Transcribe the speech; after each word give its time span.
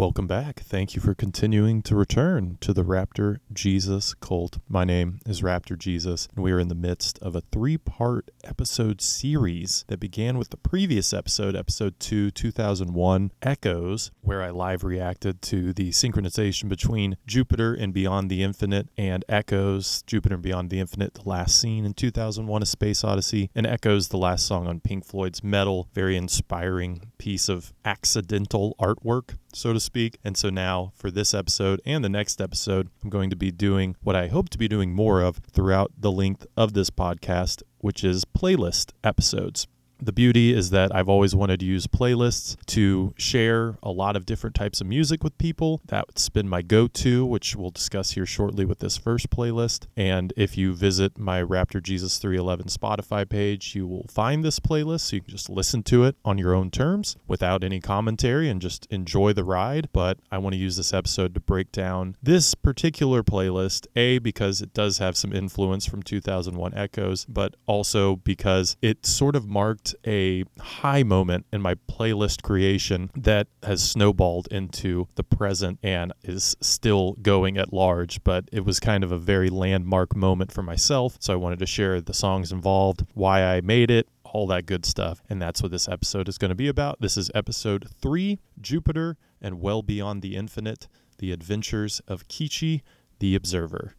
Welcome 0.00 0.26
back. 0.26 0.60
Thank 0.60 0.94
you 0.94 1.02
for 1.02 1.14
continuing 1.14 1.82
to 1.82 1.94
return 1.94 2.56
to 2.62 2.72
the 2.72 2.84
Raptor 2.84 3.40
Jesus 3.52 4.14
cult. 4.14 4.58
My 4.66 4.82
name 4.82 5.20
is 5.26 5.42
Raptor 5.42 5.78
Jesus, 5.78 6.26
and 6.34 6.42
we 6.42 6.52
are 6.52 6.58
in 6.58 6.68
the 6.68 6.74
midst 6.74 7.18
of 7.18 7.36
a 7.36 7.42
three 7.52 7.76
part 7.76 8.30
episode 8.42 9.02
series 9.02 9.84
that 9.88 10.00
began 10.00 10.38
with 10.38 10.48
the 10.48 10.56
previous 10.56 11.12
episode, 11.12 11.54
episode 11.54 12.00
2, 12.00 12.30
2001 12.30 13.30
Echoes, 13.42 14.10
where 14.22 14.42
I 14.42 14.48
live 14.48 14.84
reacted 14.84 15.42
to 15.42 15.74
the 15.74 15.90
synchronization 15.90 16.70
between 16.70 17.18
Jupiter 17.26 17.74
and 17.74 17.92
Beyond 17.92 18.30
the 18.30 18.42
Infinite 18.42 18.88
and 18.96 19.22
Echoes, 19.28 20.02
Jupiter 20.06 20.36
and 20.36 20.42
Beyond 20.42 20.70
the 20.70 20.80
Infinite, 20.80 21.12
the 21.12 21.28
last 21.28 21.60
scene 21.60 21.84
in 21.84 21.92
2001 21.92 22.62
A 22.62 22.64
Space 22.64 23.04
Odyssey, 23.04 23.50
and 23.54 23.66
Echoes, 23.66 24.08
the 24.08 24.16
last 24.16 24.46
song 24.46 24.66
on 24.66 24.80
Pink 24.80 25.04
Floyd's 25.04 25.44
Meddle, 25.44 25.90
very 25.92 26.16
inspiring 26.16 27.12
piece 27.18 27.50
of 27.50 27.74
accidental 27.84 28.74
artwork 28.80 29.34
so 29.52 29.72
to 29.72 29.80
speak. 29.80 30.18
And 30.24 30.36
so 30.36 30.50
now 30.50 30.92
for 30.94 31.10
this 31.10 31.34
episode 31.34 31.80
and 31.84 32.04
the 32.04 32.08
next 32.08 32.40
episode, 32.40 32.88
I'm 33.02 33.10
going 33.10 33.30
to 33.30 33.36
be 33.36 33.50
doing 33.50 33.96
what 34.02 34.16
I 34.16 34.28
hope 34.28 34.48
to 34.50 34.58
be 34.58 34.68
doing 34.68 34.92
more 34.92 35.20
of 35.22 35.40
throughout 35.50 35.92
the 35.98 36.12
length 36.12 36.46
of 36.56 36.72
this 36.72 36.90
podcast, 36.90 37.62
which 37.78 38.04
is 38.04 38.24
playlist 38.24 38.92
episodes. 39.02 39.66
The 40.02 40.12
beauty 40.12 40.54
is 40.54 40.70
that 40.70 40.94
I've 40.94 41.10
always 41.10 41.34
wanted 41.34 41.60
to 41.60 41.66
use 41.66 41.86
playlists 41.86 42.56
to 42.66 43.12
share 43.18 43.76
a 43.82 43.90
lot 43.90 44.16
of 44.16 44.24
different 44.24 44.56
types 44.56 44.80
of 44.80 44.86
music 44.86 45.22
with 45.22 45.36
people. 45.36 45.82
That's 45.86 46.30
been 46.30 46.48
my 46.48 46.62
go 46.62 46.86
to, 46.88 47.26
which 47.26 47.54
we'll 47.54 47.70
discuss 47.70 48.12
here 48.12 48.24
shortly 48.24 48.64
with 48.64 48.78
this 48.78 48.96
first 48.96 49.28
playlist. 49.28 49.86
And 49.98 50.32
if 50.38 50.56
you 50.56 50.72
visit 50.72 51.18
my 51.18 51.42
Raptor 51.42 51.82
Jesus 51.82 52.16
311 52.16 52.68
Spotify 52.68 53.28
page, 53.28 53.74
you 53.74 53.86
will 53.86 54.06
find 54.08 54.42
this 54.42 54.58
playlist. 54.58 55.00
So 55.00 55.16
you 55.16 55.22
can 55.22 55.32
just 55.32 55.50
listen 55.50 55.82
to 55.84 56.04
it 56.04 56.16
on 56.24 56.38
your 56.38 56.54
own 56.54 56.70
terms 56.70 57.16
without 57.28 57.62
any 57.62 57.80
commentary 57.80 58.48
and 58.48 58.62
just 58.62 58.86
enjoy 58.86 59.34
the 59.34 59.44
ride. 59.44 59.90
But 59.92 60.18
I 60.30 60.38
want 60.38 60.54
to 60.54 60.58
use 60.58 60.78
this 60.78 60.94
episode 60.94 61.34
to 61.34 61.40
break 61.40 61.72
down 61.72 62.16
this 62.22 62.54
particular 62.54 63.22
playlist, 63.22 63.86
A, 63.96 64.18
because 64.18 64.62
it 64.62 64.72
does 64.72 64.96
have 64.96 65.16
some 65.16 65.34
influence 65.34 65.84
from 65.84 66.02
2001 66.02 66.72
Echoes, 66.74 67.26
but 67.26 67.54
also 67.66 68.16
because 68.16 68.78
it 68.80 69.04
sort 69.04 69.36
of 69.36 69.46
marked 69.46 69.89
a 70.06 70.44
high 70.58 71.02
moment 71.02 71.46
in 71.52 71.60
my 71.60 71.74
playlist 71.74 72.42
creation 72.42 73.10
that 73.16 73.48
has 73.62 73.82
snowballed 73.82 74.48
into 74.50 75.08
the 75.14 75.24
present 75.24 75.78
and 75.82 76.12
is 76.22 76.56
still 76.60 77.12
going 77.22 77.58
at 77.58 77.72
large. 77.72 78.22
But 78.24 78.48
it 78.52 78.64
was 78.64 78.80
kind 78.80 79.04
of 79.04 79.12
a 79.12 79.18
very 79.18 79.50
landmark 79.50 80.16
moment 80.16 80.52
for 80.52 80.62
myself. 80.62 81.16
So 81.20 81.32
I 81.32 81.36
wanted 81.36 81.58
to 81.60 81.66
share 81.66 82.00
the 82.00 82.14
songs 82.14 82.52
involved, 82.52 83.06
why 83.14 83.42
I 83.42 83.60
made 83.60 83.90
it, 83.90 84.08
all 84.24 84.46
that 84.48 84.66
good 84.66 84.86
stuff. 84.86 85.22
And 85.28 85.40
that's 85.40 85.62
what 85.62 85.72
this 85.72 85.88
episode 85.88 86.28
is 86.28 86.38
going 86.38 86.50
to 86.50 86.54
be 86.54 86.68
about. 86.68 87.00
This 87.00 87.16
is 87.16 87.30
episode 87.34 87.88
three 88.00 88.38
Jupiter 88.60 89.16
and 89.40 89.60
Well 89.60 89.82
Beyond 89.82 90.22
the 90.22 90.36
Infinite 90.36 90.88
The 91.18 91.32
Adventures 91.32 92.00
of 92.06 92.28
Keechie 92.28 92.82
the 93.18 93.34
Observer. 93.34 93.94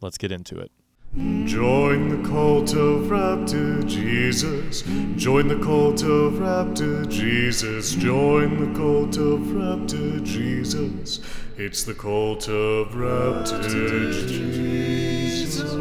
Let's 0.00 0.18
get 0.18 0.32
into 0.32 0.58
it. 0.58 0.70
Join 1.14 2.08
the 2.08 2.26
cult 2.26 2.72
of 2.72 3.10
Raptor 3.10 3.86
Jesus. 3.86 4.80
Join 5.16 5.46
the 5.46 5.58
cult 5.58 6.02
of 6.04 6.34
Raptor 6.40 7.06
Jesus. 7.06 7.94
Join 7.94 8.58
the 8.58 8.78
cult 8.78 9.18
of 9.18 9.40
Raptor 9.40 10.24
Jesus. 10.24 11.20
It's 11.58 11.84
the 11.84 11.92
cult 11.92 12.48
of 12.48 12.92
Raptor 12.92 14.26
Jesus. 14.26 15.74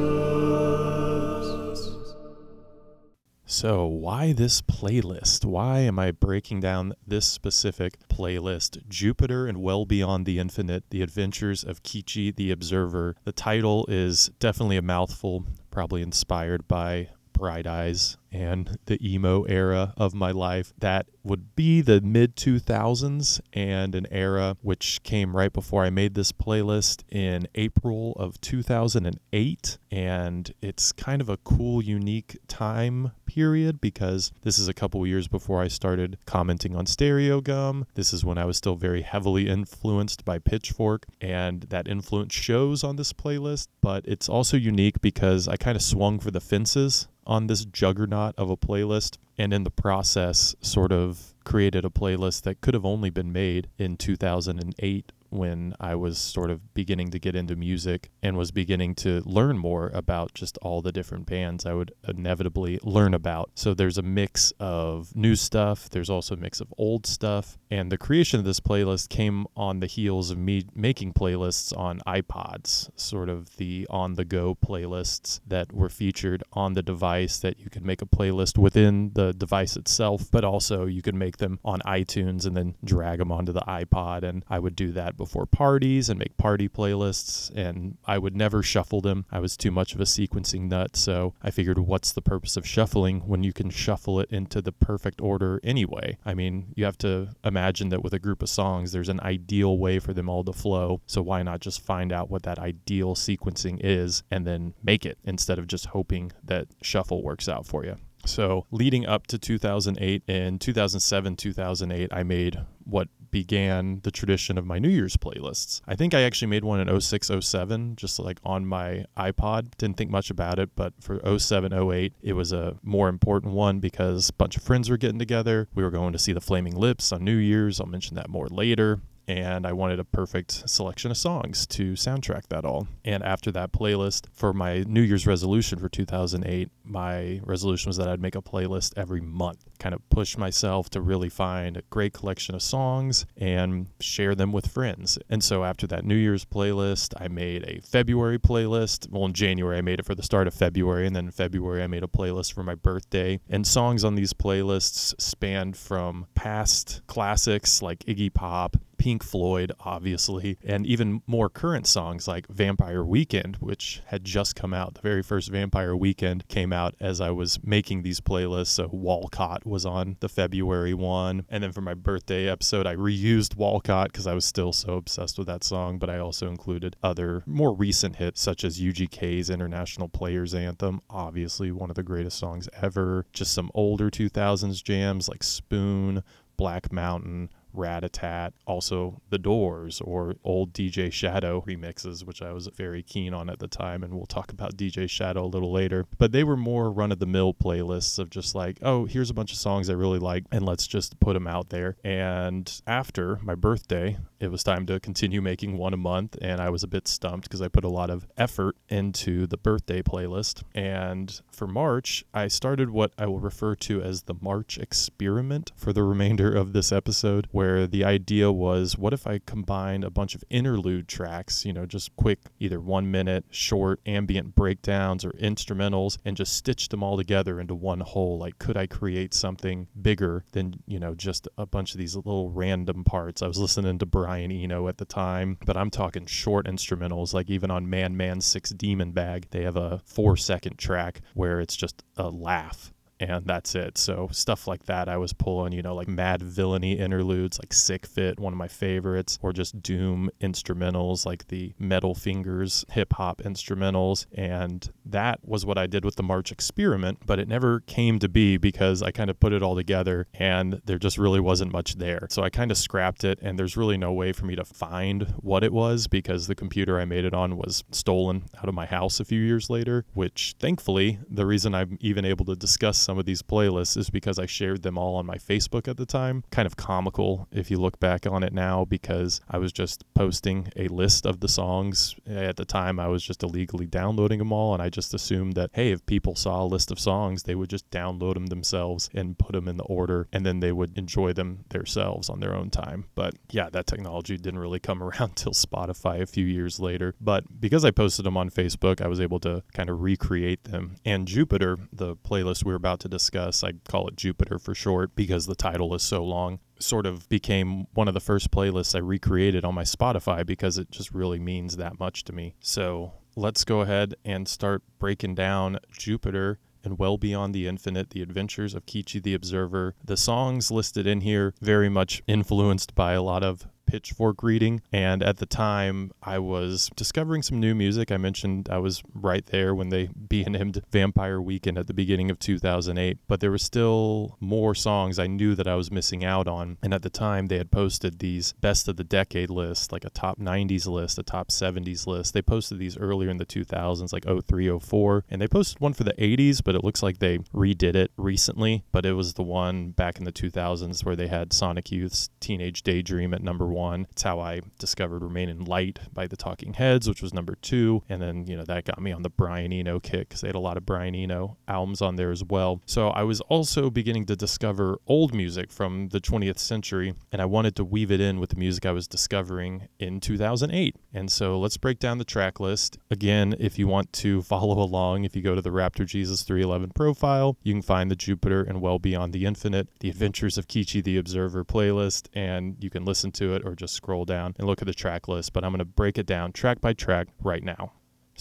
So, 3.51 3.85
why 3.85 4.31
this 4.31 4.61
playlist? 4.61 5.43
Why 5.43 5.79
am 5.79 5.99
I 5.99 6.11
breaking 6.11 6.61
down 6.61 6.93
this 7.05 7.27
specific 7.27 7.97
playlist? 8.07 8.87
Jupiter 8.87 9.45
and 9.45 9.57
Well 9.61 9.85
Beyond 9.85 10.25
the 10.25 10.39
Infinite, 10.39 10.85
The 10.89 11.01
Adventures 11.01 11.61
of 11.61 11.83
Keechie 11.83 12.33
the 12.33 12.49
Observer. 12.49 13.17
The 13.25 13.33
title 13.33 13.85
is 13.89 14.31
definitely 14.39 14.77
a 14.77 14.81
mouthful, 14.81 15.45
probably 15.69 16.01
inspired 16.01 16.65
by 16.69 17.09
Bright 17.33 17.67
Eyes 17.67 18.15
and 18.31 18.77
the 18.85 18.97
emo 19.05 19.43
era 19.43 19.93
of 19.97 20.13
my 20.13 20.31
life. 20.31 20.73
That 20.79 21.07
would 21.23 21.55
be 21.55 21.81
the 21.81 22.01
mid 22.01 22.35
2000s 22.35 23.41
and 23.53 23.93
an 23.93 24.07
era 24.09 24.57
which 24.61 25.03
came 25.03 25.35
right 25.35 25.51
before 25.51 25.83
I 25.83 25.89
made 25.89 26.15
this 26.15 26.31
playlist 26.31 27.03
in 27.09 27.47
April 27.55 28.13
of 28.13 28.39
2008. 28.41 29.77
And 29.91 30.53
it's 30.61 30.91
kind 30.91 31.21
of 31.21 31.29
a 31.29 31.37
cool, 31.37 31.83
unique 31.83 32.37
time 32.47 33.11
period 33.25 33.79
because 33.79 34.31
this 34.41 34.59
is 34.59 34.67
a 34.67 34.73
couple 34.73 35.05
years 35.07 35.27
before 35.27 35.61
I 35.61 35.67
started 35.67 36.17
commenting 36.25 36.75
on 36.75 36.85
Stereogum. 36.85 37.85
This 37.93 38.13
is 38.13 38.25
when 38.25 38.37
I 38.37 38.45
was 38.45 38.57
still 38.57 38.75
very 38.75 39.03
heavily 39.03 39.47
influenced 39.47 40.25
by 40.25 40.39
Pitchfork, 40.39 41.05
and 41.21 41.63
that 41.63 41.87
influence 41.87 42.33
shows 42.33 42.83
on 42.83 42.97
this 42.97 43.13
playlist. 43.13 43.67
But 43.81 44.05
it's 44.05 44.27
also 44.27 44.57
unique 44.57 45.01
because 45.01 45.47
I 45.47 45.55
kind 45.55 45.75
of 45.75 45.81
swung 45.81 46.19
for 46.19 46.31
the 46.31 46.41
fences 46.41 47.07
on 47.25 47.47
this 47.47 47.65
juggernaut 47.65 48.20
of 48.37 48.49
a 48.49 48.57
playlist 48.57 49.17
and 49.37 49.53
in 49.53 49.63
the 49.63 49.71
process 49.71 50.55
sort 50.61 50.91
of 50.91 51.33
created 51.43 51.83
a 51.83 51.89
playlist 51.89 52.43
that 52.43 52.61
could 52.61 52.73
have 52.73 52.85
only 52.85 53.09
been 53.09 53.31
made 53.31 53.67
in 53.77 53.97
2008 53.97 55.11
when 55.31 55.73
I 55.79 55.95
was 55.95 56.17
sort 56.17 56.51
of 56.51 56.73
beginning 56.73 57.11
to 57.11 57.19
get 57.19 57.35
into 57.35 57.55
music 57.55 58.11
and 58.21 58.37
was 58.37 58.51
beginning 58.51 58.95
to 58.95 59.21
learn 59.25 59.57
more 59.57 59.89
about 59.93 60.33
just 60.33 60.57
all 60.61 60.81
the 60.81 60.91
different 60.91 61.25
bands 61.25 61.65
I 61.65 61.73
would 61.73 61.93
inevitably 62.07 62.79
learn 62.83 63.13
about. 63.13 63.51
So 63.55 63.73
there's 63.73 63.97
a 63.97 64.03
mix 64.03 64.53
of 64.59 65.15
new 65.15 65.35
stuff, 65.35 65.89
there's 65.89 66.09
also 66.09 66.35
a 66.35 66.37
mix 66.37 66.61
of 66.61 66.73
old 66.77 67.07
stuff, 67.07 67.57
and 67.69 67.91
the 67.91 67.97
creation 67.97 68.39
of 68.39 68.45
this 68.45 68.59
playlist 68.59 69.09
came 69.09 69.45
on 69.55 69.79
the 69.79 69.87
heels 69.87 70.31
of 70.31 70.37
me 70.37 70.65
making 70.75 71.13
playlists 71.13 71.75
on 71.77 72.01
iPods, 72.05 72.89
sort 72.95 73.29
of 73.29 73.55
the 73.57 73.87
on 73.89 74.15
the 74.15 74.25
go 74.25 74.55
playlists 74.55 75.39
that 75.47 75.71
were 75.71 75.89
featured 75.89 76.43
on 76.53 76.73
the 76.73 76.83
device 76.83 77.39
that 77.39 77.59
you 77.59 77.69
could 77.69 77.85
make 77.85 78.01
a 78.01 78.05
playlist 78.05 78.57
within 78.57 79.11
the 79.13 79.33
device 79.33 79.75
itself, 79.75 80.29
but 80.31 80.43
also 80.43 80.85
you 80.85 81.01
could 81.01 81.15
make 81.15 81.37
them 81.37 81.59
on 81.63 81.79
iTunes 81.81 82.45
and 82.45 82.55
then 82.55 82.75
drag 82.83 83.19
them 83.19 83.31
onto 83.31 83.51
the 83.51 83.61
iPod. 83.61 84.23
And 84.23 84.43
I 84.49 84.59
would 84.59 84.75
do 84.75 84.91
that 84.91 85.17
before 85.21 85.45
parties 85.45 86.09
and 86.09 86.17
make 86.17 86.35
party 86.35 86.67
playlists, 86.67 87.51
and 87.55 87.95
I 88.05 88.17
would 88.17 88.35
never 88.35 88.63
shuffle 88.63 89.01
them. 89.01 89.27
I 89.31 89.39
was 89.39 89.55
too 89.55 89.69
much 89.69 89.93
of 89.93 90.01
a 90.01 90.05
sequencing 90.05 90.67
nut, 90.67 90.95
so 90.95 91.35
I 91.43 91.51
figured, 91.51 91.77
what's 91.77 92.11
the 92.11 92.23
purpose 92.23 92.57
of 92.57 92.65
shuffling 92.65 93.19
when 93.27 93.43
you 93.43 93.53
can 93.53 93.69
shuffle 93.69 94.19
it 94.19 94.31
into 94.31 94.63
the 94.63 94.71
perfect 94.71 95.21
order 95.21 95.59
anyway? 95.63 96.17
I 96.25 96.33
mean, 96.33 96.73
you 96.75 96.85
have 96.85 96.97
to 96.99 97.29
imagine 97.43 97.89
that 97.89 98.01
with 98.01 98.13
a 98.13 98.19
group 98.19 98.41
of 98.41 98.49
songs, 98.49 98.91
there's 98.91 99.09
an 99.09 99.19
ideal 99.19 99.77
way 99.77 99.99
for 99.99 100.11
them 100.11 100.27
all 100.27 100.43
to 100.43 100.53
flow, 100.53 101.01
so 101.05 101.21
why 101.21 101.43
not 101.43 101.59
just 101.59 101.85
find 101.85 102.11
out 102.11 102.31
what 102.31 102.41
that 102.41 102.57
ideal 102.57 103.13
sequencing 103.13 103.79
is 103.83 104.23
and 104.31 104.47
then 104.47 104.73
make 104.81 105.05
it 105.05 105.19
instead 105.23 105.59
of 105.59 105.67
just 105.67 105.85
hoping 105.85 106.31
that 106.43 106.67
shuffle 106.81 107.21
works 107.21 107.47
out 107.47 107.67
for 107.67 107.85
you? 107.85 107.95
So, 108.25 108.65
leading 108.71 109.05
up 109.05 109.27
to 109.27 109.37
2008, 109.37 110.23
in 110.27 110.59
2007, 110.59 111.35
2008, 111.35 112.09
I 112.11 112.23
made 112.23 112.59
what 112.83 113.07
began 113.31 114.01
the 114.03 114.11
tradition 114.11 114.57
of 114.57 114.65
my 114.65 114.79
New 114.79 114.89
Year's 114.89 115.17
playlists. 115.17 115.81
I 115.87 115.95
think 115.95 116.13
I 116.13 116.21
actually 116.21 116.49
made 116.49 116.63
one 116.63 116.79
in 116.79 117.01
06, 117.01 117.31
07, 117.39 117.95
just 117.95 118.19
like 118.19 118.39
on 118.43 118.65
my 118.65 119.05
iPod. 119.17 119.77
Didn't 119.77 119.97
think 119.97 120.11
much 120.11 120.29
about 120.29 120.59
it, 120.59 120.69
but 120.75 120.93
for 120.99 121.19
07, 121.39 121.73
08, 121.73 122.13
it 122.21 122.33
was 122.33 122.51
a 122.51 122.77
more 122.83 123.09
important 123.09 123.53
one 123.53 123.79
because 123.79 124.29
a 124.29 124.33
bunch 124.33 124.57
of 124.57 124.63
friends 124.63 124.89
were 124.89 124.97
getting 124.97 125.19
together. 125.19 125.67
We 125.73 125.83
were 125.83 125.91
going 125.91 126.13
to 126.13 126.19
see 126.19 126.33
the 126.33 126.41
Flaming 126.41 126.75
Lips 126.75 127.11
on 127.11 127.23
New 127.23 127.37
Year's. 127.37 127.79
I'll 127.79 127.87
mention 127.87 128.15
that 128.15 128.29
more 128.29 128.47
later 128.47 129.01
and 129.27 129.65
I 129.65 129.73
wanted 129.73 129.99
a 129.99 130.03
perfect 130.03 130.69
selection 130.69 131.11
of 131.11 131.17
songs 131.17 131.65
to 131.67 131.93
soundtrack 131.93 132.47
that 132.49 132.65
all. 132.65 132.87
And 133.05 133.23
after 133.23 133.51
that 133.51 133.71
playlist, 133.71 134.27
for 134.33 134.53
my 134.53 134.83
New 134.87 135.01
Year's 135.01 135.27
resolution 135.27 135.79
for 135.79 135.89
2008, 135.89 136.69
my 136.83 137.39
resolution 137.43 137.89
was 137.89 137.97
that 137.97 138.07
I'd 138.07 138.21
make 138.21 138.35
a 138.35 138.41
playlist 138.41 138.93
every 138.97 139.21
month, 139.21 139.63
kind 139.79 139.95
of 139.95 140.07
push 140.09 140.37
myself 140.37 140.89
to 140.91 141.01
really 141.01 141.29
find 141.29 141.77
a 141.77 141.83
great 141.89 142.13
collection 142.13 142.55
of 142.55 142.61
songs 142.61 143.25
and 143.37 143.87
share 143.99 144.35
them 144.35 144.51
with 144.51 144.67
friends. 144.67 145.17
And 145.29 145.43
so 145.43 145.63
after 145.63 145.87
that 145.87 146.05
New 146.05 146.15
Year's 146.15 146.45
playlist, 146.45 147.13
I 147.19 147.27
made 147.27 147.63
a 147.63 147.81
February 147.81 148.39
playlist. 148.39 149.09
Well, 149.09 149.25
in 149.25 149.33
January, 149.33 149.77
I 149.77 149.81
made 149.81 149.99
it 149.99 150.05
for 150.05 150.15
the 150.15 150.23
start 150.23 150.47
of 150.47 150.53
February, 150.53 151.07
and 151.07 151.15
then 151.15 151.25
in 151.25 151.31
February, 151.31 151.83
I 151.83 151.87
made 151.87 152.03
a 152.03 152.07
playlist 152.07 152.53
for 152.53 152.63
my 152.63 152.75
birthday. 152.75 153.39
And 153.49 153.65
songs 153.65 154.03
on 154.03 154.15
these 154.15 154.33
playlists 154.33 155.19
spanned 155.21 155.77
from 155.77 156.27
past 156.35 157.01
classics 157.07 157.81
like 157.81 157.99
Iggy 157.99 158.33
Pop 158.33 158.77
Pink 159.01 159.23
Floyd, 159.23 159.71
obviously, 159.79 160.59
and 160.63 160.85
even 160.85 161.23
more 161.25 161.49
current 161.49 161.87
songs 161.87 162.27
like 162.27 162.47
Vampire 162.49 163.03
Weekend, 163.03 163.55
which 163.55 163.99
had 164.05 164.23
just 164.23 164.55
come 164.55 164.75
out. 164.75 164.93
The 164.93 165.01
very 165.01 165.23
first 165.23 165.49
Vampire 165.49 165.95
Weekend 165.95 166.47
came 166.49 166.71
out 166.71 166.93
as 166.99 167.19
I 167.19 167.31
was 167.31 167.57
making 167.63 168.03
these 168.03 168.21
playlists. 168.21 168.67
So 168.67 168.89
Walcott 168.91 169.65
was 169.65 169.87
on 169.87 170.17
the 170.19 170.29
February 170.29 170.93
one. 170.93 171.47
And 171.49 171.63
then 171.63 171.71
for 171.71 171.81
my 171.81 171.95
birthday 171.95 172.47
episode, 172.47 172.85
I 172.85 172.95
reused 172.95 173.55
Walcott 173.55 174.11
because 174.11 174.27
I 174.27 174.35
was 174.35 174.45
still 174.45 174.71
so 174.71 174.97
obsessed 174.97 175.39
with 175.39 175.47
that 175.47 175.63
song, 175.63 175.97
but 175.97 176.11
I 176.11 176.19
also 176.19 176.47
included 176.47 176.95
other 177.01 177.41
more 177.47 177.75
recent 177.75 178.17
hits 178.17 178.39
such 178.39 178.63
as 178.63 178.79
UGK's 178.79 179.49
International 179.49 180.09
Players 180.09 180.53
Anthem, 180.53 181.01
obviously 181.09 181.71
one 181.71 181.89
of 181.89 181.95
the 181.95 182.03
greatest 182.03 182.37
songs 182.37 182.69
ever. 182.79 183.25
Just 183.33 183.55
some 183.55 183.71
older 183.73 184.11
2000s 184.11 184.83
jams 184.83 185.27
like 185.27 185.41
Spoon, 185.41 186.21
Black 186.55 186.91
Mountain, 186.91 187.49
Ratatat, 187.75 188.53
also 188.65 189.21
The 189.29 189.37
Doors 189.37 190.01
or 190.01 190.35
old 190.43 190.73
DJ 190.73 191.11
Shadow 191.11 191.63
remixes, 191.67 192.25
which 192.25 192.41
I 192.41 192.51
was 192.51 192.67
very 192.67 193.03
keen 193.03 193.33
on 193.33 193.49
at 193.49 193.59
the 193.59 193.67
time. 193.67 194.03
And 194.03 194.13
we'll 194.13 194.25
talk 194.25 194.51
about 194.51 194.77
DJ 194.77 195.09
Shadow 195.09 195.45
a 195.45 195.47
little 195.47 195.71
later. 195.71 196.05
But 196.17 196.31
they 196.31 196.43
were 196.43 196.57
more 196.57 196.91
run 196.91 197.11
of 197.11 197.19
the 197.19 197.25
mill 197.25 197.53
playlists 197.53 198.19
of 198.19 198.29
just 198.29 198.55
like, 198.55 198.77
oh, 198.81 199.05
here's 199.05 199.29
a 199.29 199.33
bunch 199.33 199.51
of 199.51 199.57
songs 199.57 199.89
I 199.89 199.93
really 199.93 200.19
like, 200.19 200.45
and 200.51 200.65
let's 200.65 200.87
just 200.87 201.19
put 201.19 201.33
them 201.33 201.47
out 201.47 201.69
there. 201.69 201.97
And 202.03 202.81
after 202.87 203.39
my 203.41 203.55
birthday, 203.55 204.17
it 204.41 204.49
was 204.49 204.63
time 204.63 204.87
to 204.87 204.99
continue 204.99 205.39
making 205.39 205.77
one 205.77 205.93
a 205.93 205.97
month. 205.97 206.35
And 206.41 206.59
I 206.59 206.71
was 206.71 206.81
a 206.81 206.87
bit 206.87 207.07
stumped 207.07 207.47
because 207.47 207.61
I 207.61 207.67
put 207.67 207.83
a 207.83 207.89
lot 207.89 208.09
of 208.09 208.25
effort 208.37 208.75
into 208.89 209.45
the 209.45 209.55
birthday 209.55 210.01
playlist. 210.01 210.63
And 210.73 211.39
for 211.51 211.67
March, 211.67 212.25
I 212.33 212.47
started 212.47 212.89
what 212.89 213.13
I 213.19 213.27
will 213.27 213.39
refer 213.39 213.75
to 213.75 214.01
as 214.01 214.23
the 214.23 214.33
March 214.41 214.79
experiment 214.79 215.71
for 215.75 215.93
the 215.93 216.01
remainder 216.01 216.51
of 216.51 216.73
this 216.73 216.91
episode, 216.91 217.47
where 217.51 217.85
the 217.85 218.03
idea 218.03 218.51
was 218.51 218.97
what 218.97 219.13
if 219.13 219.27
I 219.27 219.39
combined 219.45 220.03
a 220.03 220.09
bunch 220.09 220.33
of 220.33 220.43
interlude 220.49 221.07
tracks, 221.07 221.63
you 221.63 221.71
know, 221.71 221.85
just 221.85 222.15
quick, 222.15 222.39
either 222.59 222.79
one 222.79 223.11
minute, 223.11 223.45
short, 223.51 223.99
ambient 224.07 224.55
breakdowns 224.55 225.23
or 225.23 225.31
instrumentals, 225.33 226.17
and 226.25 226.35
just 226.35 226.53
stitched 226.53 226.89
them 226.89 227.03
all 227.03 227.15
together 227.15 227.59
into 227.59 227.75
one 227.75 227.99
whole? 227.99 228.39
Like, 228.39 228.57
could 228.57 228.75
I 228.75 228.87
create 228.87 229.35
something 229.35 229.87
bigger 230.01 230.45
than, 230.53 230.81
you 230.87 230.99
know, 230.99 231.13
just 231.13 231.47
a 231.59 231.67
bunch 231.67 231.93
of 231.93 231.99
these 231.99 232.15
little 232.15 232.49
random 232.49 233.03
parts? 233.03 233.43
I 233.43 233.47
was 233.47 233.59
listening 233.59 233.99
to 233.99 234.05
Brian 234.07 234.30
Eno 234.39 234.87
at 234.87 234.97
the 234.97 235.05
time, 235.05 235.57
but 235.65 235.75
I'm 235.75 235.89
talking 235.89 236.25
short 236.25 236.65
instrumentals, 236.65 237.33
like 237.33 237.49
even 237.49 237.69
on 237.69 237.89
Man 237.89 238.15
Man 238.15 238.41
6 238.41 238.69
Demon 238.71 239.11
Bag, 239.11 239.47
they 239.51 239.63
have 239.63 239.75
a 239.75 240.01
four 240.05 240.37
second 240.37 240.77
track 240.77 241.21
where 241.33 241.59
it's 241.59 241.75
just 241.75 242.03
a 242.17 242.29
laugh 242.29 242.93
and 243.21 243.45
that's 243.45 243.75
it. 243.75 243.97
So 243.99 244.29
stuff 244.31 244.67
like 244.67 244.85
that 244.85 245.07
I 245.07 245.17
was 245.17 245.31
pulling, 245.31 245.73
you 245.73 245.83
know, 245.83 245.93
like 245.93 246.07
Madvillainy 246.07 246.99
interludes, 246.99 247.59
like 247.59 247.69
Sickfit, 247.69 248.39
one 248.39 248.51
of 248.51 248.57
my 248.57 248.67
favorites, 248.67 249.37
or 249.43 249.53
just 249.53 249.81
Doom 249.83 250.31
instrumentals 250.41 251.25
like 251.25 251.47
the 251.47 251.73
Metal 251.77 252.15
Fingers 252.15 252.83
hip 252.89 253.13
hop 253.13 253.41
instrumentals. 253.43 254.25
And 254.33 254.89
that 255.05 255.39
was 255.43 255.65
what 255.65 255.77
I 255.77 255.85
did 255.85 256.03
with 256.03 256.15
the 256.15 256.23
March 256.23 256.51
experiment, 256.51 257.19
but 257.25 257.37
it 257.37 257.47
never 257.47 257.81
came 257.81 258.17
to 258.19 258.27
be 258.27 258.57
because 258.57 259.03
I 259.03 259.11
kind 259.11 259.29
of 259.29 259.39
put 259.39 259.53
it 259.53 259.61
all 259.61 259.75
together 259.75 260.27
and 260.33 260.81
there 260.85 260.97
just 260.97 261.19
really 261.19 261.39
wasn't 261.39 261.71
much 261.71 261.95
there. 261.95 262.27
So 262.31 262.41
I 262.41 262.49
kind 262.49 262.71
of 262.71 262.77
scrapped 262.77 263.23
it 263.23 263.37
and 263.41 263.59
there's 263.59 263.77
really 263.77 263.97
no 263.97 264.11
way 264.11 264.31
for 264.33 264.45
me 264.47 264.55
to 264.55 264.65
find 264.65 265.35
what 265.37 265.63
it 265.63 265.71
was 265.71 266.07
because 266.07 266.47
the 266.47 266.55
computer 266.55 266.99
I 266.99 267.05
made 267.05 267.25
it 267.25 267.35
on 267.35 267.55
was 267.55 267.83
stolen 267.91 268.45
out 268.57 268.67
of 268.67 268.73
my 268.73 268.87
house 268.87 269.19
a 269.19 269.25
few 269.25 269.41
years 269.41 269.69
later, 269.69 270.05
which 270.15 270.55
thankfully 270.59 271.19
the 271.29 271.45
reason 271.45 271.75
I'm 271.75 271.99
even 272.01 272.25
able 272.25 272.45
to 272.45 272.55
discuss 272.55 273.10
some 273.11 273.19
of 273.19 273.25
these 273.25 273.41
playlists 273.41 273.97
is 273.97 274.09
because 274.09 274.39
I 274.39 274.45
shared 274.45 274.83
them 274.83 274.97
all 274.97 275.17
on 275.17 275.25
my 275.25 275.35
Facebook 275.35 275.89
at 275.89 275.97
the 275.97 276.05
time. 276.05 276.45
Kind 276.49 276.65
of 276.65 276.77
comical 276.77 277.45
if 277.51 277.69
you 277.69 277.77
look 277.77 277.99
back 277.99 278.25
on 278.25 278.41
it 278.41 278.53
now 278.53 278.85
because 278.85 279.41
I 279.49 279.57
was 279.57 279.73
just 279.73 280.05
posting 280.13 280.71
a 280.77 280.87
list 280.87 281.25
of 281.25 281.41
the 281.41 281.49
songs. 281.49 282.15
At 282.25 282.55
the 282.55 282.63
time, 282.63 283.01
I 283.01 283.07
was 283.07 283.21
just 283.21 283.43
illegally 283.43 283.85
downloading 283.85 284.39
them 284.39 284.53
all, 284.53 284.73
and 284.73 284.81
I 284.81 284.87
just 284.87 285.13
assumed 285.13 285.55
that, 285.55 285.71
hey, 285.73 285.91
if 285.91 286.05
people 286.05 286.35
saw 286.35 286.63
a 286.63 286.65
list 286.65 286.89
of 286.89 287.01
songs, 287.01 287.43
they 287.43 287.53
would 287.53 287.69
just 287.69 287.89
download 287.91 288.35
them 288.35 288.45
themselves 288.45 289.09
and 289.13 289.37
put 289.37 289.51
them 289.51 289.67
in 289.67 289.75
the 289.75 289.83
order, 289.83 290.29
and 290.31 290.45
then 290.45 290.61
they 290.61 290.71
would 290.71 290.97
enjoy 290.97 291.33
them 291.33 291.65
themselves 291.67 292.29
on 292.29 292.39
their 292.39 292.55
own 292.55 292.69
time. 292.69 293.07
But 293.13 293.33
yeah, 293.49 293.69
that 293.71 293.87
technology 293.87 294.37
didn't 294.37 294.61
really 294.61 294.79
come 294.79 295.03
around 295.07 295.35
till 295.35 295.51
Spotify 295.51 296.21
a 296.21 296.25
few 296.25 296.45
years 296.45 296.79
later. 296.79 297.13
But 297.19 297.59
because 297.59 297.83
I 297.83 297.91
posted 297.91 298.23
them 298.23 298.37
on 298.37 298.49
Facebook, 298.49 299.01
I 299.01 299.07
was 299.07 299.19
able 299.19 299.41
to 299.41 299.63
kind 299.73 299.89
of 299.89 299.99
recreate 299.99 300.63
them. 300.63 300.95
And 301.03 301.27
Jupiter, 301.27 301.77
the 301.91 302.15
playlist 302.15 302.63
we 302.63 302.71
we're 302.71 302.77
about 302.77 303.00
to 303.01 303.09
discuss, 303.09 303.63
I 303.63 303.73
call 303.87 304.07
it 304.07 304.15
Jupiter 304.15 304.57
for 304.57 304.73
short 304.73 305.15
because 305.15 305.45
the 305.45 305.55
title 305.55 305.93
is 305.93 306.03
so 306.03 306.23
long, 306.23 306.59
sort 306.79 307.05
of 307.05 307.27
became 307.29 307.87
one 307.93 308.07
of 308.07 308.13
the 308.13 308.19
first 308.19 308.51
playlists 308.51 308.95
I 308.95 308.99
recreated 308.99 309.65
on 309.65 309.75
my 309.75 309.83
Spotify 309.83 310.45
because 310.45 310.77
it 310.77 310.91
just 310.91 311.11
really 311.11 311.39
means 311.39 311.77
that 311.77 311.99
much 311.99 312.23
to 312.25 312.33
me. 312.33 312.55
So 312.59 313.13
let's 313.35 313.63
go 313.63 313.81
ahead 313.81 314.15
and 314.25 314.47
start 314.47 314.83
breaking 314.99 315.35
down 315.35 315.79
Jupiter 315.91 316.59
and 316.83 316.97
Well 316.97 317.17
Beyond 317.17 317.53
the 317.53 317.67
Infinite, 317.67 318.09
The 318.09 318.21
Adventures 318.21 318.73
of 318.73 318.85
Keechie 318.85 319.21
the 319.21 319.33
Observer. 319.33 319.95
The 320.03 320.17
songs 320.17 320.71
listed 320.71 321.05
in 321.05 321.21
here 321.21 321.53
very 321.61 321.89
much 321.89 322.23
influenced 322.27 322.95
by 322.95 323.13
a 323.13 323.21
lot 323.21 323.43
of 323.43 323.67
Pitchfork 323.91 324.41
reading. 324.41 324.81
And 324.93 325.21
at 325.21 325.39
the 325.39 325.45
time, 325.45 326.13
I 326.23 326.39
was 326.39 326.89
discovering 326.95 327.41
some 327.41 327.59
new 327.59 327.75
music. 327.75 328.09
I 328.09 328.15
mentioned 328.15 328.69
I 328.71 328.77
was 328.77 329.03
right 329.13 329.45
there 329.45 329.75
when 329.75 329.89
they 329.89 330.07
B&M'd 330.29 330.81
Vampire 330.89 331.41
Weekend 331.41 331.77
at 331.77 331.87
the 331.87 331.93
beginning 331.93 332.31
of 332.31 332.39
2008, 332.39 333.17
but 333.27 333.41
there 333.41 333.51
was 333.51 333.63
still 333.63 334.37
more 334.39 334.73
songs 334.73 335.19
I 335.19 335.27
knew 335.27 335.55
that 335.55 335.67
I 335.67 335.75
was 335.75 335.91
missing 335.91 336.23
out 336.23 336.47
on. 336.47 336.77
And 336.81 336.93
at 336.93 337.01
the 337.01 337.09
time, 337.09 337.47
they 337.47 337.57
had 337.57 337.69
posted 337.69 338.19
these 338.19 338.53
best 338.61 338.87
of 338.87 338.95
the 338.95 339.03
decade 339.03 339.49
lists, 339.49 339.91
like 339.91 340.05
a 340.05 340.09
top 340.09 340.39
90s 340.39 340.87
list, 340.87 341.19
a 341.19 341.23
top 341.23 341.49
70s 341.49 342.07
list. 342.07 342.33
They 342.33 342.41
posted 342.41 342.79
these 342.79 342.95
earlier 342.95 343.29
in 343.29 343.37
the 343.37 343.45
2000s, 343.45 344.13
like 344.13 344.23
03, 344.25 344.79
04. 344.79 345.25
And 345.29 345.41
they 345.41 345.49
posted 345.49 345.81
one 345.81 345.91
for 345.91 346.05
the 346.05 346.13
80s, 346.13 346.63
but 346.63 346.75
it 346.75 346.83
looks 346.85 347.03
like 347.03 347.19
they 347.19 347.39
redid 347.53 347.95
it 347.95 348.11
recently. 348.15 348.85
But 348.93 349.05
it 349.05 349.13
was 349.13 349.33
the 349.33 349.43
one 349.43 349.89
back 349.89 350.17
in 350.17 350.23
the 350.23 350.31
2000s 350.31 351.03
where 351.03 351.17
they 351.17 351.27
had 351.27 351.51
Sonic 351.51 351.91
Youth's 351.91 352.29
Teenage 352.39 352.83
Daydream 352.83 353.33
at 353.33 353.43
number 353.43 353.67
one 353.67 353.80
one. 353.81 354.07
It's 354.11 354.21
how 354.21 354.39
I 354.39 354.61
discovered 354.77 355.23
Remain 355.23 355.49
in 355.49 355.65
Light 355.65 355.99
by 356.13 356.27
the 356.27 356.37
Talking 356.37 356.73
Heads, 356.73 357.09
which 357.09 357.21
was 357.21 357.33
number 357.33 357.55
two. 357.55 358.03
And 358.09 358.21
then, 358.21 358.45
you 358.45 358.55
know, 358.55 358.63
that 358.63 358.85
got 358.85 359.01
me 359.01 359.11
on 359.11 359.23
the 359.23 359.29
Brian 359.29 359.73
Eno 359.73 359.99
kick 359.99 360.29
because 360.29 360.41
they 360.41 360.47
had 360.47 360.55
a 360.55 360.59
lot 360.59 360.77
of 360.77 360.85
Brian 360.85 361.15
Eno 361.15 361.57
albums 361.67 362.01
on 362.01 362.15
there 362.15 362.31
as 362.31 362.43
well. 362.43 362.81
So 362.85 363.09
I 363.09 363.23
was 363.23 363.41
also 363.41 363.89
beginning 363.89 364.25
to 364.27 364.35
discover 364.35 364.99
old 365.07 365.33
music 365.33 365.71
from 365.71 366.09
the 366.09 366.21
20th 366.21 366.59
century, 366.59 367.15
and 367.31 367.41
I 367.41 367.45
wanted 367.45 367.75
to 367.77 367.83
weave 367.83 368.11
it 368.11 368.21
in 368.21 368.39
with 368.39 368.51
the 368.51 368.55
music 368.55 368.85
I 368.85 368.91
was 368.91 369.07
discovering 369.07 369.87
in 369.99 370.19
2008. 370.19 370.95
And 371.13 371.31
so 371.31 371.59
let's 371.59 371.77
break 371.77 371.99
down 371.99 372.19
the 372.19 372.23
track 372.23 372.59
list. 372.59 372.99
Again, 373.09 373.55
if 373.59 373.79
you 373.79 373.87
want 373.87 374.13
to 374.13 374.41
follow 374.43 374.79
along, 374.79 375.23
if 375.23 375.35
you 375.35 375.41
go 375.41 375.55
to 375.55 375.61
the 375.61 375.71
Raptor 375.71 376.05
Jesus 376.05 376.43
311 376.43 376.91
profile, 376.91 377.57
you 377.63 377.73
can 377.73 377.81
find 377.81 378.11
the 378.11 378.15
Jupiter 378.15 378.61
and 378.61 378.81
Well 378.81 378.99
Beyond 378.99 379.33
the 379.33 379.45
Infinite, 379.45 379.87
the 379.99 380.09
Adventures 380.09 380.57
of 380.57 380.67
Keechie 380.67 381.03
the 381.03 381.17
Observer 381.17 381.65
playlist, 381.65 382.27
and 382.33 382.75
you 382.79 382.89
can 382.89 383.05
listen 383.05 383.31
to 383.31 383.55
it 383.55 383.63
or 383.65 383.70
just 383.75 383.93
scroll 383.93 384.25
down 384.25 384.55
and 384.57 384.67
look 384.67 384.81
at 384.81 384.87
the 384.87 384.93
track 384.93 385.27
list. 385.27 385.53
But 385.53 385.63
I'm 385.63 385.71
going 385.71 385.79
to 385.79 385.85
break 385.85 386.17
it 386.17 386.25
down 386.25 386.51
track 386.51 386.81
by 386.81 386.93
track 386.93 387.27
right 387.39 387.63
now. 387.63 387.91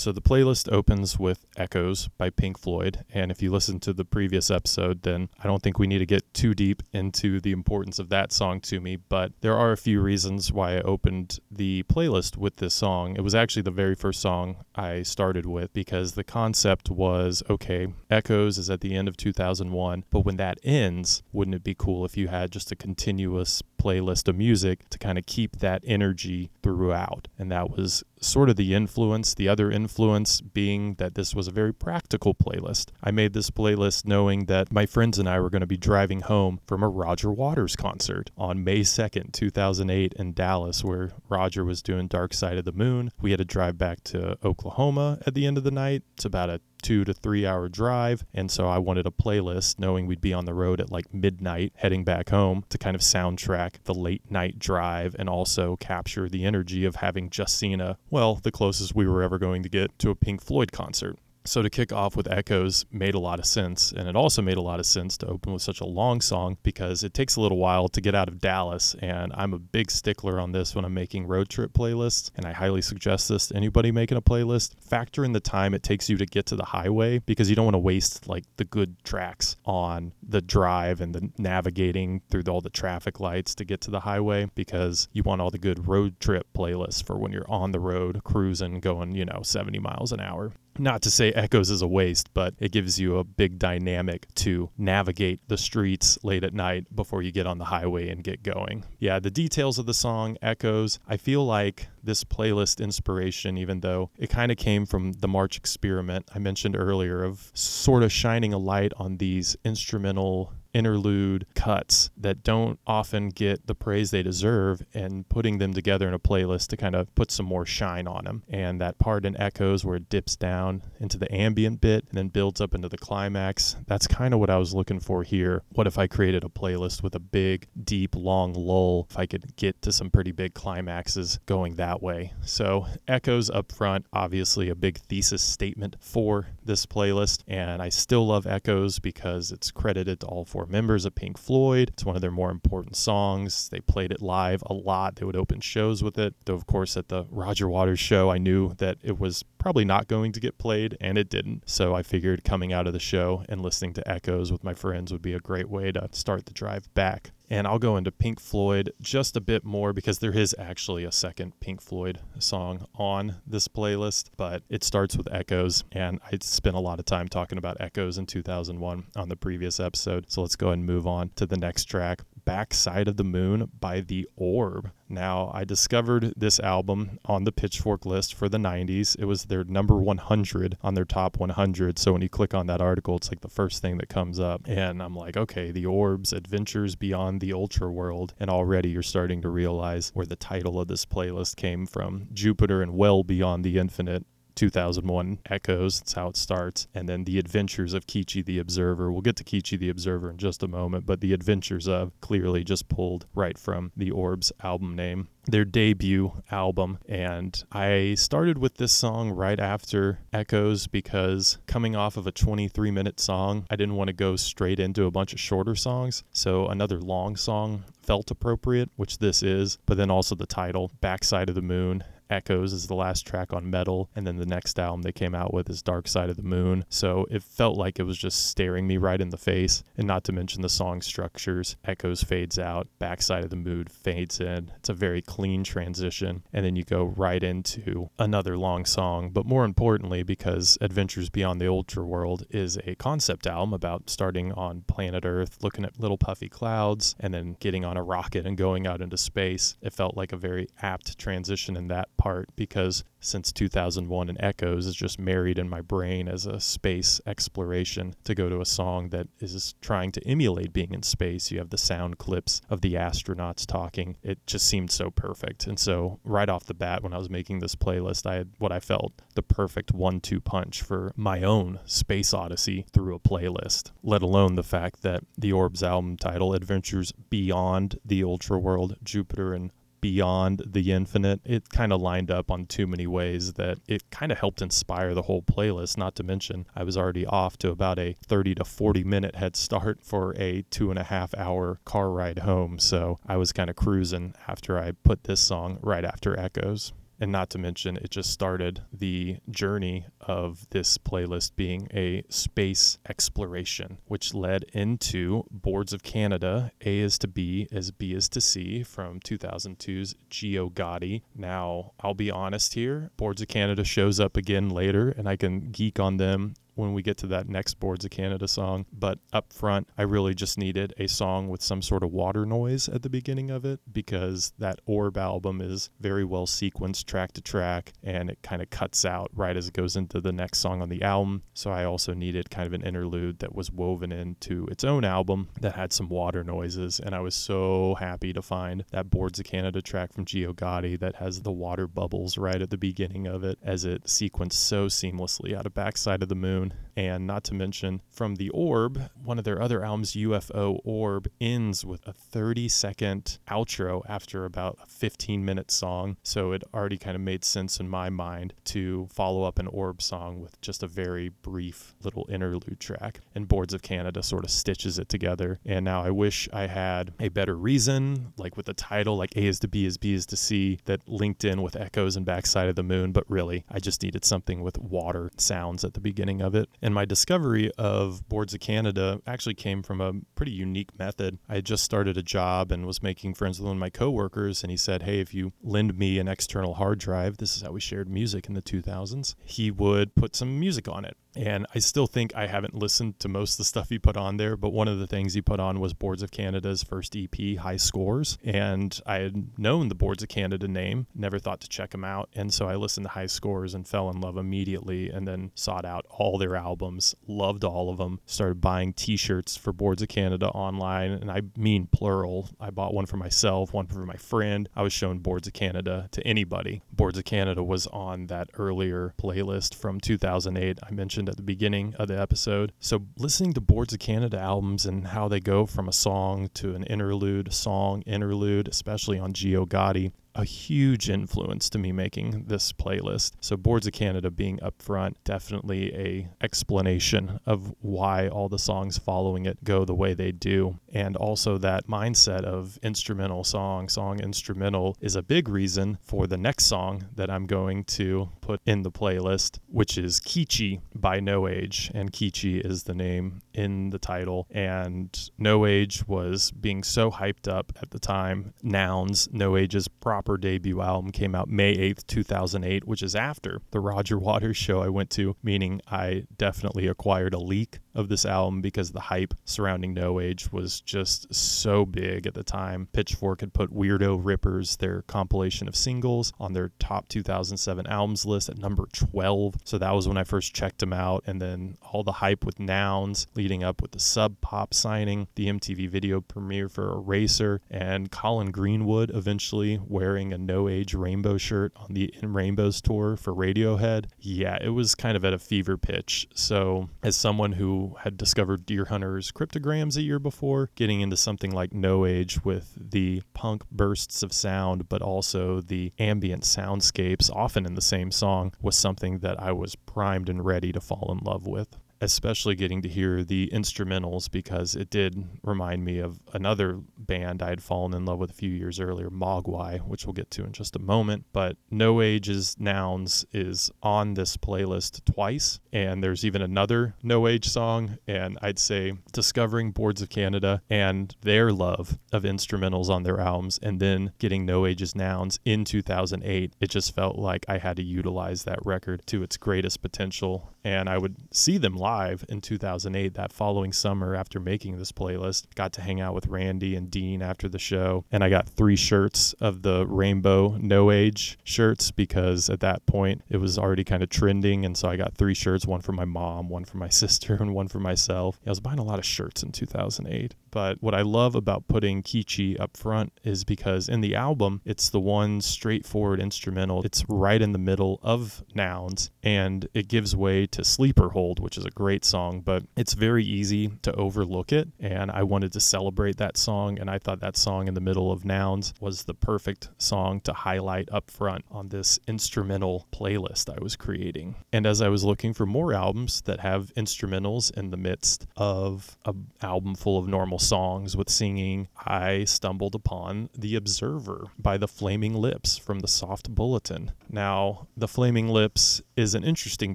So 0.00 0.12
the 0.12 0.23
playlist 0.23 0.73
opens 0.73 1.19
with 1.19 1.44
Echoes 1.59 2.09
by 2.17 2.31
Pink 2.31 2.59
Floyd. 2.59 3.05
And 3.12 3.31
if 3.31 3.43
you 3.43 3.50
listen 3.50 3.81
to 3.81 3.93
the 3.93 4.05
previous 4.06 4.50
episode, 4.50 5.03
then 5.03 5.29
I 5.44 5.47
don't 5.47 5.62
think 5.62 5.79
we 5.79 5.87
need 5.87 5.99
to 5.99 6.06
get 6.06 6.32
too 6.32 6.55
deep 6.55 6.82
into 6.94 7.38
the 7.38 7.53
importance 7.53 7.99
of 7.99 8.09
that 8.09 8.32
song 8.32 8.61
to 8.62 8.81
me. 8.81 8.97
But 8.97 9.32
there 9.43 9.59
are 9.59 9.73
a 9.73 9.77
few 9.77 10.00
reasons 10.00 10.50
why 10.53 10.77
I 10.79 10.81
opened 10.81 11.38
the 11.50 11.83
playlist 11.83 12.38
with 12.38 12.56
this 12.56 12.73
song. 12.73 13.14
It 13.14 13.21
was 13.21 13.35
actually 13.35 13.61
the 13.61 13.71
very 13.71 13.95
first 13.95 14.21
song 14.21 14.64
I 14.75 15.02
started 15.02 15.45
with 15.45 15.71
because 15.75 16.12
the 16.12 16.25
concept 16.25 16.88
was 16.88 17.43
okay, 17.50 17.88
Echoes 18.11 18.57
is 18.57 18.71
at 18.71 18.81
the 18.81 18.95
end 18.95 19.07
of 19.07 19.19
2001, 19.19 20.05
but 20.09 20.21
when 20.21 20.37
that 20.37 20.59
ends, 20.64 21.23
wouldn't 21.31 21.57
it 21.57 21.62
be 21.62 21.75
cool 21.75 22.07
if 22.07 22.16
you 22.16 22.28
had 22.28 22.50
just 22.50 22.73
a 22.73 22.76
continuous 22.76 23.62
playlist 23.81 24.29
of 24.29 24.37
music 24.37 24.89
to 24.91 24.99
kind 24.99 25.19
of 25.19 25.27
keep 25.27 25.59
that 25.59 25.83
energy 25.87 26.51
throughout? 26.63 27.29
And 27.39 27.51
that 27.51 27.71
was 27.71 28.05
sort 28.21 28.51
of 28.51 28.57
the 28.57 28.75
influence, 28.75 29.35
the 29.35 29.49
other 29.49 29.71
influence 29.71 30.41
being 30.41 30.95
that 30.95 31.15
this 31.15 31.35
was 31.35 31.49
a 31.49 31.53
very 31.53 31.73
practical 31.73 32.35
playlist. 32.35 32.91
I 33.03 33.11
made 33.11 33.33
this 33.33 33.51
playlist 33.51 34.05
knowing 34.05 34.47
that 34.47 34.73
my 34.73 34.87
friends 34.87 35.19
and 35.19 35.29
I 35.29 35.41
were 35.41 35.51
going 35.51 35.61
to 35.61 35.67
be 35.67 35.77
driving 35.77 36.21
home 36.21 36.61
from 36.67 36.83
a 36.83 36.89
Roger 36.89 37.33
Waters 37.33 37.77
concert 37.77 38.31
on 38.37 38.63
May 38.65 38.81
2nd, 38.81 39.33
2008 39.33 40.13
in 40.15 40.33
Dallas, 40.33 40.85
where 40.85 41.11
Roger 41.29 41.65
was 41.65 41.83
doing 41.83 42.09
Dark 42.09 42.35
Side 42.35 42.59
of 42.59 42.65
the 42.65 42.73
Moon. 42.73 43.11
We 43.21 43.31
had 43.31 43.39
to 43.39 43.45
drive 43.45 43.79
back 43.79 44.05
to 44.05 44.37
Oklahoma 44.45 45.19
at 45.27 45.35
the 45.35 45.47
end 45.47 45.57
of 45.57 45.65
the 45.65 45.71
night. 45.71 46.03
It's 46.15 46.25
about 46.25 46.51
a 46.51 46.61
two 46.81 47.05
to 47.05 47.13
three 47.13 47.47
hour 47.47 47.69
drive. 47.69 48.25
And 48.35 48.51
so 48.51 48.69
I 48.69 48.79
wanted 48.79 49.07
a 49.07 49.11
playlist 49.11 49.79
knowing 49.79 50.07
we'd 50.07 50.21
be 50.21 50.33
on 50.33 50.45
the 50.45 50.55
road 50.55 50.81
at 50.81 50.91
like 50.91 51.13
midnight 51.13 51.73
heading 51.77 52.05
back 52.05 52.31
home 52.31 52.65
to 52.71 52.79
kind 52.79 52.95
of 52.95 53.01
soundtrack 53.01 53.83
the 53.85 53.95
late 53.95 54.31
night 54.31 54.59
drive 54.59 55.17
and 55.19 55.29
also 55.29 55.77
capture 55.77 56.29
the 56.29 56.45
energy 56.45 56.85
of 56.85 56.97
having 56.97 57.31
just 57.31 57.59
seen 57.59 57.81
a, 57.81 57.99
well, 58.11 58.37
the 58.37 58.53
closest 58.53 58.95
we 58.95 59.07
were 59.07 59.23
ever 59.23 59.39
going 59.39 59.63
to 59.63 59.69
get 59.69 59.99
to 59.99 60.11
a 60.11 60.15
Pink 60.15 60.43
Floyd 60.43 60.73
concert. 60.73 61.19
So 61.44 61.62
to 61.62 61.70
kick 61.70 61.92
off 61.92 62.16
with 62.16 62.30
Echoes 62.30 62.85
made 62.92 63.14
a 63.14 63.18
lot 63.18 63.38
of 63.38 63.47
sense. 63.47 63.92
And 63.92 64.09
it 64.09 64.14
also 64.14 64.42
made 64.42 64.59
a 64.59 64.62
lot 64.62 64.78
of 64.78 64.87
sense 64.87 65.16
to 65.18 65.26
open 65.26 65.52
with 65.52 65.62
such 65.62 65.80
a 65.80 65.87
long 65.87 66.20
song 66.20 66.59
because 66.62 67.02
it 67.02 67.14
takes 67.14 67.37
a 67.37 67.40
little 67.40 67.56
while 67.56 67.88
to 67.88 68.00
get 68.00 68.14
out 68.14 68.28
of 68.28 68.40
Dallas. 68.40 68.94
And 69.00 69.32
I'm 69.35 69.54
a 69.54 69.59
big 69.59 69.90
stickler 69.90 70.38
on 70.38 70.52
this 70.52 70.75
when 70.75 70.85
I'm 70.85 70.94
making 70.94 71.26
road 71.26 71.49
trip 71.49 71.73
playlists. 71.73 72.30
And 72.37 72.44
I 72.44 72.52
highly 72.52 72.82
suggest 72.82 73.28
this 73.28 73.49
to 73.49 73.56
anybody 73.56 73.90
making 73.90 74.18
a 74.18 74.23
playlist. 74.23 74.75
Factor 74.80 75.25
in 75.25 75.32
the 75.32 75.40
time 75.40 75.73
it 75.73 75.82
takes 75.82 76.11
you 76.11 76.18
to 76.18 76.26
get 76.26 76.47
to 76.47 76.56
the 76.56 76.66
highway 76.66 77.18
because 77.20 77.49
you 77.49 77.56
don't 77.56 77.64
want 77.64 77.75
to 77.75 77.78
waste 77.78 78.28
like 78.28 78.44
the 78.56 78.64
good 78.64 79.02
tracks 79.02 79.56
on 79.64 80.12
the 80.23 80.42
drive 80.42 81.00
and 81.00 81.14
the 81.14 81.30
navigating 81.38 82.20
through 82.30 82.42
all 82.49 82.61
the 82.61 82.70
traffic 82.70 83.18
lights 83.18 83.54
to 83.54 83.64
get 83.64 83.80
to 83.80 83.90
the 83.90 84.00
highway 84.00 84.50
because 84.54 85.09
you 85.12 85.23
want 85.23 85.40
all 85.40 85.50
the 85.50 85.59
good 85.59 85.88
road 85.88 86.20
trip 86.20 86.47
playlists 86.54 87.04
for 87.04 87.16
when 87.16 87.32
you're 87.32 87.50
on 87.50 87.73
the 87.73 87.80
road 87.80 88.23
cruising 88.25 88.80
going, 88.80 89.14
you 89.14 89.25
know, 89.25 89.40
70 89.42 89.78
miles 89.78 90.12
an 90.12 90.20
hour. 90.20 90.52
Not 90.81 91.03
to 91.03 91.11
say 91.11 91.31
Echoes 91.33 91.69
is 91.69 91.83
a 91.83 91.87
waste, 91.87 92.33
but 92.33 92.55
it 92.59 92.73
gives 92.73 92.99
you 92.99 93.19
a 93.19 93.25
big 93.25 93.59
dynamic 93.59 94.27
to 94.37 94.71
navigate 94.79 95.47
the 95.47 95.59
streets 95.59 96.19
late 96.23 96.43
at 96.43 96.55
night 96.55 96.87
before 96.97 97.21
you 97.21 97.31
get 97.31 97.47
on 97.47 97.59
the 97.59 97.67
highway 97.67 98.09
and 98.09 98.25
get 98.25 98.43
going. 98.43 98.87
Yeah, 98.99 99.19
the 99.19 99.31
details 99.31 99.79
of 99.79 99.85
the 99.85 99.93
song, 99.93 100.39
Echoes, 100.41 100.99
I 101.07 101.19
feel 101.19 101.45
like 101.45 101.89
this 102.03 102.25
playlist 102.25 102.83
inspiration, 102.83 103.59
even 103.59 103.81
though 103.81 104.09
it 104.17 104.31
kind 104.31 104.51
of 104.51 104.57
came 104.57 104.87
from 104.87 105.13
the 105.13 105.29
March 105.29 105.59
experiment 105.59 106.31
I 106.35 106.39
mentioned 106.39 106.75
earlier 106.75 107.25
of 107.25 107.51
sort 107.53 108.03
of 108.03 108.11
shining 108.11 108.55
a 108.55 108.59
light 108.59 108.95
on 108.97 109.19
these 109.19 109.59
instrumental 109.67 110.55
interlude 110.73 111.47
cuts 111.55 112.11
that 112.17 112.43
don't 112.43 112.79
often 112.87 113.29
get 113.29 113.67
the 113.67 113.75
praise 113.75 114.11
they 114.11 114.23
deserve 114.23 114.83
and 114.95 115.29
putting 115.29 115.59
them 115.59 115.73
together 115.73 116.09
in 116.09 116.15
a 116.15 116.19
playlist 116.19 116.69
to 116.69 116.77
kind 116.77 116.95
of 116.95 117.12
put 117.15 117.31
some 117.31 117.47
more 117.47 117.67
shine 117.67 118.07
on 118.07 118.25
them. 118.25 118.43
And 118.49 118.81
that 118.81 118.99
part 118.99 119.25
in 119.25 119.41
Echoes 119.41 119.85
where 119.85 119.97
it 119.97 120.09
dips 120.09 120.37
down 120.37 120.83
into 120.99 121.19
the 121.19 121.33
ambient 121.35 121.81
bit 121.81 122.05
and 122.09 122.19
then 122.19 122.29
builds 122.29 122.61
up 122.61 122.75
into 122.75 122.89
the 122.89 122.99
climax, 122.99 123.77
that's 123.87 124.07
kind 124.07 124.35
of 124.35 124.41
what 124.41 124.50
I 124.50 124.59
was 124.59 124.75
looking 124.75 125.00
for 125.00 125.23
here. 125.23 125.62
What 125.71 125.87
if 125.87 125.99
I 125.99 126.07
created 126.07 126.45
a 126.45 126.49
playlist 126.49 127.03
with 127.03 127.15
a 127.15 127.21
big, 127.21 127.67
deep, 127.83 128.15
long 128.15 128.53
lull 128.53 129.07
if 129.11 129.19
I 129.19 129.27
could 129.27 129.57
get 129.57 129.83
to 129.83 129.93
some 129.93 130.11
pretty 130.11 130.33
big 130.33 130.55
climaxes 130.55 131.39
going 131.47 131.77
that 131.77 132.03
way? 132.03 132.33
So, 132.43 132.87
Echoes 133.09 133.50
up 133.50 133.73
front, 133.73 134.07
obviously 134.12 134.69
a 134.69 134.75
big 134.75 134.99
thesis 134.99 135.43
statement 135.43 135.97
for 136.00 136.47
this 136.71 136.87
playlist. 136.87 137.43
And 137.49 137.83
I 137.83 137.89
still 137.89 138.27
love 138.29 138.47
Echoes 138.47 138.99
because 139.00 139.50
it's 139.50 139.71
credited 139.71 140.21
to 140.21 140.27
all 140.27 140.45
four 140.45 140.67
members 140.67 141.05
of 141.05 141.15
Pink 141.15 141.37
Floyd. 141.37 141.91
It's 141.93 142.05
one 142.05 142.15
of 142.15 142.23
their 142.23 142.31
more 142.31 142.50
important 142.50 142.97
songs. 142.97 143.69
They 143.69 143.81
played 143.81 144.12
it 144.12 144.23
live 144.23 144.62
a 144.67 144.73
lot. 144.73 145.17
They 145.17 145.27
would 145.27 145.37
open 145.37 145.61
shows 145.61 146.03
with 146.03 146.17
it. 146.17 146.35
Though, 146.45 146.55
of 146.55 146.67
course, 146.67 146.97
at 146.97 147.09
the 147.09 147.27
Roger 147.31 147.69
Waters 147.69 147.99
show, 147.99 148.31
I 148.31 148.39
knew 148.39 148.75
that 148.79 148.99
it 149.03 149.19
was 149.19 149.43
probably 149.59 149.85
not 149.85 150.09
going 150.09 150.33
to 150.33 150.41
get 150.41 150.59
played, 150.59 150.97
and 151.00 151.19
it 151.19 151.29
didn't. 151.29 151.69
So 151.69 151.95
I 151.95 152.03
figured 152.03 152.45
coming 152.45 152.73
out 152.73 152.87
of 152.87 152.93
the 152.93 153.00
show 153.00 153.45
and 153.49 153.61
listening 153.61 153.93
to 153.95 154.09
Echoes 154.09 154.53
with 154.53 154.65
my 154.65 154.75
friends 154.75 155.12
would 155.12 155.23
be 155.23 155.35
a 155.35 155.41
great 155.41 155.69
way 155.69 155.91
to 155.93 156.09
start 156.12 156.47
the 156.47 156.55
drive 156.55 156.93
back. 156.95 157.33
And 157.50 157.66
I'll 157.66 157.80
go 157.80 157.97
into 157.97 158.12
Pink 158.12 158.38
Floyd 158.38 158.92
just 159.00 159.37
a 159.37 159.40
bit 159.40 159.64
more 159.64 159.92
because 159.92 160.21
there 160.21 160.37
is 160.37 160.54
actually 160.57 161.02
a 161.02 161.11
second 161.11 161.59
Pink 161.59 161.83
Floyd 161.83 162.21
song 162.38 162.87
on 162.95 163.37
this 163.45 163.66
playlist, 163.66 164.30
but 164.37 164.62
it 164.69 164.85
starts 164.85 165.16
with 165.16 165.26
Echoes. 165.33 165.83
And 165.90 166.21
I 166.25 166.38
spent 166.40 166.76
a 166.76 166.80
lot 166.80 167.00
of 167.00 167.07
time 167.07 167.26
talking 167.26 167.59
about 167.59 167.80
Echoes 167.80 168.19
in 168.19 168.26
2001 168.26 169.04
on 169.16 169.28
the 169.28 169.37
previous 169.37 169.80
episode. 169.80 170.30
So 170.30 170.42
let's 170.42 170.54
go 170.54 170.69
ahead 170.69 170.78
and 170.78 170.87
move 170.87 171.09
on 171.09 171.30
to 171.37 171.45
the 171.45 171.57
next 171.57 171.87
track. 171.87 172.23
Backside 172.44 173.09
of 173.09 173.16
the 173.16 173.25
Moon 173.25 173.70
by 173.78 174.00
The 174.00 174.28
Orb. 174.37 174.90
Now, 175.09 175.50
I 175.52 175.64
discovered 175.64 176.32
this 176.37 176.61
album 176.61 177.18
on 177.25 177.44
the 177.44 177.52
Pitchfork 177.52 178.06
list 178.06 178.35
for 178.35 178.49
the 178.49 178.59
90s. 178.59 179.16
It 179.18 179.25
was 179.25 179.47
their 179.47 179.64
number 179.64 179.97
100 179.97 180.76
on 180.82 180.94
their 180.94 181.04
top 181.04 181.38
100. 181.38 181.99
So 181.99 182.12
when 182.12 182.23
you 182.23 182.28
click 182.28 182.54
on 182.54 182.66
that 182.68 182.80
article, 182.80 183.16
it's 183.16 183.30
like 183.30 183.40
the 183.40 183.49
first 183.49 183.82
thing 183.82 183.99
that 183.99 184.09
comes 184.09 184.38
up. 184.38 184.62
And 184.66 185.02
I'm 185.02 185.16
like, 185.16 185.37
okay, 185.37 185.70
The 185.70 185.87
Orb's 185.87 186.32
Adventures 186.32 186.94
Beyond 186.94 187.40
the 187.40 187.50
Ultraworld. 187.50 188.32
And 188.38 188.49
already 188.50 188.90
you're 188.90 189.02
starting 189.02 189.42
to 189.42 189.49
realize 189.49 190.11
where 190.14 190.26
the 190.26 190.37
title 190.37 190.80
of 190.80 190.88
this 190.88 191.04
playlist 191.04 191.56
came 191.56 191.87
from 191.87 192.28
Jupiter 192.32 192.80
and 192.80 192.94
Well 192.94 193.25
Beyond 193.25 193.64
the 193.64 193.78
Infinite. 193.78 194.25
2001 194.54 195.38
Echoes. 195.47 196.00
That's 196.00 196.12
how 196.12 196.28
it 196.28 196.37
starts. 196.37 196.88
And 196.95 197.09
then 197.09 197.25
The 197.25 197.38
Adventures 197.38 197.95
of 197.95 198.07
Keechie 198.07 198.45
the 198.45 198.59
Observer. 198.59 199.11
We'll 199.11 199.21
get 199.23 199.37
to 199.37 199.45
Keechie 199.45 199.78
the 199.78 199.88
Observer 199.88 200.30
in 200.30 200.38
just 200.38 200.62
a 200.62 200.69
moment, 200.69 201.07
but 201.07 201.21
The 201.21 201.33
Adventures 201.33 201.88
of 201.88 202.12
clearly 202.21 202.64
just 202.64 202.88
pulled 202.88 203.26
right 203.35 203.59
from 203.59 203.92
the 203.97 204.11
Orbs 204.11 204.52
album 204.62 204.95
name 204.95 205.28
their 205.47 205.64
debut 205.64 206.33
album. 206.50 206.99
And 207.09 207.62
I 207.73 208.14
started 208.14 208.59
with 208.59 208.76
this 208.76 208.92
song 208.92 209.30
right 209.30 209.59
after 209.59 210.21
Echoes 210.33 210.87
because 210.87 211.59
coming 211.66 211.97
off 211.97 212.16
of 212.16 212.26
a 212.26 212.33
23 212.33 212.90
minute 212.90 213.21
song, 213.21 213.66
I 213.71 213.76
didn't 213.76 213.97
want 213.97 214.09
to 214.09 214.14
go 214.14 214.37
straight 214.37 214.80
into 214.80 215.04
a 215.04 215.11
bunch 215.11 215.33
of 215.33 215.40
shorter 215.40 215.75
songs. 215.75 216.25
So 216.33 216.66
another 216.66 217.00
long 217.00 217.37
song 217.37 217.85
felt 218.02 218.30
appropriate, 218.30 218.90
which 218.97 219.19
this 219.19 219.42
is, 219.42 219.78
but 219.87 219.97
then 219.97 220.11
also 220.11 220.35
the 220.35 220.47
title, 220.47 220.90
Backside 221.00 221.49
of 221.49 221.54
the 221.54 221.62
Moon. 221.62 222.04
Echoes 222.31 222.73
is 222.73 222.87
the 222.87 222.95
last 222.95 223.27
track 223.27 223.53
on 223.53 223.69
Meddle, 223.69 224.09
and 224.15 224.27
then 224.27 224.37
the 224.37 224.47
next 224.47 224.79
album 224.79 225.03
they 225.03 225.13
came 225.13 225.35
out 225.35 225.53
with 225.53 225.69
is 225.69 225.83
Dark 225.83 226.09
Side 226.09 226.31
of 226.31 226.37
the 226.37 226.43
Moon. 226.43 226.85
So 226.89 227.27
it 227.31 227.43
felt 227.43 227.77
like 227.77 227.99
it 227.99 228.05
was 228.05 228.17
just 228.17 228.49
staring 228.49 228.87
me 228.87 228.97
right 228.97 229.21
in 229.21 229.31
the 229.31 229.37
face, 229.37 229.83
and 229.97 230.07
not 230.07 230.25
to 230.25 230.33
mention 230.33 230.63
the 230.63 230.69
song 230.69 231.03
structures. 231.03 231.77
Echoes 231.85 232.23
fades 232.23 232.59
out, 232.59 232.89
Backside 232.99 233.45
of 233.45 233.51
the 233.51 233.57
Moon 233.57 233.87
fades 233.87 234.41
in. 234.41 234.71
It's 234.77 234.89
a 234.89 234.95
very 234.95 235.21
clean 235.21 235.65
transition, 235.65 236.45
and 236.53 236.65
then 236.65 236.77
you 236.77 236.85
go 236.85 237.05
right 237.05 237.43
into 237.43 238.11
another 238.19 238.57
long 238.57 238.85
song. 238.85 239.31
But 239.31 239.47
more 239.47 239.65
importantly, 239.65 240.23
because 240.23 240.79
Adventures 240.81 241.31
Beyond 241.31 241.61
the 241.61 241.67
Ultraworld 241.67 242.45
is 242.51 242.79
a 242.87 242.95
concept 242.95 243.47
album 243.47 243.75
about 243.75 244.09
starting 244.09 244.53
on 244.53 244.83
planet 244.83 245.25
Earth, 245.25 245.59
looking 245.63 245.85
at 245.85 245.99
little 245.99 246.19
puffy 246.19 246.49
clouds, 246.49 247.17
and 247.19 247.35
then 247.35 247.57
getting 247.61 247.85
on 247.85 247.97
a 247.97 248.03
rocket 248.03 248.47
and 248.47 248.57
going 248.57 248.87
out 248.87 249.01
into 249.01 249.17
space, 249.17 249.77
it 249.83 249.93
felt 249.93 250.17
like 250.17 250.33
a 250.33 250.37
very 250.37 250.69
apt 250.81 251.19
transition 251.19 251.77
in 251.77 251.89
that 251.89 252.09
part 252.21 252.50
because 252.55 253.03
since 253.19 253.50
2001 253.50 254.29
and 254.29 254.39
Echoes 254.43 254.87
is 254.87 254.95
just 254.95 255.19
married 255.19 255.59
in 255.59 255.71
my 255.71 255.81
brain 255.81 256.29
as 256.29 256.45
a 256.45 256.61
space 256.61 257.19
exploration 257.27 258.15
to 258.25 258.35
go 258.35 258.50
to 258.50 258.61
a 258.61 258.67
song 258.67 259.09
that 259.09 259.27
is 259.39 259.75
trying 259.81 260.12
to 260.12 260.27
emulate 260.29 260.73
being 260.73 260.93
in 260.93 261.03
space. 261.03 261.50
You 261.50 261.59
have 261.59 261.71
the 261.71 261.79
sound 261.79 262.19
clips 262.19 262.61
of 262.69 262.83
the 262.83 262.95
astronauts 262.95 263.67
talking. 263.67 264.19
It 264.23 264.47
just 264.47 264.67
seemed 264.67 264.91
so 264.91 265.11
perfect. 265.11 265.67
And 265.67 265.79
so, 265.79 266.21
right 266.23 266.49
off 266.49 266.67
the 266.67 266.75
bat, 266.75 267.03
when 267.03 267.15
I 267.15 267.19
was 267.19 267.31
making 267.31 267.61
this 267.61 267.75
playlist, 267.75 268.27
I 268.27 268.35
had 268.35 268.50
what 268.59 268.73
I 268.73 268.81
felt 268.81 269.12
the 269.35 269.43
perfect 269.43 269.93
one 269.93 270.21
two 270.21 270.41
punch 270.41 270.83
for 270.83 271.12
my 271.17 271.43
own 271.43 271.81
space 271.87 272.35
odyssey 272.35 272.85
through 272.93 273.15
a 273.15 273.21
playlist, 273.21 273.93
let 274.03 274.23
alone 274.23 274.57
the 274.57 274.62
fact 274.62 275.03
that 275.03 275.25
the 275.39 275.53
Orbs 275.53 275.83
album 275.83 276.19
title, 276.19 276.53
Adventures 276.53 277.12
Beyond 277.31 277.99
the 278.05 278.21
Ultraworld, 278.21 279.03
Jupiter 279.03 279.55
and 279.55 279.71
beyond 280.00 280.62
the 280.66 280.92
infinite. 280.92 281.40
It 281.45 281.69
kind 281.71 281.92
of 281.92 282.00
lined 282.00 282.30
up 282.30 282.50
on 282.50 282.66
too 282.66 282.87
many 282.87 283.07
ways 283.07 283.54
that 283.54 283.78
it 283.87 284.11
kind 284.11 284.33
of 284.33 284.38
helped 284.38 284.62
inspire 284.62 285.14
the 285.14 285.23
whole 285.23 285.42
playlist. 285.42 285.97
Not 285.97 286.14
to 286.16 286.23
mention, 286.23 286.66
I 286.75 286.85
was 286.85 286.97
already 286.97 287.26
off 287.26 287.57
to 287.59 287.71
about 287.71 287.99
a 287.99 288.14
30 288.26 288.57
to 288.57 288.64
40 288.64 289.04
minute 289.04 289.37
head 289.37 289.57
start 289.57 290.00
for 290.02 290.35
a 290.37 290.62
two 290.71 290.90
and 290.90 290.99
a 290.99 291.04
half 291.04 291.35
hour 291.35 291.80
car 291.85 292.11
ride 292.11 292.40
home. 292.40 292.78
So 292.78 293.19
I 293.26 293.37
was 293.37 293.52
kind 293.52 293.71
of 293.71 293.76
cruising 293.76 294.35
after 294.49 294.78
I 294.78 294.92
put 294.92 295.25
this 295.25 295.40
song 295.40 295.78
right 295.83 296.04
after 296.04 296.38
Echoes. 296.38 296.92
And 297.21 297.31
not 297.31 297.50
to 297.50 297.59
mention, 297.59 297.99
it 297.99 298.11
just 298.11 298.31
started 298.31 298.81
the 298.91 299.37
journey 299.50 300.07
of 300.23 300.67
this 300.71 300.97
playlist 300.97 301.55
being 301.55 301.87
a 301.93 302.25
space 302.31 302.97
exploration, 303.09 303.99
which 304.07 304.33
led 304.33 304.65
into 304.73 305.45
Boards 305.50 305.93
of 305.93 306.03
Canada, 306.03 306.73
A 306.81 306.99
is 306.99 307.19
to 307.19 307.29
B 307.29 307.69
as 307.71 307.91
B 307.91 308.15
is 308.15 308.31
to 308.31 308.41
C 308.41 308.83
from 308.83 309.21
2002's 309.21 310.15
Geogaddi. 310.31 311.21
Now, 311.35 311.93
I'll 312.00 312.15
be 312.15 312.31
honest 312.31 312.73
here, 312.73 313.11
Boards 313.19 313.43
of 313.43 313.49
Canada 313.49 313.85
shows 313.85 314.19
up 314.19 314.39
again 314.39 314.71
later, 314.71 315.11
and 315.11 315.29
I 315.29 315.37
can 315.37 315.71
geek 315.71 316.00
on 316.00 316.17
them 316.17 316.55
when 316.75 316.93
we 316.93 317.03
get 317.03 317.17
to 317.19 317.27
that 317.29 317.49
next 317.49 317.75
Boards 317.75 318.05
of 318.05 318.11
Canada 318.11 318.49
song. 318.49 318.87
But 318.93 319.19
up 319.33 319.53
front, 319.53 319.89
I 319.97 320.03
really 320.03 320.35
just 320.35 320.59
needed 320.59 320.95
a 320.99 321.07
song 321.07 321.49
with 321.49 321.62
some 321.62 321.83
sort 321.83 322.03
of 322.03 322.11
water 322.11 322.47
noise 322.47 322.89
at 322.89 323.03
the 323.03 323.11
beginning 323.11 323.50
of 323.50 323.65
it 323.65 323.81
because 323.93 324.53
that 324.59 324.81
Orb 324.87 325.17
album 325.17 325.61
is 325.61 325.91
very 326.00 326.25
well 326.25 326.47
sequenced 326.47 327.05
track 327.05 327.33
to 327.33 327.41
track 327.41 327.93
and 328.03 328.31
it 328.31 328.39
kind 328.43 328.62
of 328.62 328.71
cuts 328.71 329.05
out 329.05 329.31
right 329.35 329.57
as 329.57 329.69
it 329.69 329.75
goes 329.75 329.97
into 329.97 330.21
the 330.21 330.33
next 330.33 330.59
song 330.59 330.83
on 330.83 330.89
the 330.89 331.03
album. 331.03 331.43
So 331.55 331.71
I 331.71 331.85
also 331.85 332.15
needed 332.15 332.50
kind 332.50 332.67
of 332.67 332.73
an 332.73 332.83
interlude 332.83 333.41
that 333.41 333.55
was 333.55 333.71
woven 333.71 334.12
into 334.12 334.67
its 334.67 334.85
own 334.85 335.05
album 335.05 335.49
that 335.61 335.75
had 335.75 335.93
some 335.93 336.09
water 336.09 336.45
noises. 336.45 337.00
And 337.00 337.15
I 337.15 337.21
was 337.21 337.35
so 337.35 337.97
happy 337.99 338.33
to 338.33 338.43
find 338.43 338.85
that 338.91 339.11
Boards 339.11 339.39
of 339.39 339.47
Canada 339.47 339.83
track 339.83 340.12
from 340.12 340.25
Geogaddi 340.25 340.99
that 341.00 341.17
has 341.17 341.43
the 341.43 341.53
water 341.53 341.87
bubbles 341.87 342.39
right 342.39 342.61
at 342.61 342.71
the 342.71 342.79
beginning 342.79 343.27
of 343.27 343.45
it 343.45 343.59
as 343.62 343.85
it 343.85 344.05
sequenced 344.05 344.55
so 344.55 344.87
seamlessly 344.87 345.55
out 345.55 345.67
of 345.67 345.75
Backside 345.75 346.23
of 346.23 346.29
the 346.29 346.35
Moon 346.35 346.70
time 346.71 346.89
and 347.00 347.26
not 347.26 347.45
to 347.45 347.54
mention, 347.54 348.02
from 348.11 348.37
the 348.37 348.50
Orb, 348.50 349.11
one 349.23 349.38
of 349.38 349.45
their 349.45 349.61
other 349.61 349.85
albums, 349.85 350.12
UFO 350.12 350.80
Orb, 350.85 351.30
ends 351.40 351.85
with 351.85 352.07
a 352.07 352.12
30 352.12 352.69
second 352.69 353.38
outro 353.49 354.02
after 354.09 354.45
about 354.45 354.78
a 354.83 354.87
15 354.87 355.45
minute 355.45 355.71
song. 355.71 356.16
So 356.23 356.52
it 356.52 356.62
already 356.75 356.99
kind 356.99 357.16
of 357.16 357.23
made 357.23 357.45
sense 357.45 357.80
in 357.80 357.88
my 357.88 358.11
mind 358.11 358.52
to 358.66 359.09
follow 359.12 359.45
up 359.45 359.59
an 359.59 359.66
Orb 359.66 360.02
song 360.02 360.40
with 360.40 360.61
just 360.61 360.83
a 360.83 360.87
very 360.87 361.30
brief 361.30 361.95
little 362.02 362.26
interlude 362.30 362.80
track. 362.80 363.21
And 363.35 363.49
Boards 363.49 363.73
of 363.73 363.83
Canada 363.83 364.23
sort 364.23 364.45
of 364.45 364.50
stitches 364.50 364.99
it 364.99 365.09
together. 365.09 365.59
And 365.64 365.85
now 365.85 366.02
I 366.02 366.11
wish 366.11 366.49
I 366.52 366.66
had 366.66 367.14
a 367.19 367.28
better 367.28 367.57
reason, 367.57 368.33
like 368.37 368.57
with 368.57 368.66
the 368.66 368.75
title, 368.75 369.16
like 369.16 369.37
A 369.37 369.47
is 369.47 369.61
to 369.61 369.69
B 369.69 369.87
is 369.87 369.97
B 369.97 370.14
is 370.14 370.26
to 370.26 370.37
C, 370.37 370.78
that 370.85 371.09
linked 371.09 371.45
in 371.45 371.62
with 371.62 371.76
Echoes 371.76 372.16
and 372.16 372.26
Backside 372.26 372.69
of 372.69 372.76
the 372.76 372.83
Moon. 372.83 373.12
But 373.12 373.25
really, 373.28 373.64
I 373.71 373.78
just 373.78 374.02
needed 374.02 374.25
something 374.25 374.61
with 374.61 374.78
water 374.78 375.30
sounds 375.38 375.85
at 375.85 375.95
the 375.95 376.00
beginning 376.00 376.40
of 376.40 376.54
it. 376.54 376.69
And 376.83 376.89
And 376.90 376.94
my 376.97 377.04
discovery 377.04 377.70
of 377.78 378.28
Boards 378.28 378.52
of 378.52 378.59
Canada 378.59 379.23
actually 379.25 379.54
came 379.54 379.80
from 379.80 380.00
a 380.00 380.12
pretty 380.35 380.50
unique 380.50 380.99
method. 380.99 381.38
I 381.49 381.54
had 381.54 381.64
just 381.64 381.85
started 381.85 382.16
a 382.16 382.23
job 382.23 382.73
and 382.73 382.85
was 382.85 383.00
making 383.00 383.35
friends 383.35 383.61
with 383.61 383.68
one 383.68 383.76
of 383.76 383.80
my 383.80 383.90
coworkers, 383.90 384.64
and 384.64 384.73
he 384.73 384.76
said, 384.76 385.04
Hey, 385.04 385.20
if 385.20 385.32
you 385.32 385.52
lend 385.62 385.97
me 385.97 386.18
an 386.18 386.26
external 386.26 386.75
hard 386.75 386.99
drive, 386.99 387.37
this 387.37 387.54
is 387.54 387.62
how 387.62 387.70
we 387.70 387.80
shared 387.80 388.09
music 388.09 388.49
in 388.49 388.54
the 388.54 388.61
2000s, 388.61 389.37
he 389.44 389.70
would 389.70 390.16
put 390.16 390.35
some 390.35 390.59
music 390.59 390.88
on 390.88 391.04
it. 391.04 391.16
And 391.37 391.67
I 391.75 391.79
still 391.79 392.07
think 392.07 392.35
I 392.35 392.47
haven't 392.47 392.75
listened 392.75 393.21
to 393.21 393.29
most 393.29 393.55
of 393.55 393.59
the 393.59 393.65
stuff 393.65 393.89
he 393.89 393.99
put 393.99 394.17
on 394.17 394.37
there, 394.37 394.57
but 394.57 394.71
one 394.71 394.89
of 394.89 394.99
the 394.99 395.07
things 395.07 395.35
he 395.35 395.43
put 395.43 395.61
on 395.61 395.81
was 395.81 395.93
Boards 395.93 396.23
of 396.23 396.31
Canada's 396.31 396.83
first 396.83 397.17
EP, 397.17 397.57
High 397.59 397.77
Scores. 397.77 398.39
And 398.45 398.99
I 399.07 399.17
had 399.17 399.59
known 399.59 399.89
the 399.89 399.95
Boards 399.95 400.23
of 400.23 400.29
Canada 400.29 400.67
name, 400.67 401.07
never 401.15 401.39
thought 401.39 401.61
to 401.61 401.69
check 401.69 401.91
them 401.91 402.05
out. 402.05 402.29
And 402.35 402.53
so 402.53 402.67
I 402.67 402.77
listened 402.77 403.07
to 403.07 403.13
High 403.13 403.27
Scores 403.27 403.75
and 403.75 403.87
fell 403.87 404.11
in 404.11 404.21
love 404.21 404.37
immediately 404.37 405.11
and 405.11 405.27
then 405.27 405.53
sought 405.55 405.85
out 405.85 406.07
all 406.11 406.39
their 406.39 406.57
albums, 406.57 407.15
loved 407.27 407.65
all 407.65 407.91
of 407.91 407.99
them, 407.99 408.21
started 408.27 408.61
buying 408.61 408.93
t 408.93 409.17
shirts 409.17 409.57
for 409.57 409.73
Boards 409.73 410.03
of 410.03 410.09
Canada 410.09 410.49
online. 410.49 411.13
And 411.13 411.31
I 411.31 411.43
mean 411.57 411.87
plural. 411.87 412.49
I 412.61 412.71
bought 412.71 412.95
one 412.95 413.07
for 413.07 413.17
myself, 413.17 413.73
one 413.73 413.87
for 413.87 414.01
my 414.01 414.17
friend. 414.17 414.69
I 414.75 414.83
was 414.83 414.93
showing 414.93 415.21
Boards 415.21 415.47
of 415.47 415.53
Canada 415.53 416.09
to 416.13 416.27
anybody. 416.27 416.83
Boards 416.93 417.19
of 417.19 417.25
Canada 417.25 417.63
was 417.63 417.87
on 417.89 418.27
that 418.27 418.51
earlier 418.55 419.15
playlist 419.21 419.75
from 419.75 420.01
2008. 420.01 420.79
I 420.83 420.91
mentioned 420.91 421.20
at 421.29 421.37
the 421.37 421.43
beginning 421.43 421.95
of 421.97 422.09
the 422.09 422.19
episode. 422.19 422.73
So, 422.81 423.07
listening 423.17 423.53
to 423.55 423.61
Boards 423.61 423.93
of 423.93 423.99
Canada 423.99 424.39
albums 424.39 424.87
and 424.87 425.09
how 425.09 425.29
they 425.29 425.41
go 425.41 425.67
from 425.67 425.89
a 425.89 425.93
song 425.93 426.50
to 426.55 426.75
an 426.75 426.85
interlude, 426.85 427.53
song, 427.53 428.03
interlude, 428.03 428.69
especially 428.69 429.19
on 429.19 429.33
Geogaddi, 429.33 430.12
a 430.35 430.45
huge 430.45 431.11
influence 431.11 431.69
to 431.71 431.79
me 431.79 431.93
making 431.93 432.45
this 432.47 432.73
playlist. 432.73 433.33
So 433.41 433.57
Boards 433.57 433.87
of 433.87 433.93
Canada 433.93 434.31
being 434.31 434.63
up 434.63 434.81
front, 434.81 435.23
definitely 435.25 435.95
a 435.95 436.29
explanation 436.43 437.41
of 437.47 437.75
why 437.81 438.29
all 438.29 438.49
the 438.49 438.59
songs 438.59 438.99
following 438.99 439.47
it 439.47 439.65
go 439.65 439.85
the 439.85 439.95
way 439.95 440.15
they 440.15 440.33
do. 440.33 440.79
And 440.93 441.17
also 441.17 441.59
that 441.59 441.87
mindset 441.87 442.45
of 442.45 442.79
instrumental 442.83 443.45
song, 443.45 443.89
song 443.89 444.21
instrumental 444.21 444.97
is 445.01 445.17
a 445.17 445.23
big 445.23 445.49
reason 445.49 445.99
for 446.03 446.27
the 446.27 446.37
next 446.37 446.67
song 446.67 447.07
that 447.15 447.31
I'm 447.31 447.47
going 447.47 447.85
to 447.85 448.31
put 448.41 448.61
in 448.67 448.83
the 448.83 448.91
playlist, 448.91 449.59
which 449.69 449.97
is 449.97 450.21
Keechie 450.21 450.81
by 450.95 451.21
No 451.21 451.47
Age. 451.47 451.91
And 451.95 452.13
Keechie 452.13 452.65
is 452.65 452.85
the 452.85 452.95
name 452.95 453.43
in 453.55 453.91
the 453.91 453.99
title. 453.99 454.47
And 454.51 455.31
No 455.39 455.67
Age 455.67 456.07
was 456.07 456.51
being 456.51 456.83
so 456.83 457.11
hyped 457.11 457.49
up 457.49 457.73
at 457.81 457.91
the 457.91 457.99
time. 457.99 458.55
Nouns, 458.63 459.29
No 459.33 459.57
Age's 459.57 459.89
proper 459.89 460.30
proper 460.31 460.41
debut 460.41 460.81
album 460.81 461.11
came 461.11 461.35
out 461.35 461.49
May 461.49 461.77
8th, 461.77 462.07
2008, 462.07 462.87
which 462.87 463.03
is 463.03 463.17
after 463.17 463.61
the 463.73 463.81
Roger 463.81 464.17
Waters 464.17 464.57
show 464.57 464.81
I 464.81 464.89
went 464.89 465.11
to, 465.11 465.35
meaning 465.43 465.81
I 465.89 466.27
definitely 466.39 466.87
acquired 466.87 467.35
a 467.35 467.39
leak 467.41 467.81
of 468.00 468.09
this 468.09 468.26
album 468.26 468.61
because 468.61 468.90
the 468.90 469.00
hype 469.00 469.35
surrounding 469.45 469.95
No 469.95 470.19
Age 470.19 470.50
was 470.50 470.80
just 470.80 471.33
so 471.33 471.85
big 471.85 472.26
at 472.26 472.35
the 472.35 472.42
time. 472.42 472.88
Pitchfork 472.92 473.40
had 473.40 473.52
put 473.52 473.73
Weirdo 473.73 474.19
Rippers, 474.21 474.76
their 474.78 475.02
compilation 475.02 475.69
of 475.69 475.76
singles, 475.76 476.33
on 476.40 476.52
their 476.52 476.73
top 476.80 477.09
2007 477.09 477.87
albums 477.87 478.26
list 478.26 478.49
at 478.49 478.59
number 478.59 478.87
12. 478.92 479.54
So 479.64 479.78
that 479.78 479.95
was 479.95 480.09
when 480.09 480.16
I 480.16 480.25
first 480.25 480.54
checked 480.54 480.80
them 480.80 480.92
out. 480.92 481.23
And 481.26 481.40
then 481.40 481.76
all 481.83 482.02
the 482.02 482.12
hype 482.12 482.45
with 482.45 482.59
Nouns 482.59 483.26
leading 483.35 483.62
up 483.62 483.83
with 483.83 483.92
the 483.92 484.00
Sub 484.00 484.40
Pop 484.40 484.75
signing, 484.75 485.28
the 485.37 485.47
MTV 485.47 485.88
video 485.88 486.21
premiere 486.21 486.69
for 486.69 486.90
Eraser, 486.90 487.61
and 487.71 488.11
Colin 488.11 488.50
Greenwood 488.50 489.11
eventually 489.14 489.78
wearing 489.87 490.33
a 490.33 490.38
No 490.38 490.69
Age 490.69 490.95
rainbow 490.95 491.37
shirt 491.37 491.73
on 491.76 491.92
the 491.95 492.12
In 492.21 492.33
Rainbows 492.33 492.80
tour 492.80 493.16
for 493.16 493.35
Radiohead. 493.35 494.07
Yeah, 494.19 494.59
it 494.61 494.71
was 494.71 494.95
kind 494.95 495.16
of 495.16 495.25
at 495.25 495.35
a 495.35 495.38
fever 495.38 495.76
pitch. 495.76 496.28
So 496.35 496.88
as 497.02 497.16
someone 497.16 497.52
who 497.52 497.89
had 498.00 498.16
discovered 498.16 498.66
Deerhunter's 498.66 499.30
cryptograms 499.30 499.97
a 499.97 500.02
year 500.02 500.18
before, 500.18 500.70
getting 500.75 501.00
into 501.00 501.16
something 501.16 501.50
like 501.50 501.73
No 501.73 502.06
Age 502.06 502.44
with 502.44 502.73
the 502.90 503.23
punk 503.35 503.68
bursts 503.70 504.23
of 504.23 504.32
sound, 504.32 504.88
but 504.88 505.02
also 505.02 505.61
the 505.61 505.92
ambient 505.99 506.42
soundscapes, 506.42 507.30
often 507.35 507.66
in 507.66 507.75
the 507.75 507.80
same 507.80 508.11
song, 508.11 508.52
was 508.61 508.76
something 508.76 509.18
that 509.18 509.40
I 509.40 509.52
was 509.52 509.76
primed 509.76 510.28
and 510.28 510.44
ready 510.44 510.73
to 510.73 510.80
fall 510.80 511.14
in 511.16 511.25
love 511.25 511.47
with 511.47 511.76
especially 512.00 512.54
getting 512.54 512.80
to 512.83 512.88
hear 512.88 513.23
the 513.23 513.50
instrumentals 513.52 514.30
because 514.30 514.75
it 514.75 514.90
did 514.90 515.23
remind 515.42 515.85
me 515.85 515.99
of 515.99 516.21
another 516.33 516.80
band 516.97 517.42
I 517.42 517.50
had 517.50 517.62
fallen 517.62 517.92
in 517.92 518.04
love 518.04 518.19
with 518.19 518.30
a 518.30 518.35
few 518.35 518.50
years 518.50 518.80
earlier, 518.80 519.11
Mogwai, 519.11 519.80
which 519.87 520.07
we'll 520.07 520.14
get 520.14 520.30
to 520.33 520.45
in 520.45 520.52
just 520.52 520.76
a 520.76 520.78
moment. 520.78 521.26
But 521.33 521.57
No 521.71 522.00
Age's 522.00 522.57
Nouns 522.59 523.26
is 523.33 523.71
on 523.83 524.14
this 524.14 524.37
playlist 524.37 525.04
twice, 525.04 525.61
and 525.72 526.03
there's 526.03 526.25
even 526.25 526.40
another 526.42 526.94
No 527.03 527.27
Age 527.27 527.48
song. 527.48 527.98
And 528.07 528.38
I'd 528.40 528.59
say 528.59 528.94
discovering 529.12 529.72
Boards 529.72 530.01
of 530.01 530.09
Canada 530.09 530.62
and 530.70 531.14
their 531.20 531.53
love 531.53 531.98
of 532.12 532.22
instrumentals 532.22 532.88
on 532.88 533.03
their 533.03 533.20
albums, 533.20 533.59
and 533.62 533.79
then 533.79 534.12
getting 534.18 534.46
No 534.46 534.64
Age's 534.66 534.94
Nouns 534.94 535.38
in 535.44 535.64
2008, 535.64 536.55
it 536.61 536.70
just 536.70 536.94
felt 536.94 537.18
like 537.18 537.44
I 537.48 537.59
had 537.59 537.77
to 537.77 537.83
utilize 537.83 538.44
that 538.44 538.64
record 538.64 539.07
to 539.07 539.22
its 539.22 539.37
greatest 539.37 539.83
potential. 539.83 540.51
And 540.64 540.88
I 540.88 540.98
would 540.98 541.16
see 541.33 541.59
them 541.59 541.75
live 541.75 541.89
live 541.90 542.24
in 542.29 542.40
2008, 542.40 543.14
that 543.14 543.33
following 543.33 543.72
summer 543.72 544.14
after 544.14 544.38
making 544.38 544.79
this 544.79 544.92
playlist. 544.92 545.53
Got 545.57 545.72
to 545.72 545.81
hang 545.81 546.00
out 546.00 546.14
with 546.14 546.29
Randy 546.29 546.76
and 546.76 546.88
Dean 546.88 547.20
after 547.20 547.48
the 547.48 547.59
show, 547.59 548.05
and 548.12 548.22
I 548.22 548.31
got 548.31 548.48
three 548.48 548.76
shirts 548.76 549.33
of 549.40 549.62
the 549.62 549.85
rainbow 549.88 550.57
No 550.61 550.92
Age 550.92 551.37
shirts 551.42 551.90
because 551.90 552.48
at 552.48 552.61
that 552.61 552.87
point 552.87 553.22
it 553.29 553.38
was 553.38 553.59
already 553.59 553.83
kind 553.83 554.05
of 554.05 554.09
trending. 554.09 554.64
And 554.64 554.79
so 554.79 554.88
I 554.88 554.94
got 554.94 555.16
three 555.16 555.35
shirts 555.35 555.66
one 555.66 555.81
for 555.81 555.90
my 555.90 556.05
mom, 556.05 556.48
one 556.48 556.64
for 556.64 556.76
my 556.76 556.88
sister, 557.03 557.35
and 557.35 557.55
one 557.55 557.66
for 557.66 557.81
myself. 557.81 558.38
I 558.46 558.50
was 558.50 558.61
buying 558.61 558.79
a 558.79 558.85
lot 558.85 559.00
of 559.00 559.05
shirts 559.05 559.42
in 559.42 559.50
2008. 559.50 560.37
But 560.51 560.83
what 560.83 560.95
I 560.95 561.03
love 561.03 561.35
about 561.35 561.69
putting 561.69 562.03
Keechie 562.03 562.59
up 562.61 562.77
front 562.77 563.13
is 563.25 563.45
because 563.45 563.89
in 563.89 564.01
the 564.01 564.15
album, 564.15 564.61
it's 564.65 564.91
the 564.91 565.01
one 565.01 565.41
straightforward 565.41 566.21
instrumental. 566.21 566.83
It's 566.83 567.05
right 567.09 567.41
in 567.41 567.53
the 567.53 567.59
middle 567.59 568.01
of 568.03 568.43
nouns 568.55 569.11
and 569.23 569.69
it 569.75 569.89
gives 569.89 570.17
way 570.17 570.47
to 570.47 570.65
Sleeper 570.65 571.11
Hold, 571.11 571.41
which 571.41 571.57
is 571.57 571.65
a 571.65 571.71
great 571.71 572.05
song, 572.05 572.41
but 572.41 572.65
it's 572.77 572.95
very 572.95 573.25
easy 573.25 573.69
to 573.83 573.93
overlook 573.95 574.53
it. 574.53 574.69
And 574.79 575.11
I 575.11 575.23
wanted 575.23 575.53
to 575.53 575.61
celebrate 575.61 576.17
that 576.17 576.37
song. 576.37 576.79
And 576.79 576.91
I 576.91 576.99
thought 576.99 577.21
that 577.21 577.37
song 577.37 577.69
in 577.69 577.75
the 577.75 577.81
middle 577.81 578.11
of 578.11 578.25
nouns 578.25 578.75
was 578.81 579.05
the 579.05 579.15
perfect 579.15 579.69
song 579.79 580.21
to 580.23 580.33
highlight 580.33 580.89
up 580.93 581.11
front 581.11 581.45
on 581.51 581.69
this 581.69 581.99
instrumental 582.07 582.87
playlist 582.93 583.55
I 583.55 583.63
was 583.63 583.77
creating. 583.77 584.37
And 584.53 584.67
as 584.67 584.83
I 584.83 584.89
was 584.89 585.05
looking 585.05 585.33
for 585.33 585.47
more 585.47 585.73
albums 585.73 586.23
that 586.23 586.41
have 586.41 586.73
instrumentals 586.77 587.57
in 587.57 587.71
the 587.71 587.77
midst 587.77 588.27
of 588.37 588.97
an 589.05 589.29
album 589.43 589.75
full 589.75 589.99
of 589.99 590.09
normal 590.09 590.39
songs 590.40 590.96
with 590.96 591.09
singing, 591.11 591.68
I 591.87 592.24
stumbled 592.24 592.74
upon 592.74 593.31
The 593.37 593.57
Observer 593.57 594.29
by 594.38 594.57
the 594.57 594.68
Flaming 594.68 595.14
Lips 595.14 595.59
from 595.59 595.81
the 595.81 595.88
Soft 595.88 596.35
Bulletin. 596.35 596.92
Now, 597.09 597.68
the 597.76 597.88
Flaming 597.88 598.29
Lips 598.29 598.83
is 598.96 599.14
an 599.14 599.24
interesting 599.24 599.74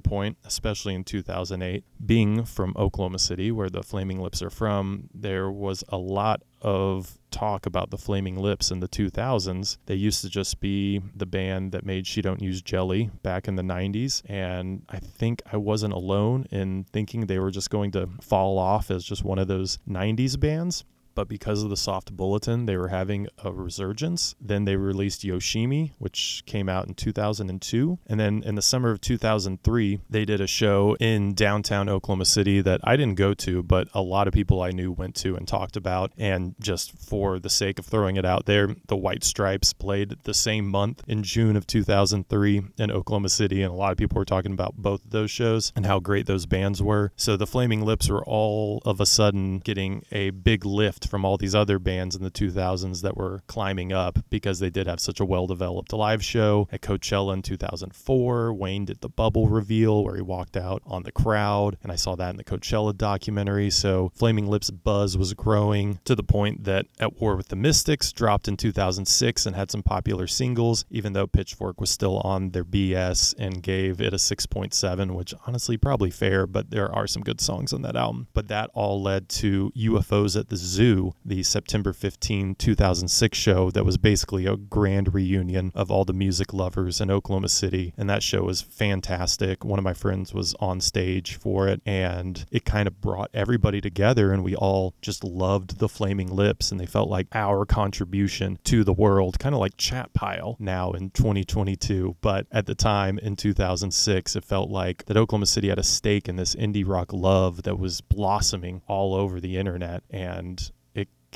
point, 0.00 0.38
especially 0.44 0.94
in 0.94 1.04
2008. 1.04 1.84
Being 2.04 2.44
from 2.44 2.74
Oklahoma 2.76 3.18
City, 3.18 3.50
where 3.50 3.70
the 3.70 3.82
Flaming 3.82 4.20
Lips 4.20 4.42
are 4.42 4.50
from, 4.50 5.08
there 5.14 5.50
was 5.50 5.84
a 5.88 5.96
lot 5.96 6.42
of 6.60 7.18
talk 7.36 7.66
about 7.66 7.90
the 7.90 7.98
Flaming 7.98 8.36
Lips 8.36 8.70
in 8.70 8.80
the 8.80 8.88
2000s. 8.88 9.76
They 9.84 9.94
used 9.94 10.22
to 10.22 10.30
just 10.30 10.58
be 10.58 11.02
the 11.14 11.26
band 11.26 11.72
that 11.72 11.84
made 11.84 12.06
She 12.06 12.22
Don't 12.22 12.40
Use 12.40 12.62
Jelly 12.62 13.10
back 13.22 13.46
in 13.46 13.56
the 13.56 13.62
90s. 13.62 14.22
And 14.26 14.82
I 14.88 14.98
think 14.98 15.42
I 15.52 15.58
wasn't 15.58 15.92
alone 15.92 16.46
in 16.50 16.84
thinking 16.84 17.26
they 17.26 17.38
were 17.38 17.50
just 17.50 17.68
going 17.68 17.90
to 17.92 18.08
fall 18.22 18.58
off 18.58 18.90
as 18.90 19.04
just 19.04 19.22
one 19.22 19.38
of 19.38 19.48
those 19.48 19.78
90s 19.88 20.40
bands 20.40 20.84
but 21.16 21.26
because 21.26 21.64
of 21.64 21.70
the 21.70 21.76
soft 21.76 22.16
bulletin, 22.16 22.66
they 22.66 22.76
were 22.76 22.88
having 22.88 23.26
a 23.42 23.50
resurgence. 23.50 24.36
Then 24.40 24.66
they 24.66 24.76
released 24.76 25.22
Yoshimi, 25.22 25.92
which 25.98 26.44
came 26.46 26.68
out 26.68 26.86
in 26.86 26.94
2002. 26.94 27.98
And 28.06 28.20
then 28.20 28.42
in 28.44 28.54
the 28.54 28.62
summer 28.62 28.92
of 28.92 29.00
2003, 29.00 30.00
they 30.08 30.24
did 30.24 30.40
a 30.40 30.46
show 30.46 30.96
in 31.00 31.34
downtown 31.34 31.88
Oklahoma 31.88 32.26
City 32.26 32.60
that 32.60 32.80
I 32.84 32.96
didn't 32.96 33.16
go 33.16 33.34
to, 33.34 33.62
but 33.62 33.88
a 33.94 34.02
lot 34.02 34.28
of 34.28 34.34
people 34.34 34.62
I 34.62 34.70
knew 34.70 34.92
went 34.92 35.16
to 35.16 35.34
and 35.34 35.48
talked 35.48 35.76
about. 35.76 36.12
And 36.18 36.54
just 36.60 36.92
for 36.92 37.38
the 37.38 37.50
sake 37.50 37.78
of 37.78 37.86
throwing 37.86 38.16
it 38.16 38.26
out 38.26 38.44
there, 38.44 38.76
the 38.86 38.96
White 38.96 39.24
Stripes 39.24 39.72
played 39.72 40.16
the 40.24 40.34
same 40.34 40.68
month 40.68 41.02
in 41.08 41.22
June 41.22 41.56
of 41.56 41.66
2003 41.66 42.62
in 42.78 42.90
Oklahoma 42.90 43.30
City. 43.30 43.62
And 43.62 43.72
a 43.72 43.76
lot 43.76 43.92
of 43.92 43.98
people 43.98 44.18
were 44.18 44.26
talking 44.26 44.52
about 44.52 44.76
both 44.76 45.02
of 45.02 45.10
those 45.10 45.30
shows 45.30 45.72
and 45.74 45.86
how 45.86 45.98
great 45.98 46.26
those 46.26 46.44
bands 46.44 46.82
were. 46.82 47.10
So 47.16 47.38
the 47.38 47.46
Flaming 47.46 47.80
Lips 47.80 48.10
were 48.10 48.24
all 48.24 48.82
of 48.84 49.00
a 49.00 49.06
sudden 49.06 49.60
getting 49.60 50.04
a 50.12 50.28
big 50.30 50.66
lift 50.66 51.05
from 51.06 51.24
all 51.24 51.36
these 51.36 51.54
other 51.54 51.78
bands 51.78 52.14
in 52.14 52.22
the 52.22 52.30
2000s 52.30 53.02
that 53.02 53.16
were 53.16 53.42
climbing 53.46 53.92
up 53.92 54.18
because 54.30 54.58
they 54.58 54.70
did 54.70 54.86
have 54.86 55.00
such 55.00 55.20
a 55.20 55.24
well 55.24 55.46
developed 55.46 55.92
live 55.92 56.24
show 56.24 56.68
at 56.72 56.82
Coachella 56.82 57.34
in 57.34 57.42
2004. 57.42 58.52
Wayne 58.52 58.84
did 58.84 59.00
the 59.00 59.08
bubble 59.08 59.48
reveal 59.48 60.04
where 60.04 60.16
he 60.16 60.22
walked 60.22 60.56
out 60.56 60.82
on 60.86 61.02
the 61.02 61.12
crowd, 61.12 61.76
and 61.82 61.90
I 61.90 61.96
saw 61.96 62.16
that 62.16 62.30
in 62.30 62.36
the 62.36 62.44
Coachella 62.44 62.96
documentary. 62.96 63.70
So 63.70 64.12
Flaming 64.14 64.48
Lips 64.48 64.70
buzz 64.70 65.16
was 65.16 65.34
growing 65.34 66.00
to 66.04 66.14
the 66.14 66.22
point 66.22 66.64
that 66.64 66.86
At 66.98 67.20
War 67.20 67.36
with 67.36 67.48
the 67.48 67.56
Mystics 67.56 68.12
dropped 68.12 68.48
in 68.48 68.56
2006 68.56 69.46
and 69.46 69.56
had 69.56 69.70
some 69.70 69.82
popular 69.82 70.26
singles, 70.26 70.84
even 70.90 71.12
though 71.12 71.26
Pitchfork 71.26 71.80
was 71.80 71.90
still 71.90 72.18
on 72.18 72.50
their 72.50 72.64
BS 72.64 73.34
and 73.38 73.62
gave 73.62 74.00
it 74.00 74.12
a 74.12 74.16
6.7, 74.16 75.14
which 75.14 75.34
honestly 75.46 75.76
probably 75.76 76.10
fair, 76.10 76.46
but 76.46 76.70
there 76.70 76.92
are 76.92 77.06
some 77.06 77.22
good 77.22 77.40
songs 77.40 77.72
on 77.72 77.82
that 77.82 77.96
album. 77.96 78.28
But 78.34 78.48
that 78.48 78.70
all 78.74 79.02
led 79.02 79.28
to 79.30 79.72
UFOs 79.76 80.38
at 80.38 80.48
the 80.48 80.56
Zoo, 80.56 80.95
the 81.24 81.42
September 81.42 81.92
15, 81.92 82.54
2006 82.54 83.38
show 83.38 83.70
that 83.70 83.84
was 83.84 83.96
basically 83.96 84.46
a 84.46 84.56
grand 84.56 85.14
reunion 85.14 85.72
of 85.74 85.90
all 85.90 86.04
the 86.04 86.12
music 86.12 86.52
lovers 86.52 87.00
in 87.00 87.10
Oklahoma 87.10 87.48
City. 87.48 87.92
And 87.96 88.08
that 88.10 88.22
show 88.22 88.42
was 88.42 88.62
fantastic. 88.62 89.64
One 89.64 89.78
of 89.78 89.84
my 89.84 89.94
friends 89.94 90.32
was 90.32 90.54
on 90.60 90.80
stage 90.80 91.36
for 91.36 91.68
it, 91.68 91.80
and 91.84 92.44
it 92.50 92.64
kind 92.64 92.86
of 92.86 93.00
brought 93.00 93.30
everybody 93.34 93.80
together, 93.80 94.32
and 94.32 94.42
we 94.42 94.54
all 94.54 94.94
just 95.02 95.24
loved 95.24 95.78
the 95.78 95.88
Flaming 95.88 96.34
Lips, 96.34 96.70
and 96.70 96.80
they 96.80 96.86
felt 96.86 97.08
like 97.08 97.26
our 97.32 97.64
contribution 97.64 98.58
to 98.64 98.84
the 98.84 98.92
world, 98.92 99.38
kind 99.38 99.54
of 99.54 99.60
like 99.60 99.76
Chat 99.76 100.12
Pile 100.14 100.56
now 100.58 100.92
in 100.92 101.10
2022. 101.10 102.16
But 102.20 102.46
at 102.50 102.66
the 102.66 102.74
time 102.74 103.18
in 103.18 103.36
2006, 103.36 104.36
it 104.36 104.44
felt 104.44 104.70
like 104.70 105.04
that 105.06 105.16
Oklahoma 105.16 105.46
City 105.46 105.68
had 105.68 105.78
a 105.78 105.82
stake 105.82 106.28
in 106.28 106.36
this 106.36 106.54
indie 106.54 106.86
rock 106.86 107.12
love 107.12 107.62
that 107.64 107.78
was 107.78 108.00
blossoming 108.00 108.82
all 108.86 109.14
over 109.14 109.40
the 109.40 109.56
internet. 109.56 110.02
And 110.10 110.70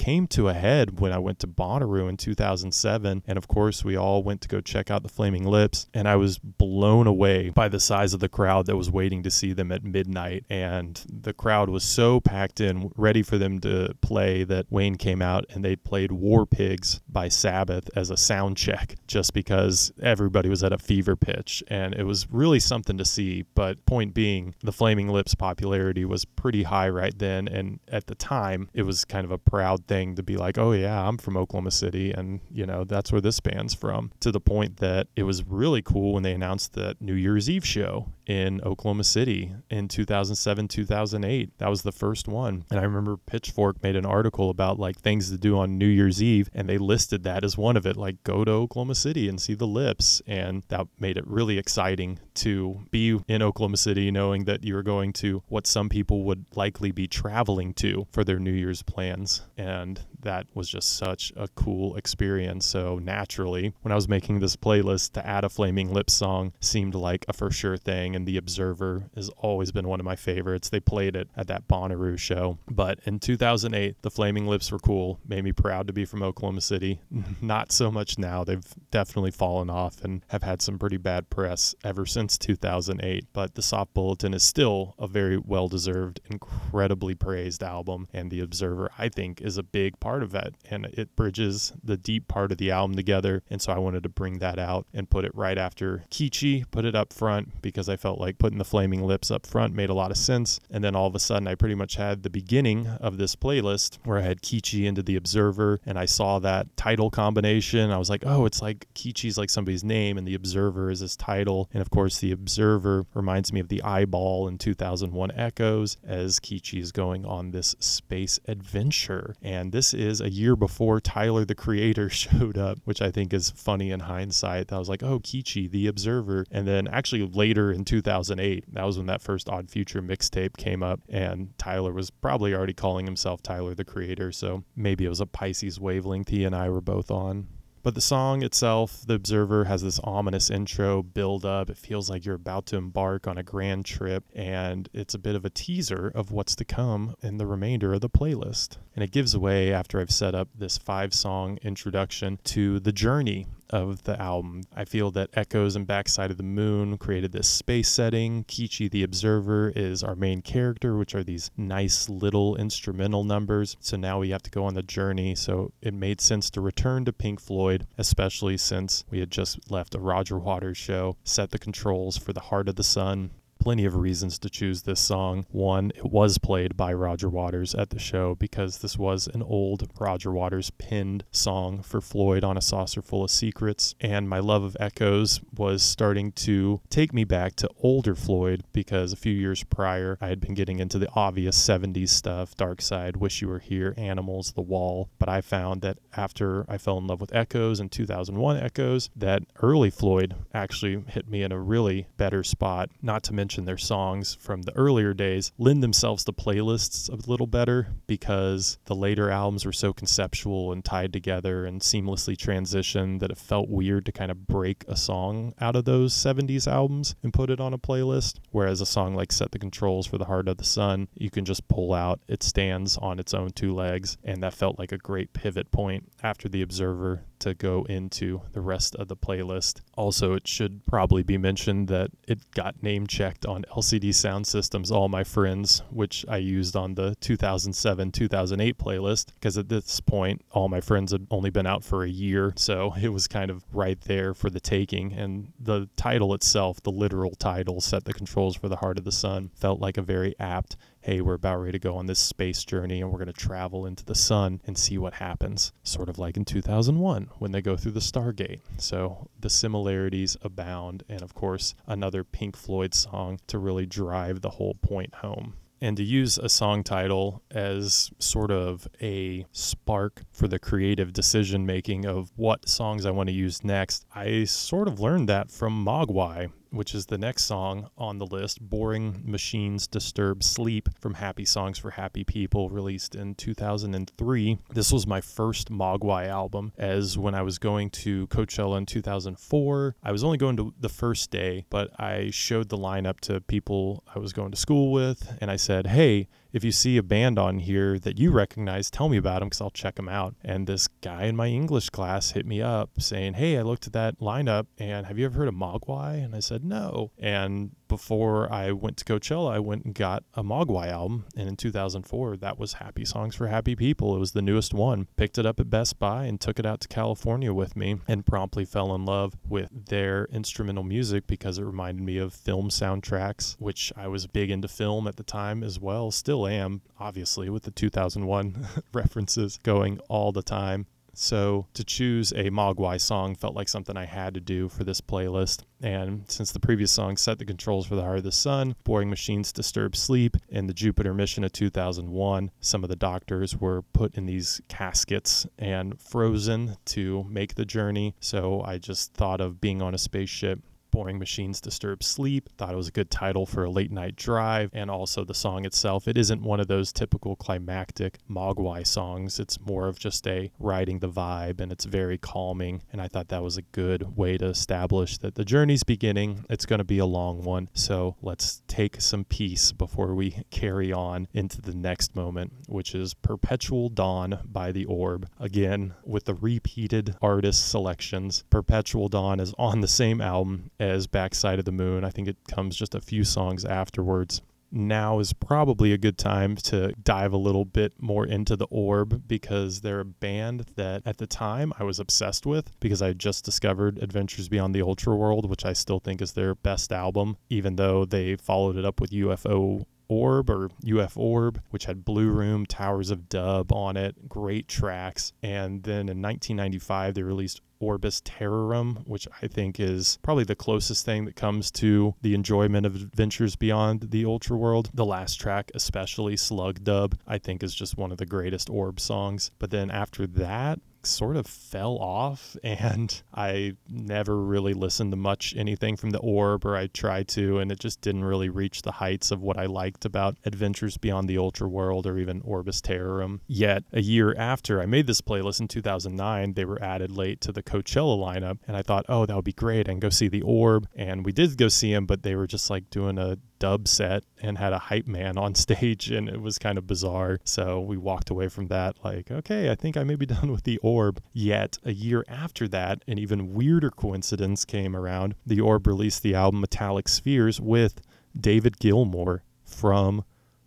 came 0.01 0.27
to 0.27 0.49
a 0.49 0.55
head 0.55 0.99
when 0.99 1.13
I 1.13 1.19
went 1.19 1.41
to 1.41 1.47
Bonnaroo 1.47 2.09
in 2.09 2.17
2007. 2.17 3.23
And 3.27 3.37
of 3.37 3.49
course, 3.49 3.85
we 3.85 3.97
all 3.97 4.23
went 4.23 4.41
to 4.41 4.49
go 4.49 4.63
check 4.63 4.91
out 4.91 5.03
the 5.03 5.11
Flaming 5.11 5.45
Lips. 5.45 5.89
And 5.93 6.09
I 6.09 6.17
was 6.17 6.39
blown 6.39 7.07
away 7.07 7.51
by 7.51 7.69
the 7.69 7.79
size 7.79 8.15
of 8.15 8.21
the 8.21 8.29
crowd 8.31 8.65
that 8.65 8.79
was 8.79 8.91
waiting 8.91 9.23
to 9.25 9.31
see 9.31 9.53
them 9.53 9.71
at 9.71 9.85
midnight. 9.85 10.47
And 10.49 10.99
the 11.07 11.35
crowd 11.35 11.69
was 11.69 11.85
so 11.85 12.19
packed 12.19 12.63
in, 12.63 12.91
ready 12.97 13.23
for 13.23 13.37
them 13.37 13.59
to 13.61 13.95
play, 14.01 14.43
that 14.45 14.65
Wayne 14.71 14.95
came 14.95 15.21
out 15.21 15.45
and 15.51 15.63
they 15.63 15.77
played 15.77 16.13
War 16.13 16.47
Pigs 16.47 17.03
by 17.07 17.29
Sabbath 17.29 17.91
as 17.95 18.09
a 18.09 18.17
sound 18.17 18.57
check 18.57 18.97
just 19.07 19.35
because 19.35 19.93
everybody 20.03 20.49
was 20.49 20.65
at 20.65 20.73
a 20.73 20.79
fever 20.79 21.15
pitch. 21.15 21.63
And 21.69 21.95
it 21.95 22.05
was 22.05 22.27
really 22.31 22.59
something 22.59 22.97
to 22.97 23.05
see. 23.05 23.45
But 23.55 23.85
point 23.85 24.15
being, 24.15 24.55
the 24.63 24.73
Flaming 24.73 25.09
Lips 25.09 25.35
popularity 25.35 26.07
was 26.07 26.25
pretty 26.25 26.63
high 26.63 26.89
right 26.89 27.19
then. 27.19 27.49
And 27.49 27.81
at 27.87 28.07
the 28.07 28.15
time, 28.15 28.71
it 28.73 28.85
was 28.85 29.05
kind 29.05 29.27
of 29.27 29.31
a 29.31 29.37
proud 29.37 29.90
thing 29.91 30.15
to 30.15 30.23
be 30.23 30.37
like, 30.37 30.57
oh 30.57 30.71
yeah, 30.71 31.07
I'm 31.07 31.19
from 31.19 31.37
Oklahoma 31.37 31.73
City, 31.73 32.13
and 32.13 32.41
you 32.51 32.65
know 32.65 32.85
that's 32.85 33.11
where 33.11 33.21
this 33.21 33.41
band's 33.41 33.75
from. 33.75 34.13
To 34.21 34.31
the 34.31 34.41
point 34.41 34.77
that 34.77 35.09
it 35.17 35.25
was 35.25 35.45
really 35.45 35.83
cool 35.83 36.15
when 36.15 36.23
they 36.23 36.33
announced 36.33 36.75
that 36.75 37.03
New 37.03 37.15
Year's 37.15 37.51
Eve 37.51 37.67
show 37.67 38.07
in 38.31 38.61
Oklahoma 38.61 39.03
City 39.03 39.53
in 39.71 39.89
2007, 39.89 40.69
2008. 40.69 41.59
That 41.59 41.69
was 41.69 41.83
the 41.83 41.91
first 41.91 42.29
one, 42.29 42.65
and 42.71 42.79
I 42.79 42.85
remember 42.85 43.17
Pitchfork 43.17 43.83
made 43.83 43.97
an 43.97 44.07
article 44.07 44.51
about 44.51 44.79
like 44.79 45.01
things 45.01 45.33
to 45.33 45.37
do 45.37 45.59
on 45.59 45.79
New 45.79 45.89
Year's 45.89 46.23
Eve, 46.23 46.49
and 46.55 46.69
they 46.69 46.79
listed 46.79 47.25
that 47.25 47.43
as 47.43 47.59
one 47.59 47.77
of 47.77 47.87
it, 47.87 47.97
like 47.97 48.23
go 48.23 48.45
to 48.45 48.53
Oklahoma 48.53 48.95
City 48.95 49.29
and 49.29 49.41
see 49.41 49.55
the 49.55 49.67
Lips, 49.67 50.23
and 50.29 50.63
that 50.69 50.87
made 51.01 51.17
it 51.17 51.27
really 51.27 51.59
exciting 51.59 52.21
to 52.35 52.81
be 52.93 53.19
in 53.27 53.43
Oklahoma 53.43 53.77
City, 53.77 54.13
knowing 54.13 54.45
that 54.45 54.63
you're 54.63 54.85
going 54.85 55.13
to 55.15 55.43
what 55.49 55.67
some 55.67 55.89
people 55.89 56.23
would 56.23 56.45
likely 56.55 56.93
be 56.93 57.09
traveling 57.09 57.75
to 57.75 58.07
for 58.13 58.23
their 58.23 58.39
New 58.39 58.53
Year's 58.53 58.83
plans. 58.85 59.43
And 59.59 60.01
that 60.23 60.47
was 60.55 60.69
just 60.69 60.97
such 60.97 61.33
a 61.37 61.49
cool 61.49 61.97
experience. 61.97 62.65
So 62.65 62.99
naturally, 62.99 63.75
when 63.83 63.91
I 63.91 63.97
was 63.97 64.09
making 64.09 64.39
this 64.39 64.55
playlist, 64.55 65.13
to 65.13 65.27
add 65.27 65.45
a 65.45 65.49
Flaming 65.49 65.93
Lips 65.93 66.13
song 66.13 66.53
seemed 66.61 66.95
like 66.95 67.25
a 67.27 67.33
for 67.33 67.51
sure 67.51 67.77
thing. 67.77 68.15
And 68.15 68.20
The 68.25 68.37
Observer 68.37 69.11
has 69.15 69.29
always 69.31 69.73
been 69.73 69.89
one 69.89 70.01
of 70.01 70.07
my 70.07 70.17
favorites. 70.17 70.69
They 70.69 70.81
played 70.81 71.17
it 71.17 71.29
at 71.37 71.47
that 71.49 71.69
Bonnaroo 71.69 72.19
show. 72.19 72.59
But 72.69 73.01
in 73.05 73.19
2008, 73.19 73.97
the 74.03 74.11
Flaming 74.11 74.47
Lips 74.47 74.71
were 74.71 74.79
cool, 74.79 75.21
made 75.27 75.45
me 75.45 75.53
proud 75.53 75.87
to 75.87 75.93
be 75.93 76.05
from 76.05 76.23
Oklahoma 76.23 76.61
City. 76.61 77.01
Not 77.41 77.73
so 77.73 77.91
much 77.91 78.19
now. 78.19 78.45
They've 78.45 78.65
definitely 78.91 79.31
fallen 79.31 79.71
off 79.71 80.03
and 80.03 80.25
have 80.29 80.43
had 80.43 80.63
some 80.63 80.79
pretty 80.79 80.97
bad 80.97 81.31
press 81.31 81.75
ever 81.85 82.07
since 82.07 82.39
2008. 82.39 83.27
But 83.33 83.55
The 83.55 83.63
Soft 83.63 83.95
Bulletin 83.95 84.35
is 84.35 84.43
still 84.43 84.95
a 84.99 85.07
very 85.07 85.39
well 85.39 85.69
deserved, 85.69 86.21
incredibly 86.31 87.15
praised 87.15 87.63
album. 87.63 88.09
And 88.13 88.31
The 88.31 88.41
Observer, 88.41 88.91
I 88.99 89.09
think, 89.09 89.41
is 89.41 89.59
a 89.59 89.63
big 89.63 89.99
part 90.01 90.23
of 90.23 90.33
that 90.33 90.55
and 90.71 90.87
it 90.87 91.15
bridges 91.17 91.73
the 91.83 91.97
deep 91.97 92.29
part 92.29 92.53
of 92.53 92.59
the 92.59 92.71
album 92.71 92.97
together. 92.97 93.43
And 93.51 93.61
so 93.61 93.73
I 93.73 93.79
wanted 93.79 94.03
to 94.05 94.09
bring 94.09 94.39
that 94.39 94.59
out 94.59 94.87
and 94.93 95.11
put 95.11 95.25
it 95.25 95.35
right 95.35 95.59
after 95.59 96.05
Keechie, 96.11 96.65
put 96.71 96.85
it 96.85 96.95
up 96.95 97.13
front 97.13 97.63
because 97.63 97.89
I 97.89 97.97
felt 98.01 98.19
like 98.19 98.39
putting 98.39 98.59
the 98.59 98.65
Flaming 98.65 99.03
Lips 99.03 99.31
up 99.31 99.47
front 99.47 99.75
made 99.75 99.91
a 99.91 99.95
lot 99.95 100.11
of 100.11 100.17
sense. 100.17 100.59
And 100.71 100.83
then 100.83 100.97
all 100.97 101.07
of 101.07 101.15
a 101.15 101.19
sudden, 101.19 101.47
I 101.47 101.55
pretty 101.55 101.75
much 101.75 101.97
had 101.97 102.23
the 102.23 102.31
beginning 102.31 102.87
of 102.87 103.19
this 103.19 103.37
playlist 103.37 103.99
where 104.05 104.19
I 104.19 104.23
had 104.23 104.41
Keechie 104.41 104.87
into 104.87 105.03
the 105.03 105.17
Observer 105.17 105.81
and 105.85 105.99
I 105.99 106.07
saw 106.07 106.39
that 106.39 106.75
title 106.77 107.11
combination. 107.11 107.91
I 107.91 107.99
was 107.99 108.09
like, 108.09 108.25
oh, 108.25 108.47
it's 108.47 108.63
like 108.63 108.89
Keechie's 108.95 109.37
like 109.37 109.51
somebody's 109.51 109.85
name 109.85 110.17
and 110.17 110.27
the 110.27 110.35
Observer 110.35 110.91
is 110.91 111.01
his 111.01 111.17
title. 111.17 111.69
And 111.73 111.83
of 111.83 111.91
course, 111.91 112.19
the 112.19 112.33
Observer 112.33 113.05
reminds 113.15 113.53
me 113.53 113.61
of 113.61 113.69
the 113.69 113.83
eyeball 113.83 114.49
in 114.49 114.57
2001 114.57 115.33
Echoes 115.33 115.99
as 116.07 116.41
Keechie 116.41 116.81
is 116.81 116.93
going 116.93 117.27
on 117.27 117.51
this 117.51 117.77
space 117.81 118.41
adventure. 118.49 119.37
And 119.43 119.73
this 119.73 119.93
is 119.93 120.21
a 120.21 120.31
year 120.31 120.57
before 120.57 121.01
Tyler 121.01 121.45
the 121.45 121.55
Creator 121.55 122.09
showed 122.11 122.57
up, 122.57 122.79
which 122.85 123.03
I 123.03 123.11
think 123.11 123.35
is 123.35 123.51
funny 123.51 123.91
in 123.91 124.01
hindsight. 124.01 124.73
I 124.73 124.79
was 124.79 124.89
like, 124.89 125.03
oh, 125.03 125.21
Keechie, 125.21 125.71
the 125.71 125.87
Observer. 125.87 126.47
And 126.51 126.67
then 126.67 126.89
actually 126.89 127.27
later 127.27 127.71
in 127.71 127.85
2008, 127.91 128.73
that 128.73 128.85
was 128.85 128.99
when 128.99 129.07
that 129.07 129.21
first 129.21 129.49
Odd 129.49 129.69
Future 129.69 130.01
mixtape 130.01 130.57
came 130.57 130.81
up, 130.81 131.01
and 131.09 131.53
Tyler 131.59 131.93
was 131.93 132.09
probably 132.09 132.55
already 132.55 132.73
calling 132.73 133.05
himself 133.05 133.43
Tyler 133.43 133.75
the 133.75 133.85
Creator. 133.85 134.31
So 134.31 134.63
maybe 134.77 135.05
it 135.05 135.09
was 135.09 135.21
a 135.21 135.27
Pisces 135.27 135.81
wavelength 135.81 136.29
he 136.29 136.45
and 136.45 136.55
I 136.55 136.69
were 136.71 136.81
both 136.81 137.11
on. 137.11 137.49
But 137.83 137.97
the 137.97 138.01
song 138.01 138.45
itself, 138.45 139.05
The 139.05 139.15
Observer, 139.15 139.65
has 139.65 139.83
this 139.83 139.99
ominous 140.05 140.51
intro 140.51 141.03
build 141.03 141.45
up. 141.45 141.69
It 141.69 141.79
feels 141.79 142.09
like 142.09 142.25
you're 142.25 142.37
about 142.37 142.67
to 142.67 142.77
embark 142.77 143.27
on 143.27 143.39
a 143.39 143.43
grand 143.43 143.87
trip, 143.87 144.23
and 144.37 144.89
it's 144.93 145.15
a 145.15 145.19
bit 145.19 145.35
of 145.35 145.45
a 145.45 145.51
teaser 145.51 146.13
of 146.15 146.31
what's 146.31 146.55
to 146.57 146.65
come 146.65 147.17
in 147.23 147.39
the 147.39 147.47
remainder 147.47 147.93
of 147.93 148.03
the 148.03 148.11
playlist. 148.11 148.77
And 148.95 149.03
it 149.03 149.11
gives 149.11 149.35
away 149.35 149.73
after 149.73 149.99
I've 149.99 150.13
set 150.13 150.37
up 150.37 150.49
this 150.55 150.79
five 150.79 151.13
song 151.13 151.59
introduction 151.63 152.39
to 152.45 152.79
the 152.79 152.93
journey 152.93 153.47
of 153.71 154.03
the 154.05 154.21
album. 154.21 154.63
I 154.75 154.85
feel 154.85 155.11
that 155.13 155.31
Echoes 155.35 155.77
and 155.77 155.87
Backside 155.87 156.31
of 156.31 156.37
the 156.37 156.43
Moon 156.43 156.99
created 156.99 157.33
this 157.33 157.49
space 157.49 157.89
setting. 157.89 158.45
Keechie 158.45 158.91
the 158.91 159.03
Observer 159.03 159.73
is 159.75 160.03
our 160.03 160.15
main 160.15 160.43
character, 160.43 160.97
which 160.97 161.15
are 161.15 161.25
these 161.25 161.51
nice 161.57 162.09
little 162.09 162.57
instrumental 162.57 163.25
numbers. 163.25 163.77
So 163.81 163.97
now 163.97 164.19
we 164.21 164.31
have 164.31 164.43
to 164.43 164.51
go 164.51 164.65
on 164.65 164.75
the 164.75 164.83
journey. 164.83 165.35
So 165.35 165.73
it 165.81 165.95
made 165.95 166.21
sense 166.21 166.51
to 166.51 166.61
return 166.61 167.05
to 167.07 167.13
Pink 167.13 167.41
Floyd, 167.41 167.87
especially 167.97 168.57
since 168.57 169.05
we 169.11 169.21
had 169.21 169.31
just 169.31 169.71
left 169.71 169.95
a 169.95 169.99
Roger 169.99 170.39
Waters 170.39 170.77
show, 170.77 171.17
set 171.25 171.51
the 171.51 171.59
controls 171.59 172.17
for 172.17 172.33
The 172.33 172.41
Heart 172.41 172.69
of 172.69 172.77
the 172.77 172.85
Sun, 172.85 173.31
plenty 173.61 173.85
of 173.85 173.95
reasons 173.95 174.39
to 174.39 174.51
choose 174.51 174.83
this 174.83 175.01
song. 175.01 175.45
One, 175.51 175.93
it 175.95 176.07
was 176.07 176.39
played 176.39 176.77
by 176.77 176.95
Roger 176.95 177.29
Waters 177.29 177.75
at 177.75 177.91
the 177.91 177.99
show 177.99 178.35
because 178.35 178.79
this 178.79 178.97
was 178.97 179.29
an 179.29 179.43
old 179.43 179.89
Roger 180.01 180.33
Waters 180.33 180.71
pinned 180.71 181.25
song 181.31 181.83
for 181.83 182.01
Floyd 182.01 182.43
on 182.43 182.57
a 182.57 182.63
saucer 182.63 183.03
full 183.03 183.23
of 183.23 183.31
secrets. 183.31 183.95
And 184.01 184.29
my 184.29 184.39
love 184.39 184.63
of 184.63 184.77
echoes 184.81 185.41
was 185.55 185.83
starting 185.83 186.33
to 186.33 186.81
take 186.89 187.13
me 187.13 187.25
back 187.25 187.55
to 187.57 187.69
older 187.83 188.15
Floyd 188.15 188.65
because 188.73 189.13
a 189.13 189.17
few 189.17 189.33
years 189.33 189.63
prior 189.63 190.17
I 190.21 190.29
had 190.29 190.41
been 190.41 190.55
getting 190.55 190.79
into 190.79 190.99
the 190.99 191.11
obvious 191.15 191.57
70s 191.59 192.09
stuff 192.09 192.57
Dark 192.57 192.81
Side, 192.81 193.19
Wish 193.19 193.43
You 193.43 193.49
Were 193.49 193.59
Here, 193.59 193.95
Animals, 193.99 194.53
The 194.53 194.63
Wall. 194.63 195.11
But 195.19 195.29
I 195.29 195.43
found 195.43 195.83
that 195.83 195.99
after 196.17 196.65
I 196.67 196.79
fell 196.79 196.97
in 196.97 197.07
love 197.07 197.21
with 197.21 197.35
Echoes 197.35 197.79
in 197.79 197.91
2001 197.91 198.57
Echoes, 198.57 199.11
that 199.15 199.43
early 199.63 199.91
Floyd 199.91 200.35
actually 200.55 201.05
hit 201.09 201.29
me 201.29 201.43
in 201.43 201.53
a 201.53 201.61
really 201.61 202.07
better 202.17 202.43
spot, 202.43 202.89
not 203.03 203.23
to 203.25 203.35
mention 203.35 203.50
mention 203.51 203.65
their 203.65 203.77
songs 203.77 204.37
from 204.39 204.63
the 204.63 204.77
earlier 204.77 205.13
days 205.13 205.51
lend 205.59 205.83
themselves 205.83 206.23
to 206.23 206.33
playlists 206.33 207.09
a 207.09 207.29
little 207.29 207.49
better 207.49 207.89
because 208.07 208.79
the 208.85 208.95
later 208.95 209.29
albums 209.29 209.67
were 209.67 209.73
so 209.73 209.93
conceptual 209.93 210.71
and 210.71 210.85
tied 210.85 211.13
together 211.13 211.67
and 211.67 211.81
seamlessly 211.81 212.37
transitioned 212.37 213.19
that 213.19 213.33
it 213.33 213.37
felt 213.37 213.69
weird 213.69 214.07
to 214.07 214.13
kind 214.13 214.31
of 214.31 214.47
break 214.47 214.85
a 214.87 214.97
song 214.97 215.53
out 215.61 215.75
of 215.75 215.85
those 215.85 216.15
70s 216.15 216.69
albums 216.69 217.17
and 217.25 217.33
put 217.33 217.51
it 217.51 217.59
on 217.59 217.75
a 217.75 217.79
playlist. 217.79 218.39
Whereas 218.53 218.81
a 218.81 218.87
song 218.87 219.17
like 219.17 219.33
Set 219.33 219.51
the 219.51 219.59
Controls 219.59 220.07
for 220.07 220.17
the 220.17 220.27
Heart 220.27 220.47
of 220.47 220.59
the 220.59 220.65
Sun, 220.65 221.09
you 221.17 221.29
can 221.29 221.45
just 221.45 221.67
pull 221.67 221.93
out, 221.93 222.21
it 222.29 222.45
stands 222.45 222.97
on 222.99 223.19
its 223.19 223.35
own 223.35 223.51
two 223.51 223.75
legs, 223.75 224.17
and 224.23 224.45
that 224.45 224.55
felt 224.55 224.79
like 224.79 224.93
a 224.93 224.99
great 224.99 225.33
pivot 225.33 225.73
point 225.73 226.09
after 226.23 226.49
The 226.49 226.63
Observer 226.63 227.25
to 227.41 227.55
go 227.55 227.85
into 227.89 228.43
the 228.53 228.61
rest 228.61 228.95
of 228.95 229.09
the 229.09 229.17
playlist. 229.17 229.81
Also, 229.95 230.35
it 230.35 230.47
should 230.47 230.87
probably 230.87 231.23
be 231.23 231.39
mentioned 231.39 231.89
that 231.89 232.11
it 232.29 232.51
got 232.53 232.83
name 232.83 233.07
checked 233.07 233.40
on 233.47 233.65
LCD 233.77 234.11
Soundsystems 234.11 234.91
All 234.91 235.09
My 235.09 235.25
Friends, 235.25 235.83
which 235.91 236.25
I 236.29 236.39
used 236.39 236.77
on 236.77 236.95
the 236.95 237.15
2007 237.21 238.13
2008 238.13 238.79
playlist, 238.79 239.29
because 239.35 239.59
at 239.59 239.69
this 239.69 240.01
point, 240.01 240.43
All 240.53 240.69
My 240.69 240.81
Friends 240.81 241.13
had 241.13 241.27
only 241.31 241.51
been 241.51 241.67
out 241.67 241.85
for 241.85 242.05
a 242.05 242.09
year. 242.09 242.53
So 242.57 242.95
it 243.01 243.09
was 243.09 243.29
kind 243.29 243.51
of 243.51 243.65
right 243.73 244.01
there 244.03 244.35
for 244.35 244.51
the 244.51 244.61
taking. 244.61 245.13
And 245.13 245.53
the 245.59 245.89
title 245.97 246.35
itself, 246.35 246.83
the 246.83 246.93
literal 246.93 247.35
title, 247.35 247.81
Set 247.81 248.05
the 248.05 248.13
Controls 248.13 248.57
for 248.57 248.69
the 248.69 248.77
Heart 248.77 248.99
of 248.99 249.05
the 249.05 249.13
Sun, 249.13 249.51
felt 249.55 249.81
like 249.81 249.97
a 249.97 250.03
very 250.03 250.35
apt 250.39 250.77
hey, 251.03 251.21
we're 251.21 251.35
about 251.35 251.57
ready 251.57 251.73
to 251.73 251.79
go 251.79 251.97
on 251.97 252.07
this 252.07 252.19
space 252.19 252.63
journey 252.63 253.01
and 253.01 253.11
we're 253.11 253.19
going 253.19 253.27
to 253.27 253.33
travel 253.33 253.87
into 253.87 254.05
the 254.05 254.15
sun 254.15 254.61
and 254.67 254.77
see 254.77 254.99
what 254.99 255.15
happens. 255.15 255.73
Sort 255.83 256.09
of 256.09 256.19
like 256.19 256.37
in 256.37 256.45
2001 256.45 257.31
when 257.39 257.53
they 257.53 257.63
go 257.63 257.77
through 257.77 257.93
the 257.93 258.01
Stargate. 258.01 258.61
So 258.77 259.29
the 259.39 259.49
similarities 259.49 260.37
abound. 260.43 261.05
And 261.09 261.23
of 261.23 261.35
course, 261.35 261.75
another 261.87 262.23
Pink 262.23 262.57
Floyd 262.57 262.95
song 262.95 263.41
to 263.47 263.59
really 263.59 263.87
drive 263.87 264.43
the 264.43 264.51
whole 264.51 264.75
point 264.75 265.17
home 265.17 265.55
and 265.81 265.97
to 265.97 266.05
use 266.05 266.37
a 266.37 266.49
song 266.49 266.85
title 266.85 267.43
as 267.51 268.11
sort 268.19 268.51
of 268.51 268.87
a 269.01 269.47
spark 269.53 270.23
for 270.31 270.47
the 270.47 270.59
creative 270.59 271.13
decision 271.13 271.65
making 271.65 272.05
of 272.05 272.31
what 272.37 272.69
songs 272.69 273.07
I 273.07 273.11
want 273.11 273.29
to 273.29 273.35
use 273.35 273.65
next, 273.65 274.05
I 274.15 274.45
sort 274.45 274.89
of 274.89 275.01
learned 275.01 275.29
that 275.31 275.51
from 275.51 275.85
Mogwai 275.85 276.51
which 276.71 276.95
is 276.95 277.07
the 277.07 277.19
next 277.19 277.45
song 277.45 277.91
on 277.99 278.19
the 278.19 278.27
list 278.27 278.61
Boring 278.61 279.23
Machines 279.25 279.87
Disturb 279.87 280.43
Sleep 280.43 280.89
from 280.99 281.15
Happy 281.15 281.45
Songs 281.45 281.79
for 281.79 281.91
Happy 281.91 282.25
People, 282.25 282.71
released 282.71 283.15
in 283.15 283.35
2003. 283.35 284.59
This 284.73 284.93
was 284.93 285.07
my 285.07 285.21
first 285.21 285.71
Mogwai 285.71 286.27
album, 286.27 286.73
as 286.79 287.19
when 287.19 287.35
I 287.35 287.43
was 287.43 287.59
going 287.59 287.91
to 287.91 288.27
Coachella 288.29 288.79
in 288.79 288.87
2004, 288.87 289.97
I 290.03 290.13
was 290.13 290.25
only 290.25 290.39
going 290.39 290.57
to 290.57 290.75
the 290.79 290.89
first 290.89 291.31
day, 291.31 291.67
but 291.71 291.91
I 292.01 292.31
showed 292.31 292.69
the 292.69 292.79
lineup 292.79 293.21
to 293.21 293.41
people 293.41 294.03
I 294.15 294.19
was 294.19 294.33
going 294.33 294.51
to 294.51 294.57
school 294.57 294.93
with, 294.93 295.37
and 295.41 295.51
I 295.51 295.57
said, 295.57 295.89
hey, 295.89 296.29
if 296.53 296.65
you 296.65 296.73
see 296.73 296.97
a 296.97 297.03
band 297.03 297.39
on 297.39 297.61
here 297.61 297.99
that 297.99 298.19
you 298.19 298.31
recognize, 298.31 298.91
tell 298.91 299.09
me 299.09 299.17
about 299.17 299.41
them 299.41 299.49
because 299.49 299.61
I'll 299.61 299.71
check 299.71 299.97
them 299.97 300.09
out. 300.09 300.35
And 300.43 300.67
this 300.67 300.89
guy 301.01 301.25
in 301.25 301.37
my 301.37 301.49
English 301.49 301.91
class 301.91 302.33
hit 302.33 302.47
me 302.47 302.61
up 302.61 302.91
saying, 302.99 303.35
Hey, 303.35 303.59
I 303.59 303.63
looked 303.63 303.87
at 303.87 303.93
that 303.93 304.19
lineup 304.19 304.67
and 304.79 305.07
have 305.07 305.19
you 305.19 305.27
ever 305.27 305.39
heard 305.39 305.49
of 305.49 305.55
Mogwai? 305.55 306.25
And 306.25 306.35
I 306.35 306.41
said, 306.41 306.65
No. 306.65 307.13
And 307.19 307.73
before 307.91 308.51
I 308.51 308.71
went 308.71 308.97
to 308.99 309.05
Coachella, 309.05 309.53
I 309.53 309.59
went 309.59 309.85
and 309.85 309.95
got 309.95 310.23
a 310.35 310.43
Mogwai 310.43 310.87
album. 310.87 311.27
And 311.37 311.49
in 311.49 311.57
2004, 311.57 312.39
that 312.39 312.59
was 312.59 312.75
Happy 312.75 313.05
Songs 313.05 313.35
for 313.35 313.49
Happy 313.49 313.75
People. 313.77 314.17
It 314.17 314.21
was 314.21 314.33
the 314.33 314.41
newest 314.41 314.73
one. 314.73 315.09
Picked 315.17 315.37
it 315.37 315.45
up 315.45 315.59
at 315.61 315.69
Best 315.69 315.99
Buy 315.99 316.25
and 316.25 316.41
took 316.41 316.59
it 316.59 316.65
out 316.65 316.81
to 316.83 316.89
California 316.89 317.53
with 317.53 317.77
me 317.77 317.99
and 318.07 318.25
promptly 318.25 318.65
fell 318.65 318.95
in 318.95 319.05
love 319.05 319.37
with 319.47 319.69
their 319.87 320.27
instrumental 320.27 320.85
music 320.85 321.27
because 321.27 321.59
it 321.59 321.65
reminded 321.65 322.03
me 322.05 322.17
of 322.17 322.33
film 322.33 322.71
soundtracks, 322.71 323.57
which 323.59 323.93
I 323.97 324.07
was 324.07 324.29
big 324.29 324.51
into 324.51 324.69
film 324.69 325.09
at 325.09 325.17
the 325.17 325.25
time 325.25 325.65
as 325.65 325.81
well. 325.81 326.13
Still 326.13 326.47
am, 326.47 326.83
obviously, 326.99 327.51
with 327.51 327.65
the 327.65 327.73
2001 327.73 328.69
references 328.95 329.59
going 329.65 329.99
all 330.09 330.31
the 330.31 330.43
time. 330.43 330.87
So 331.21 331.67
to 331.75 331.85
choose 331.85 332.33
a 332.33 332.49
Mogwai 332.49 332.99
song 332.99 333.35
felt 333.35 333.55
like 333.55 333.69
something 333.69 333.95
I 333.95 334.07
had 334.07 334.33
to 334.33 334.41
do 334.41 334.71
for 334.71 334.85
this 334.85 335.03
playlist. 335.03 335.65
And 335.83 336.25
since 336.31 336.51
the 336.51 336.61
previous 336.61 336.91
song 336.91 337.19
set 337.19 337.39
the 337.39 337.45
controls 337.45 337.87
for 337.87 337.95
the 337.95 338.01
Heart 338.01 338.19
of 338.19 338.25
the 338.25 338.33
Sun, 338.33 338.75
Boring 338.85 339.11
Machines 339.11 339.53
Disturb 339.53 339.97
Sleep, 339.97 340.39
and 340.51 340.67
the 340.67 340.73
Jupiter 340.73 341.13
mission 341.13 341.45
of 341.45 341.53
2001, 341.53 342.51
some 342.61 342.83
of 342.83 342.89
the 342.89 342.97
doctors 342.97 343.55
were 343.55 343.83
put 343.93 344.15
in 344.15 344.25
these 344.25 344.63
caskets 344.69 345.47
and 345.59 346.01
frozen 346.01 346.79
to 346.87 347.25
make 347.25 347.55
the 347.55 347.67
journey. 347.67 348.15
So 348.19 348.63
I 348.63 348.79
just 348.79 349.13
thought 349.13 349.43
of 349.43 349.61
being 349.61 349.83
on 349.83 349.93
a 349.93 349.99
spaceship 349.99 350.61
Boring 350.91 351.19
Machines 351.19 351.61
Disturb 351.61 352.03
Sleep. 352.03 352.49
Thought 352.57 352.73
it 352.73 352.77
was 352.77 352.89
a 352.89 352.93
good 352.93 353.11
title 353.11 353.47
for 353.47 353.65
a 353.65 353.71
late 353.71 353.91
night 353.91 354.17
drive. 354.17 354.71
And 354.73 354.91
also 354.91 355.25
the 355.25 355.35
song 355.35 355.65
itself. 355.65 356.09
It 356.09 356.19
isn't 356.19 356.43
one 356.43 356.61
of 356.61 356.69
those 356.69 356.93
typical 356.93 357.37
climactic 357.37 358.19
Mogwai 358.29 358.87
songs. 358.87 359.39
It's 359.39 359.61
more 359.61 359.89
of 359.89 359.99
just 359.99 360.27
a 360.27 360.51
riding 360.59 360.99
the 360.99 361.09
vibe 361.09 361.61
and 361.61 361.73
it's 361.73 361.85
very 361.85 362.19
calming. 362.19 362.83
And 362.93 363.01
I 363.01 363.09
thought 363.09 363.29
that 363.29 363.43
was 363.43 363.57
a 363.57 363.63
good 363.63 364.17
way 364.17 364.39
to 364.39 364.47
establish 364.47 365.19
that 365.19 365.35
the 365.35 365.45
journey's 365.45 365.85
beginning. 365.85 366.45
It's 366.51 366.67
going 366.67 366.79
to 366.79 366.85
be 366.85 366.99
a 366.99 367.07
long 367.07 367.43
one. 367.43 367.69
So 367.75 368.17
let's 368.23 368.63
take 368.69 369.01
some 369.01 369.25
peace 369.25 369.73
before 369.73 370.15
we 370.15 370.45
carry 370.51 370.93
on 370.93 371.29
into 371.33 371.61
the 371.61 371.75
next 371.75 372.15
moment, 372.17 372.53
which 372.67 372.95
is 372.95 373.15
Perpetual 373.15 373.89
Dawn 373.89 374.41
by 374.45 374.73
The 374.73 374.85
Orb. 374.85 375.29
Again, 375.39 375.95
with 376.05 376.25
the 376.25 376.35
repeated 376.35 377.17
artist 377.23 377.69
selections. 377.69 378.45
Perpetual 378.51 379.09
Dawn 379.09 379.41
is 379.41 379.55
on 379.59 379.81
the 379.81 379.89
same 379.89 380.21
album 380.21 380.71
as 380.81 381.07
Backside 381.07 381.59
of 381.59 381.65
the 381.65 381.73
Moon. 381.73 382.05
I 382.05 382.11
think 382.11 382.27
it 382.27 382.39
comes 382.49 382.75
just 382.75 382.95
a 382.95 383.01
few 383.01 383.23
songs 383.23 383.65
afterwards. 383.65 384.43
Now 384.73 385.19
is 385.19 385.33
probably 385.33 385.93
a 385.93 385.99
good 385.99 386.17
time 386.17 386.55
to 386.57 386.93
dive 387.03 387.33
a 387.33 387.37
little 387.37 387.65
bit 387.65 387.93
more 388.01 388.25
into 388.25 388.57
the 388.57 388.69
Orb 388.71 389.27
because 389.27 389.81
they're 389.81 390.01
a 390.01 390.05
band 390.05 390.67
that 390.77 391.03
at 391.05 391.19
the 391.19 391.27
time 391.27 391.73
I 391.79 391.85
was 391.85 391.99
obsessed 391.99 392.47
with 392.47 392.79
because 392.79 393.03
I 393.03 393.13
just 393.13 393.45
discovered 393.45 393.99
Adventures 393.99 394.49
Beyond 394.49 394.75
the 394.75 394.81
Ultraworld, 394.81 395.49
which 395.49 395.65
I 395.65 395.73
still 395.73 395.99
think 395.99 396.23
is 396.23 396.33
their 396.33 396.55
best 396.55 396.93
album, 396.93 397.37
even 397.49 397.77
though 397.77 398.05
they 398.05 398.37
followed 398.37 398.77
it 398.77 398.85
up 398.85 399.01
with 399.01 399.11
UFO 399.11 399.87
Orb 400.11 400.51
or 400.51 400.71
UF 400.85 401.17
Orb, 401.17 401.63
which 401.71 401.87
had 401.87 402.05
Blue 402.05 402.29
Room, 402.29 402.67
Towers 402.67 403.11
of 403.11 403.29
Dub 403.29 403.73
on 403.73 403.97
it, 403.97 404.29
great 404.29 404.69
tracks. 404.69 405.33
And 405.43 405.83
then 405.85 406.09
in 406.09 406.21
1995, 406.21 407.15
they 407.15 407.23
released 407.23 407.61
Orbus 407.81 408.21
Terrarum, 408.23 409.07
which 409.07 409.27
I 409.43 409.47
think 409.47 409.81
is 409.81 410.19
probably 410.23 410.45
the 410.45 410.55
closest 410.55 411.05
thing 411.05 411.25
that 411.25 411.37
comes 411.37 411.71
to 411.73 412.15
the 412.23 412.35
enjoyment 412.35 412.87
of 412.87 412.97
adventures 412.97 413.57
beyond 413.57 414.11
the 414.11 414.25
Ultraworld. 414.25 414.91
The 414.95 415.05
last 415.05 415.37
track, 415.37 415.71
especially 415.75 416.37
Slug 416.37 416.85
Dub, 416.85 417.17
I 417.27 417.39
think 417.39 417.63
is 417.63 417.75
just 417.75 417.97
one 417.97 418.13
of 418.13 418.19
the 418.19 418.27
greatest 418.27 418.71
Orb 418.71 419.01
songs. 419.01 419.51
But 419.59 419.71
then 419.71 419.91
after 419.91 420.27
that, 420.27 420.81
sort 421.07 421.37
of 421.37 421.47
fell 421.47 421.97
off 421.99 422.57
and 422.65 423.23
I 423.35 423.77
never 423.89 424.37
really 424.37 424.75
listened 424.75 425.13
to 425.13 425.17
much 425.17 425.55
anything 425.57 425.97
from 425.97 426.11
the 426.11 426.19
Orb 426.19 426.65
or 426.65 426.77
I 426.77 426.89
tried 426.89 427.29
to 427.29 427.59
and 427.59 427.71
it 427.73 427.81
just 427.81 428.01
didn't 428.01 428.25
really 428.25 428.49
reach 428.49 428.83
the 428.83 428.93
heights 428.93 429.31
of 429.31 429.41
what 429.41 429.59
I 429.59 429.67
liked 429.67 430.05
about 430.05 430.37
Adventures 430.45 430.97
Beyond 430.97 431.29
the 431.29 431.37
Ultraworld 431.37 432.07
or 432.07 432.19
even 432.19 432.43
Orbus 432.43 432.81
Terrarum. 432.81 433.41
Yet 433.47 433.85
a 433.93 434.01
year 434.01 434.35
after 434.37 434.81
I 434.81 434.87
made 434.87 435.07
this 435.07 435.21
playlist 435.21 435.61
in 435.61 435.69
2009, 435.69 436.55
they 436.55 436.65
were 436.65 436.83
added 436.83 437.11
late 437.13 437.41
to 437.43 437.53
the 437.53 437.63
Coachella 437.71 438.19
lineup 438.19 438.59
and 438.67 438.77
I 438.77 438.83
thought, 438.83 439.07
"Oh, 439.09 439.27
that 439.27 439.37
would 439.37 439.45
be 439.45 439.53
great. 439.53 439.87
And 439.89 440.01
go 440.01 440.11
see 440.11 440.29
the 440.29 440.43
Orb." 440.43 440.89
And 440.97 441.25
we 441.25 441.33
did 441.33 441.57
go 441.57 441.69
see 441.69 441.93
him, 441.93 442.05
but 442.05 442.23
they 442.23 442.35
were 442.35 442.47
just 442.47 442.69
like 442.69 442.91
doing 442.91 443.17
a 443.19 443.39
dub 443.61 443.87
set 443.87 444.25
and 444.43 444.59
had 444.59 444.73
a 444.73 444.79
hype 444.79 445.07
man 445.07 445.39
on 445.39 445.55
stage 445.67 446.11
and 446.11 446.29
it 446.29 446.41
was 446.41 446.59
kind 446.59 446.79
of 446.79 446.87
bizarre. 446.87 447.39
So 447.45 447.81
we 447.81 447.97
walked 447.97 448.31
away 448.31 448.49
from 448.49 448.67
that 448.69 448.97
like, 449.05 449.31
okay, 449.31 449.71
I 449.71 449.77
think 449.77 449.97
I 449.97 450.03
may 450.03 450.17
be 450.17 450.27
done 450.37 450.51
with 450.51 450.65
the 450.65 450.79
Orb. 450.79 451.23
Yet 451.33 451.79
a 451.85 451.93
year 451.93 452.25
after 452.29 452.67
that, 452.69 453.05
an 453.07 453.19
even 453.19 453.55
weirder 453.55 453.91
coincidence 453.91 454.65
came 454.65 454.97
around. 454.97 455.37
The 455.47 455.61
Orb 455.61 455.87
released 455.87 456.23
the 456.23 456.35
album 456.35 456.61
Metallic 456.61 457.07
Spheres 457.07 457.61
with 457.61 458.01
David 458.39 458.79
Gilmour 458.79 459.43
from 459.65 460.25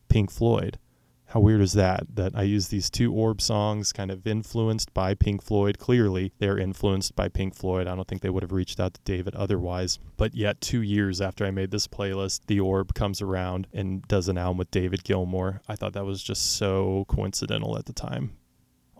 Pink 0.07 0.31
Floyd. 0.31 0.77
How 1.33 1.39
weird 1.39 1.61
is 1.61 1.73
that? 1.73 2.05
That 2.13 2.33
I 2.35 2.43
use 2.43 2.67
these 2.67 2.91
two 2.91 3.11
Orb 3.11 3.41
songs 3.41 3.91
kind 3.91 4.11
of 4.11 4.27
influenced 4.27 4.93
by 4.93 5.15
Pink 5.15 5.41
Floyd. 5.41 5.79
Clearly, 5.79 6.31
they're 6.37 6.59
influenced 6.59 7.15
by 7.15 7.27
Pink 7.27 7.55
Floyd. 7.55 7.87
I 7.87 7.95
don't 7.95 8.07
think 8.07 8.21
they 8.21 8.29
would 8.29 8.43
have 8.43 8.51
reached 8.51 8.79
out 8.79 8.93
to 8.93 9.01
David 9.03 9.33
otherwise. 9.33 9.97
But 10.15 10.35
yet, 10.35 10.61
two 10.61 10.83
years 10.83 11.21
after 11.21 11.43
I 11.43 11.49
made 11.49 11.71
this 11.71 11.87
playlist, 11.87 12.41
The 12.45 12.59
Orb 12.59 12.93
comes 12.93 13.19
around 13.19 13.65
and 13.73 14.07
does 14.07 14.27
an 14.27 14.37
album 14.37 14.59
with 14.59 14.69
David 14.69 15.03
Gilmour. 15.03 15.61
I 15.67 15.75
thought 15.75 15.93
that 15.93 16.05
was 16.05 16.21
just 16.21 16.55
so 16.55 17.05
coincidental 17.07 17.79
at 17.79 17.87
the 17.87 17.93
time 17.93 18.33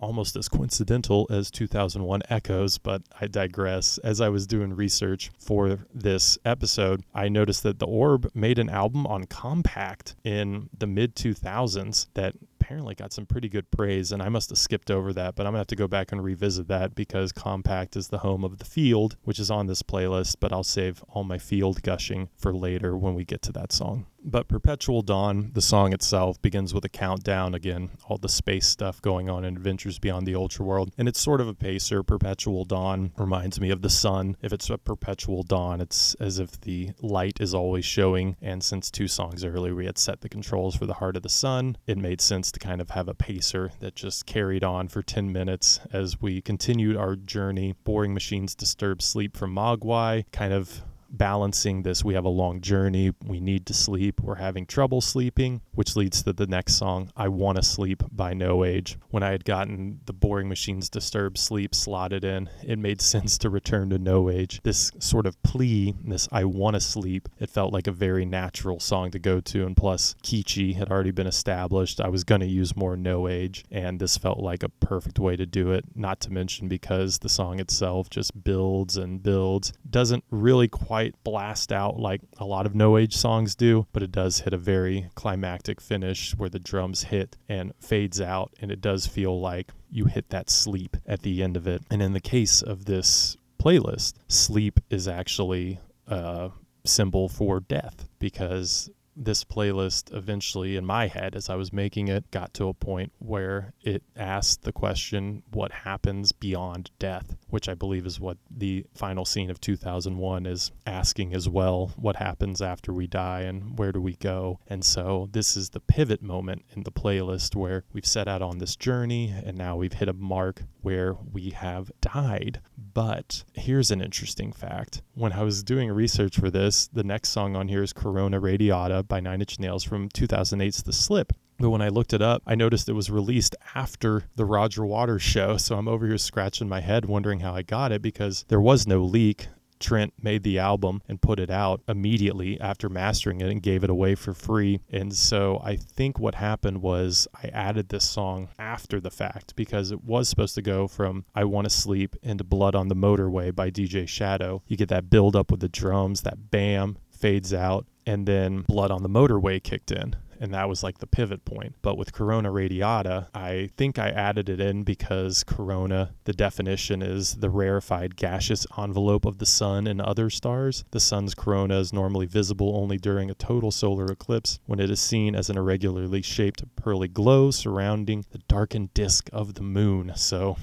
almost 0.04 0.36
as 0.36 0.48
coincidental 0.48 1.26
as 1.30 1.50
2001 1.50 2.20
Echoes, 2.28 2.76
but 2.76 3.02
I 3.18 3.26
digress. 3.26 3.98
As 3.98 4.20
I 4.20 4.28
was 4.28 4.46
doing 4.46 4.74
research 4.74 5.30
for 5.38 5.86
this 5.94 6.36
episode, 6.44 7.02
I 7.14 7.28
noticed 7.28 7.62
that 7.62 7.78
The 7.78 7.86
Orb 7.86 8.30
made 8.34 8.58
an 8.58 8.68
album 8.68 9.06
on 9.06 9.24
Kompakt 9.24 10.14
in 10.22 10.68
the 10.78 10.86
mid 10.86 11.16
2000s 11.16 12.08
that 12.14 12.34
apparently 12.64 12.94
got 12.94 13.12
some 13.12 13.26
pretty 13.26 13.48
good 13.48 13.70
praise, 13.70 14.10
and 14.10 14.22
I 14.22 14.30
must 14.30 14.48
have 14.48 14.58
skipped 14.58 14.90
over 14.90 15.12
that, 15.12 15.34
but 15.34 15.46
I'm 15.46 15.52
gonna 15.52 15.58
have 15.58 15.66
to 15.66 15.76
go 15.76 15.86
back 15.86 16.12
and 16.12 16.24
revisit 16.24 16.66
that 16.68 16.94
because 16.94 17.30
Kompakt 17.30 17.94
is 17.94 18.08
the 18.08 18.18
home 18.18 18.42
of 18.42 18.56
the 18.56 18.64
field, 18.64 19.16
which 19.24 19.38
is 19.38 19.50
on 19.50 19.66
this 19.66 19.82
playlist, 19.82 20.36
but 20.40 20.50
I'll 20.50 20.64
save 20.64 21.04
all 21.10 21.24
my 21.24 21.36
field 21.36 21.82
gushing 21.82 22.30
for 22.38 22.54
later 22.54 22.96
when 22.96 23.14
we 23.14 23.26
get 23.26 23.42
to 23.42 23.52
that 23.52 23.70
song. 23.70 24.06
But 24.26 24.48
Perpetual 24.48 25.02
Dawn, 25.02 25.50
the 25.52 25.60
song 25.60 25.92
itself, 25.92 26.40
begins 26.40 26.72
with 26.72 26.82
a 26.86 26.88
countdown 26.88 27.54
again, 27.54 27.90
all 28.08 28.16
the 28.16 28.30
space 28.30 28.66
stuff 28.66 29.02
going 29.02 29.28
on 29.28 29.44
in 29.44 29.54
Adventures 29.54 29.98
Beyond 29.98 30.26
the 30.26 30.32
Ultraworld. 30.32 30.92
And 30.96 31.06
it's 31.06 31.20
sort 31.20 31.42
of 31.42 31.48
a 31.48 31.52
pacer. 31.52 32.02
Perpetual 32.02 32.64
Dawn 32.64 33.12
reminds 33.18 33.60
me 33.60 33.68
of 33.68 33.82
the 33.82 33.90
sun. 33.90 34.38
If 34.40 34.54
it's 34.54 34.70
a 34.70 34.78
perpetual 34.78 35.42
dawn, 35.42 35.82
it's 35.82 36.14
as 36.14 36.38
if 36.38 36.58
the 36.62 36.92
light 37.02 37.38
is 37.38 37.52
always 37.52 37.84
showing. 37.84 38.36
And 38.40 38.64
since 38.64 38.90
two 38.90 39.08
songs 39.08 39.44
earlier 39.44 39.74
we 39.74 39.84
had 39.84 39.98
set 39.98 40.22
the 40.22 40.30
controls 40.30 40.74
for 40.74 40.86
the 40.86 40.94
Heart 40.94 41.16
of 41.16 41.22
the 41.22 41.28
Sun, 41.28 41.76
it 41.86 41.98
made 41.98 42.22
sense 42.22 42.50
to 42.54 42.60
kind 42.60 42.80
of 42.80 42.90
have 42.90 43.08
a 43.08 43.14
pacer 43.14 43.72
that 43.80 43.94
just 43.94 44.26
carried 44.26 44.64
on 44.64 44.88
for 44.88 45.02
10 45.02 45.32
minutes 45.32 45.80
as 45.92 46.20
we 46.20 46.40
continued 46.40 46.96
our 46.96 47.16
journey. 47.16 47.74
Boring 47.84 48.14
Machines 48.14 48.54
Disturb 48.54 49.02
Sleep 49.02 49.36
from 49.36 49.54
Mogwai, 49.54 50.24
kind 50.32 50.52
of 50.52 50.82
balancing 51.16 51.82
this. 51.82 52.04
We 52.04 52.14
have 52.14 52.24
a 52.24 52.30
long 52.30 52.60
journey. 52.60 53.12
We 53.24 53.40
need 53.40 53.66
to 53.66 53.74
sleep. 53.74 54.20
We're 54.20 54.34
having 54.36 54.66
trouble 54.66 55.00
sleeping, 55.00 55.62
which 55.72 55.96
leads 55.96 56.22
to 56.22 56.32
the 56.32 56.46
next 56.46 56.74
song, 56.74 57.10
I 57.16 57.28
Want 57.28 57.56
to 57.56 57.62
Sleep 57.62 58.02
by 58.10 58.34
No 58.34 58.64
Age. 58.64 58.98
When 59.10 59.22
I 59.22 59.30
had 59.30 59.44
gotten 59.44 60.00
the 60.06 60.12
Boring 60.12 60.48
Machines 60.48 60.88
Disturbed 60.90 61.38
Sleep 61.38 61.74
slotted 61.74 62.24
in, 62.24 62.50
it 62.62 62.78
made 62.78 63.00
sense 63.14 63.38
to 63.38 63.50
return 63.50 63.90
to 63.90 63.98
No 63.98 64.30
Age. 64.30 64.60
This 64.62 64.90
sort 64.98 65.26
of 65.26 65.40
plea, 65.42 65.94
this 66.04 66.28
I 66.32 66.44
Want 66.44 66.74
to 66.74 66.80
Sleep, 66.80 67.28
it 67.38 67.50
felt 67.50 67.72
like 67.72 67.86
a 67.86 67.92
very 67.92 68.24
natural 68.24 68.80
song 68.80 69.10
to 69.12 69.18
go 69.18 69.40
to. 69.40 69.66
And 69.66 69.76
plus, 69.76 70.14
Keechie 70.22 70.76
had 70.76 70.90
already 70.90 71.10
been 71.10 71.26
established. 71.26 72.00
I 72.00 72.08
was 72.08 72.24
going 72.24 72.40
to 72.40 72.46
use 72.46 72.76
more 72.76 72.96
No 72.96 73.28
Age, 73.28 73.64
and 73.70 74.00
this 74.00 74.16
felt 74.16 74.38
like 74.38 74.62
a 74.62 74.68
perfect 74.68 75.18
way 75.18 75.36
to 75.36 75.46
do 75.46 75.72
it. 75.72 75.84
Not 75.94 76.20
to 76.22 76.30
mention 76.30 76.68
because 76.68 77.18
the 77.18 77.28
song 77.28 77.60
itself 77.60 78.10
just 78.10 78.44
builds 78.44 78.96
and 78.96 79.22
builds. 79.22 79.72
Doesn't 79.88 80.24
really 80.30 80.68
quite 80.68 81.03
blast 81.24 81.72
out 81.72 81.98
like 81.98 82.20
a 82.38 82.44
lot 82.44 82.66
of 82.66 82.74
No 82.74 82.96
Age 82.96 83.14
songs 83.14 83.54
do, 83.54 83.86
but 83.92 84.02
it 84.02 84.12
does 84.12 84.40
hit 84.40 84.52
a 84.52 84.58
very 84.58 85.10
climactic 85.14 85.80
finish 85.80 86.34
where 86.36 86.48
the 86.48 86.58
drums 86.58 87.04
hit 87.04 87.36
and 87.48 87.72
fades 87.80 88.20
out, 88.20 88.52
and 88.60 88.70
it 88.70 88.80
does 88.80 89.06
feel 89.06 89.40
like 89.40 89.72
you 89.90 90.06
hit 90.06 90.30
that 90.30 90.50
sleep 90.50 90.96
at 91.06 91.22
the 91.22 91.42
end 91.42 91.56
of 91.56 91.66
it. 91.66 91.82
And 91.90 92.02
in 92.02 92.12
the 92.12 92.20
case 92.20 92.62
of 92.62 92.84
this 92.86 93.36
playlist, 93.62 94.14
sleep 94.28 94.80
is 94.90 95.06
actually 95.06 95.80
a 96.06 96.50
symbol 96.84 97.28
for 97.28 97.60
death 97.60 98.08
because 98.18 98.90
this 99.16 99.44
playlist 99.44 100.14
eventually 100.14 100.76
in 100.76 100.84
my 100.84 101.06
head 101.06 101.34
as 101.34 101.48
I 101.48 101.54
was 101.54 101.72
making 101.72 102.08
it 102.08 102.30
got 102.30 102.54
to 102.54 102.68
a 102.68 102.74
point 102.74 103.12
where 103.18 103.72
it 103.82 104.02
asked 104.16 104.62
the 104.62 104.72
question 104.72 105.42
what 105.52 105.72
happens 105.72 106.32
beyond 106.32 106.90
death? 106.98 107.36
which 107.54 107.68
I 107.68 107.74
believe 107.74 108.04
is 108.04 108.18
what 108.18 108.36
the 108.50 108.84
final 108.96 109.24
scene 109.24 109.48
of 109.48 109.60
2001 109.60 110.44
is 110.44 110.72
asking 110.88 111.32
as 111.34 111.48
well. 111.48 111.92
What 111.94 112.16
happens 112.16 112.60
after 112.60 112.92
we 112.92 113.06
die 113.06 113.42
and 113.42 113.78
where 113.78 113.92
do 113.92 114.00
we 114.00 114.16
go? 114.16 114.58
And 114.66 114.84
so 114.84 115.28
this 115.30 115.56
is 115.56 115.70
the 115.70 115.78
pivot 115.78 116.20
moment 116.20 116.64
in 116.74 116.82
the 116.82 116.90
playlist 116.90 117.54
where 117.54 117.84
we've 117.92 118.04
set 118.04 118.26
out 118.26 118.42
on 118.42 118.58
this 118.58 118.74
journey 118.74 119.32
and 119.46 119.56
now 119.56 119.76
we've 119.76 119.92
hit 119.92 120.08
a 120.08 120.12
mark 120.12 120.64
where 120.82 121.14
we 121.14 121.50
have 121.50 121.92
died 122.00 122.60
but 122.94 123.44
here's 123.52 123.90
an 123.90 124.00
interesting 124.00 124.52
fact 124.52 125.02
when 125.14 125.32
I 125.32 125.42
was 125.42 125.62
doing 125.62 125.90
research 125.90 126.38
for 126.38 126.50
this 126.50 126.86
the 126.86 127.04
next 127.04 127.30
song 127.30 127.56
on 127.56 127.68
here 127.68 127.82
is 127.82 127.92
Corona 127.92 128.38
Radiata 128.40 129.02
by 129.02 129.20
Nine 129.20 129.40
Inch 129.40 129.58
Nails 129.58 129.82
from 129.84 130.08
2008's 130.08 130.84
The 130.84 130.92
Slip. 130.92 131.32
But 131.58 131.70
when 131.70 131.82
I 131.82 131.88
looked 131.88 132.12
it 132.12 132.22
up, 132.22 132.42
I 132.46 132.54
noticed 132.56 132.88
it 132.88 132.94
was 132.94 133.10
released 133.10 133.54
after 133.74 134.24
the 134.34 134.44
Roger 134.44 134.84
Waters 134.84 135.22
show. 135.22 135.56
So 135.56 135.76
I'm 135.76 135.86
over 135.86 136.06
here 136.06 136.18
scratching 136.18 136.68
my 136.68 136.80
head 136.80 137.04
wondering 137.04 137.40
how 137.40 137.54
I 137.54 137.62
got 137.62 137.92
it 137.92 138.02
because 138.02 138.44
there 138.48 138.60
was 138.60 138.86
no 138.86 139.02
leak. 139.02 139.48
Trent 139.80 140.12
made 140.20 140.42
the 140.42 140.58
album 140.58 141.02
and 141.08 141.20
put 141.20 141.38
it 141.38 141.50
out 141.50 141.82
immediately 141.88 142.60
after 142.60 142.88
mastering 142.88 143.40
it 143.40 143.50
and 143.50 143.62
gave 143.62 143.84
it 143.84 143.90
away 143.90 144.14
for 144.14 144.34
free. 144.34 144.80
And 144.90 145.14
so 145.14 145.60
I 145.64 145.76
think 145.76 146.18
what 146.18 146.36
happened 146.36 146.82
was 146.82 147.28
I 147.42 147.48
added 147.48 147.88
this 147.88 148.08
song 148.08 148.48
after 148.58 149.00
the 149.00 149.10
fact 149.10 149.56
because 149.56 149.90
it 149.90 150.04
was 150.04 150.28
supposed 150.28 150.54
to 150.56 150.62
go 150.62 150.88
from 150.88 151.24
I 151.34 151.44
Want 151.44 151.66
to 151.66 151.70
Sleep 151.70 152.16
into 152.22 152.44
Blood 152.44 152.74
on 152.74 152.88
the 152.88 152.96
Motorway 152.96 153.54
by 153.54 153.70
DJ 153.70 154.08
Shadow. 154.08 154.62
You 154.66 154.76
get 154.76 154.88
that 154.88 155.10
build 155.10 155.36
up 155.36 155.50
with 155.50 155.60
the 155.60 155.68
drums, 155.68 156.22
that 156.22 156.50
bam 156.50 156.98
fades 157.10 157.54
out, 157.54 157.86
and 158.06 158.26
then 158.26 158.62
Blood 158.62 158.90
on 158.90 159.02
the 159.02 159.08
Motorway 159.08 159.62
kicked 159.62 159.90
in. 159.90 160.16
And 160.40 160.52
that 160.54 160.68
was 160.68 160.82
like 160.82 160.98
the 160.98 161.06
pivot 161.06 161.44
point. 161.44 161.74
But 161.82 161.96
with 161.96 162.12
Corona 162.12 162.50
Radiata, 162.50 163.28
I 163.34 163.70
think 163.76 163.98
I 163.98 164.08
added 164.10 164.48
it 164.48 164.60
in 164.60 164.82
because 164.82 165.44
Corona, 165.44 166.14
the 166.24 166.32
definition 166.32 167.02
is 167.02 167.36
the 167.36 167.50
rarefied 167.50 168.16
gaseous 168.16 168.66
envelope 168.76 169.24
of 169.24 169.38
the 169.38 169.46
sun 169.46 169.86
and 169.86 170.00
other 170.00 170.30
stars. 170.30 170.84
The 170.90 171.00
sun's 171.00 171.34
corona 171.34 171.78
is 171.78 171.92
normally 171.92 172.26
visible 172.26 172.76
only 172.76 172.98
during 172.98 173.30
a 173.30 173.34
total 173.34 173.70
solar 173.70 174.06
eclipse 174.06 174.58
when 174.66 174.80
it 174.80 174.90
is 174.90 175.00
seen 175.00 175.34
as 175.34 175.50
an 175.50 175.56
irregularly 175.56 176.22
shaped 176.22 176.64
pearly 176.76 177.08
glow 177.08 177.50
surrounding 177.50 178.24
the 178.30 178.38
darkened 178.48 178.92
disk 178.94 179.28
of 179.32 179.54
the 179.54 179.62
moon. 179.62 180.12
So 180.16 180.56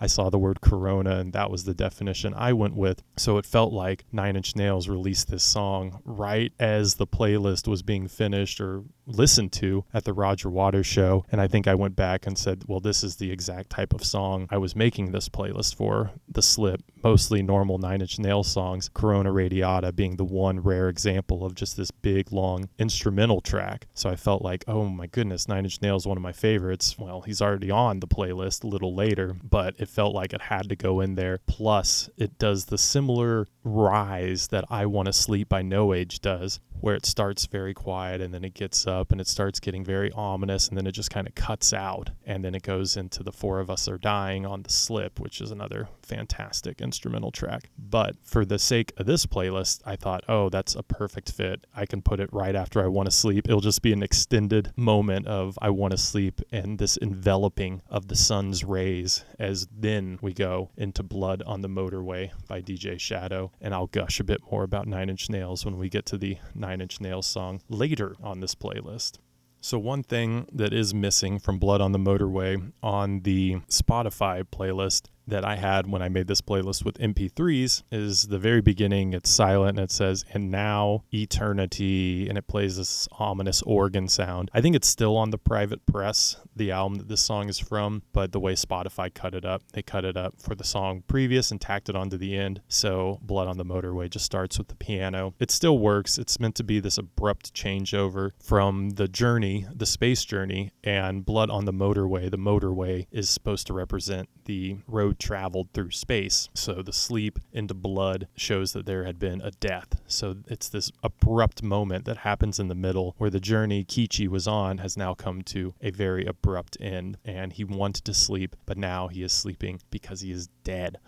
I 0.00 0.06
saw 0.06 0.30
the 0.30 0.38
word 0.38 0.60
Corona, 0.60 1.18
and 1.18 1.32
that 1.32 1.50
was 1.50 1.64
the 1.64 1.74
definition 1.74 2.34
I 2.34 2.52
went 2.52 2.76
with. 2.76 3.02
So 3.16 3.38
it 3.38 3.46
felt 3.46 3.72
like 3.72 4.04
Nine 4.12 4.36
Inch 4.36 4.56
Nails 4.56 4.88
released 4.88 5.30
this 5.30 5.44
song 5.44 6.00
right 6.04 6.52
as 6.58 6.94
the 6.94 7.06
playlist 7.06 7.68
was 7.68 7.82
being 7.82 8.08
finished 8.08 8.60
or 8.60 8.84
listened 9.06 9.52
to 9.52 9.84
at 9.92 10.04
the 10.04 10.12
Roger 10.12 10.48
Waters 10.48 10.86
show. 10.86 11.24
And 11.30 11.40
I 11.40 11.46
think 11.46 11.66
I 11.68 11.74
went 11.74 11.96
back 11.96 12.26
and 12.26 12.38
said, 12.38 12.64
well, 12.66 12.80
this 12.80 13.04
is 13.04 13.16
the 13.16 13.30
exact 13.30 13.70
type 13.70 13.92
of 13.92 14.04
song 14.04 14.48
I 14.50 14.58
was 14.58 14.74
making 14.74 15.12
this 15.12 15.28
playlist 15.28 15.74
for. 15.76 16.10
The 16.28 16.42
Slip, 16.42 16.82
mostly 17.02 17.42
normal 17.42 17.78
Nine 17.78 18.00
Inch 18.00 18.18
Nails 18.18 18.50
songs, 18.50 18.88
Corona 18.92 19.30
Radiata 19.30 19.92
being 19.92 20.16
the 20.16 20.24
one 20.24 20.60
rare 20.60 20.88
example 20.88 21.44
of 21.44 21.54
just 21.54 21.76
this 21.76 21.90
big, 21.90 22.32
long 22.32 22.68
instrumental 22.78 23.40
track. 23.40 23.86
So 23.94 24.08
I 24.08 24.16
felt 24.16 24.42
like, 24.42 24.64
oh 24.66 24.86
my 24.86 25.06
goodness, 25.06 25.48
Nine 25.48 25.64
Inch 25.64 25.82
Nails, 25.82 26.06
one 26.06 26.16
of 26.16 26.22
my 26.22 26.32
favorites. 26.32 26.98
Well, 26.98 27.22
he's 27.22 27.42
already 27.42 27.70
on 27.70 28.00
the 28.00 28.08
playlist 28.08 28.64
a 28.64 28.68
little 28.68 28.94
later, 28.94 29.36
but 29.42 29.74
it 29.78 29.88
felt 29.94 30.14
like 30.14 30.32
it 30.32 30.42
had 30.42 30.68
to 30.68 30.76
go 30.76 31.00
in 31.00 31.14
there. 31.14 31.38
Plus, 31.46 32.10
it 32.16 32.38
does 32.38 32.66
the 32.66 32.78
similar 32.78 33.46
rise 33.62 34.48
that 34.48 34.64
I 34.68 34.86
Want 34.86 35.06
to 35.06 35.12
Sleep 35.12 35.48
by 35.48 35.62
No 35.62 35.94
Age 35.94 36.20
does, 36.20 36.58
where 36.80 36.94
it 36.94 37.06
starts 37.06 37.46
very 37.46 37.72
quiet 37.72 38.20
and 38.20 38.34
then 38.34 38.44
it 38.44 38.52
gets 38.52 38.86
up 38.86 39.12
and 39.12 39.20
it 39.20 39.26
starts 39.26 39.58
getting 39.60 39.84
very 39.84 40.12
ominous 40.12 40.68
and 40.68 40.76
then 40.76 40.86
it 40.86 40.92
just 40.92 41.10
kind 41.10 41.26
of 41.26 41.34
cuts 41.34 41.72
out 41.72 42.10
and 42.26 42.44
then 42.44 42.54
it 42.54 42.62
goes 42.62 42.96
into 42.96 43.22
the 43.22 43.32
four 43.32 43.58
of 43.58 43.70
us 43.70 43.88
are 43.88 43.96
dying 43.96 44.44
on 44.44 44.62
the 44.62 44.70
slip 44.70 45.18
which 45.18 45.40
is 45.40 45.50
another 45.50 45.88
fantastic 46.04 46.80
instrumental 46.80 47.32
track. 47.32 47.70
But 47.78 48.16
for 48.22 48.44
the 48.44 48.58
sake 48.58 48.92
of 48.96 49.06
this 49.06 49.26
playlist 49.26 49.80
i 49.84 49.96
thought 49.96 50.24
oh 50.28 50.48
that's 50.48 50.74
a 50.74 50.82
perfect 50.82 51.32
fit. 51.32 51.66
I 51.74 51.86
can 51.86 52.02
put 52.02 52.20
it 52.20 52.32
right 52.32 52.54
after 52.54 52.82
i 52.82 52.86
want 52.86 53.06
to 53.06 53.16
sleep. 53.16 53.46
It'll 53.48 53.60
just 53.60 53.82
be 53.82 53.92
an 53.92 54.02
extended 54.02 54.72
moment 54.76 55.26
of 55.26 55.58
i 55.60 55.70
want 55.70 55.92
to 55.92 55.98
sleep 55.98 56.40
and 56.52 56.78
this 56.78 56.96
enveloping 56.96 57.82
of 57.88 58.08
the 58.08 58.16
sun's 58.16 58.64
rays 58.64 59.24
as 59.38 59.66
then 59.76 60.18
we 60.22 60.32
go 60.32 60.70
into 60.76 61.02
blood 61.02 61.42
on 61.42 61.60
the 61.60 61.68
motorway 61.68 62.30
by 62.46 62.62
dj 62.62 63.00
shadow. 63.00 63.50
And 63.60 63.74
i'll 63.74 63.88
gush 63.88 64.20
a 64.20 64.24
bit 64.24 64.40
more 64.50 64.62
about 64.62 64.86
nine 64.86 65.10
inch 65.10 65.28
nails 65.28 65.64
when 65.64 65.76
we 65.76 65.88
get 65.88 66.06
to 66.06 66.18
the 66.18 66.38
nine 66.54 66.80
Inch 66.80 67.00
Nails 67.00 67.26
song 67.26 67.60
later 67.68 68.14
on 68.22 68.40
this 68.40 68.54
playlist. 68.54 69.18
So, 69.60 69.78
one 69.78 70.02
thing 70.02 70.46
that 70.52 70.74
is 70.74 70.92
missing 70.92 71.38
from 71.38 71.58
Blood 71.58 71.80
on 71.80 71.92
the 71.92 71.98
Motorway 71.98 72.72
on 72.82 73.20
the 73.20 73.60
Spotify 73.70 74.44
playlist 74.44 75.06
that 75.26 75.44
I 75.44 75.56
had 75.56 75.90
when 75.90 76.02
I 76.02 76.08
made 76.08 76.26
this 76.26 76.40
playlist 76.40 76.84
with 76.84 76.98
MP3s 76.98 77.82
is 77.90 78.28
the 78.28 78.38
very 78.38 78.60
beginning. 78.60 79.12
It's 79.12 79.30
silent 79.30 79.78
and 79.78 79.84
it 79.84 79.90
says, 79.90 80.24
and 80.32 80.50
now 80.50 81.04
eternity, 81.12 82.28
and 82.28 82.36
it 82.36 82.46
plays 82.46 82.76
this 82.76 83.08
ominous 83.18 83.62
organ 83.62 84.08
sound. 84.08 84.50
I 84.52 84.60
think 84.60 84.76
it's 84.76 84.88
still 84.88 85.16
on 85.16 85.30
the 85.30 85.38
private 85.38 85.86
press, 85.86 86.36
the 86.54 86.70
album 86.70 86.98
that 86.98 87.08
this 87.08 87.22
song 87.22 87.48
is 87.48 87.58
from, 87.58 88.02
but 88.12 88.32
the 88.32 88.40
way 88.40 88.54
Spotify 88.54 89.12
cut 89.12 89.34
it 89.34 89.44
up, 89.44 89.62
they 89.72 89.82
cut 89.82 90.04
it 90.04 90.16
up 90.16 90.40
for 90.40 90.54
the 90.54 90.64
song 90.64 91.02
previous 91.06 91.50
and 91.50 91.60
tacked 91.60 91.88
it 91.88 91.96
onto 91.96 92.16
the 92.16 92.36
end. 92.36 92.60
So 92.68 93.18
Blood 93.22 93.48
on 93.48 93.56
the 93.56 93.64
Motorway 93.64 94.10
just 94.10 94.24
starts 94.24 94.58
with 94.58 94.68
the 94.68 94.74
piano. 94.74 95.34
It 95.38 95.50
still 95.50 95.78
works. 95.78 96.18
It's 96.18 96.38
meant 96.38 96.54
to 96.56 96.64
be 96.64 96.80
this 96.80 96.98
abrupt 96.98 97.54
changeover 97.54 98.30
from 98.42 98.90
the 98.90 99.08
journey, 99.08 99.66
the 99.74 99.86
space 99.86 100.24
journey, 100.24 100.72
and 100.82 101.24
Blood 101.24 101.50
on 101.50 101.64
the 101.64 101.72
Motorway. 101.72 102.30
The 102.30 102.38
motorway 102.38 103.06
is 103.10 103.28
supposed 103.30 103.66
to 103.68 103.72
represent 103.72 104.28
the 104.44 104.76
road 104.86 105.13
traveled 105.14 105.68
through 105.72 105.90
space. 105.90 106.48
So 106.54 106.82
the 106.82 106.92
sleep 106.92 107.38
into 107.52 107.74
blood 107.74 108.28
shows 108.36 108.72
that 108.72 108.86
there 108.86 109.04
had 109.04 109.18
been 109.18 109.40
a 109.40 109.50
death. 109.50 110.00
So 110.06 110.36
it's 110.48 110.68
this 110.68 110.90
abrupt 111.02 111.62
moment 111.62 112.04
that 112.04 112.18
happens 112.18 112.58
in 112.58 112.68
the 112.68 112.74
middle 112.74 113.14
where 113.18 113.30
the 113.30 113.40
journey 113.40 113.84
Keechie 113.84 114.28
was 114.28 114.46
on 114.46 114.78
has 114.78 114.96
now 114.96 115.14
come 115.14 115.42
to 115.42 115.74
a 115.80 115.90
very 115.90 116.24
abrupt 116.26 116.76
end. 116.80 117.18
And 117.24 117.52
he 117.52 117.64
wanted 117.64 118.04
to 118.04 118.14
sleep, 118.14 118.56
but 118.66 118.78
now 118.78 119.08
he 119.08 119.22
is 119.22 119.32
sleeping 119.32 119.80
because 119.90 120.20
he 120.20 120.30
is 120.30 120.48
dead 120.62 120.98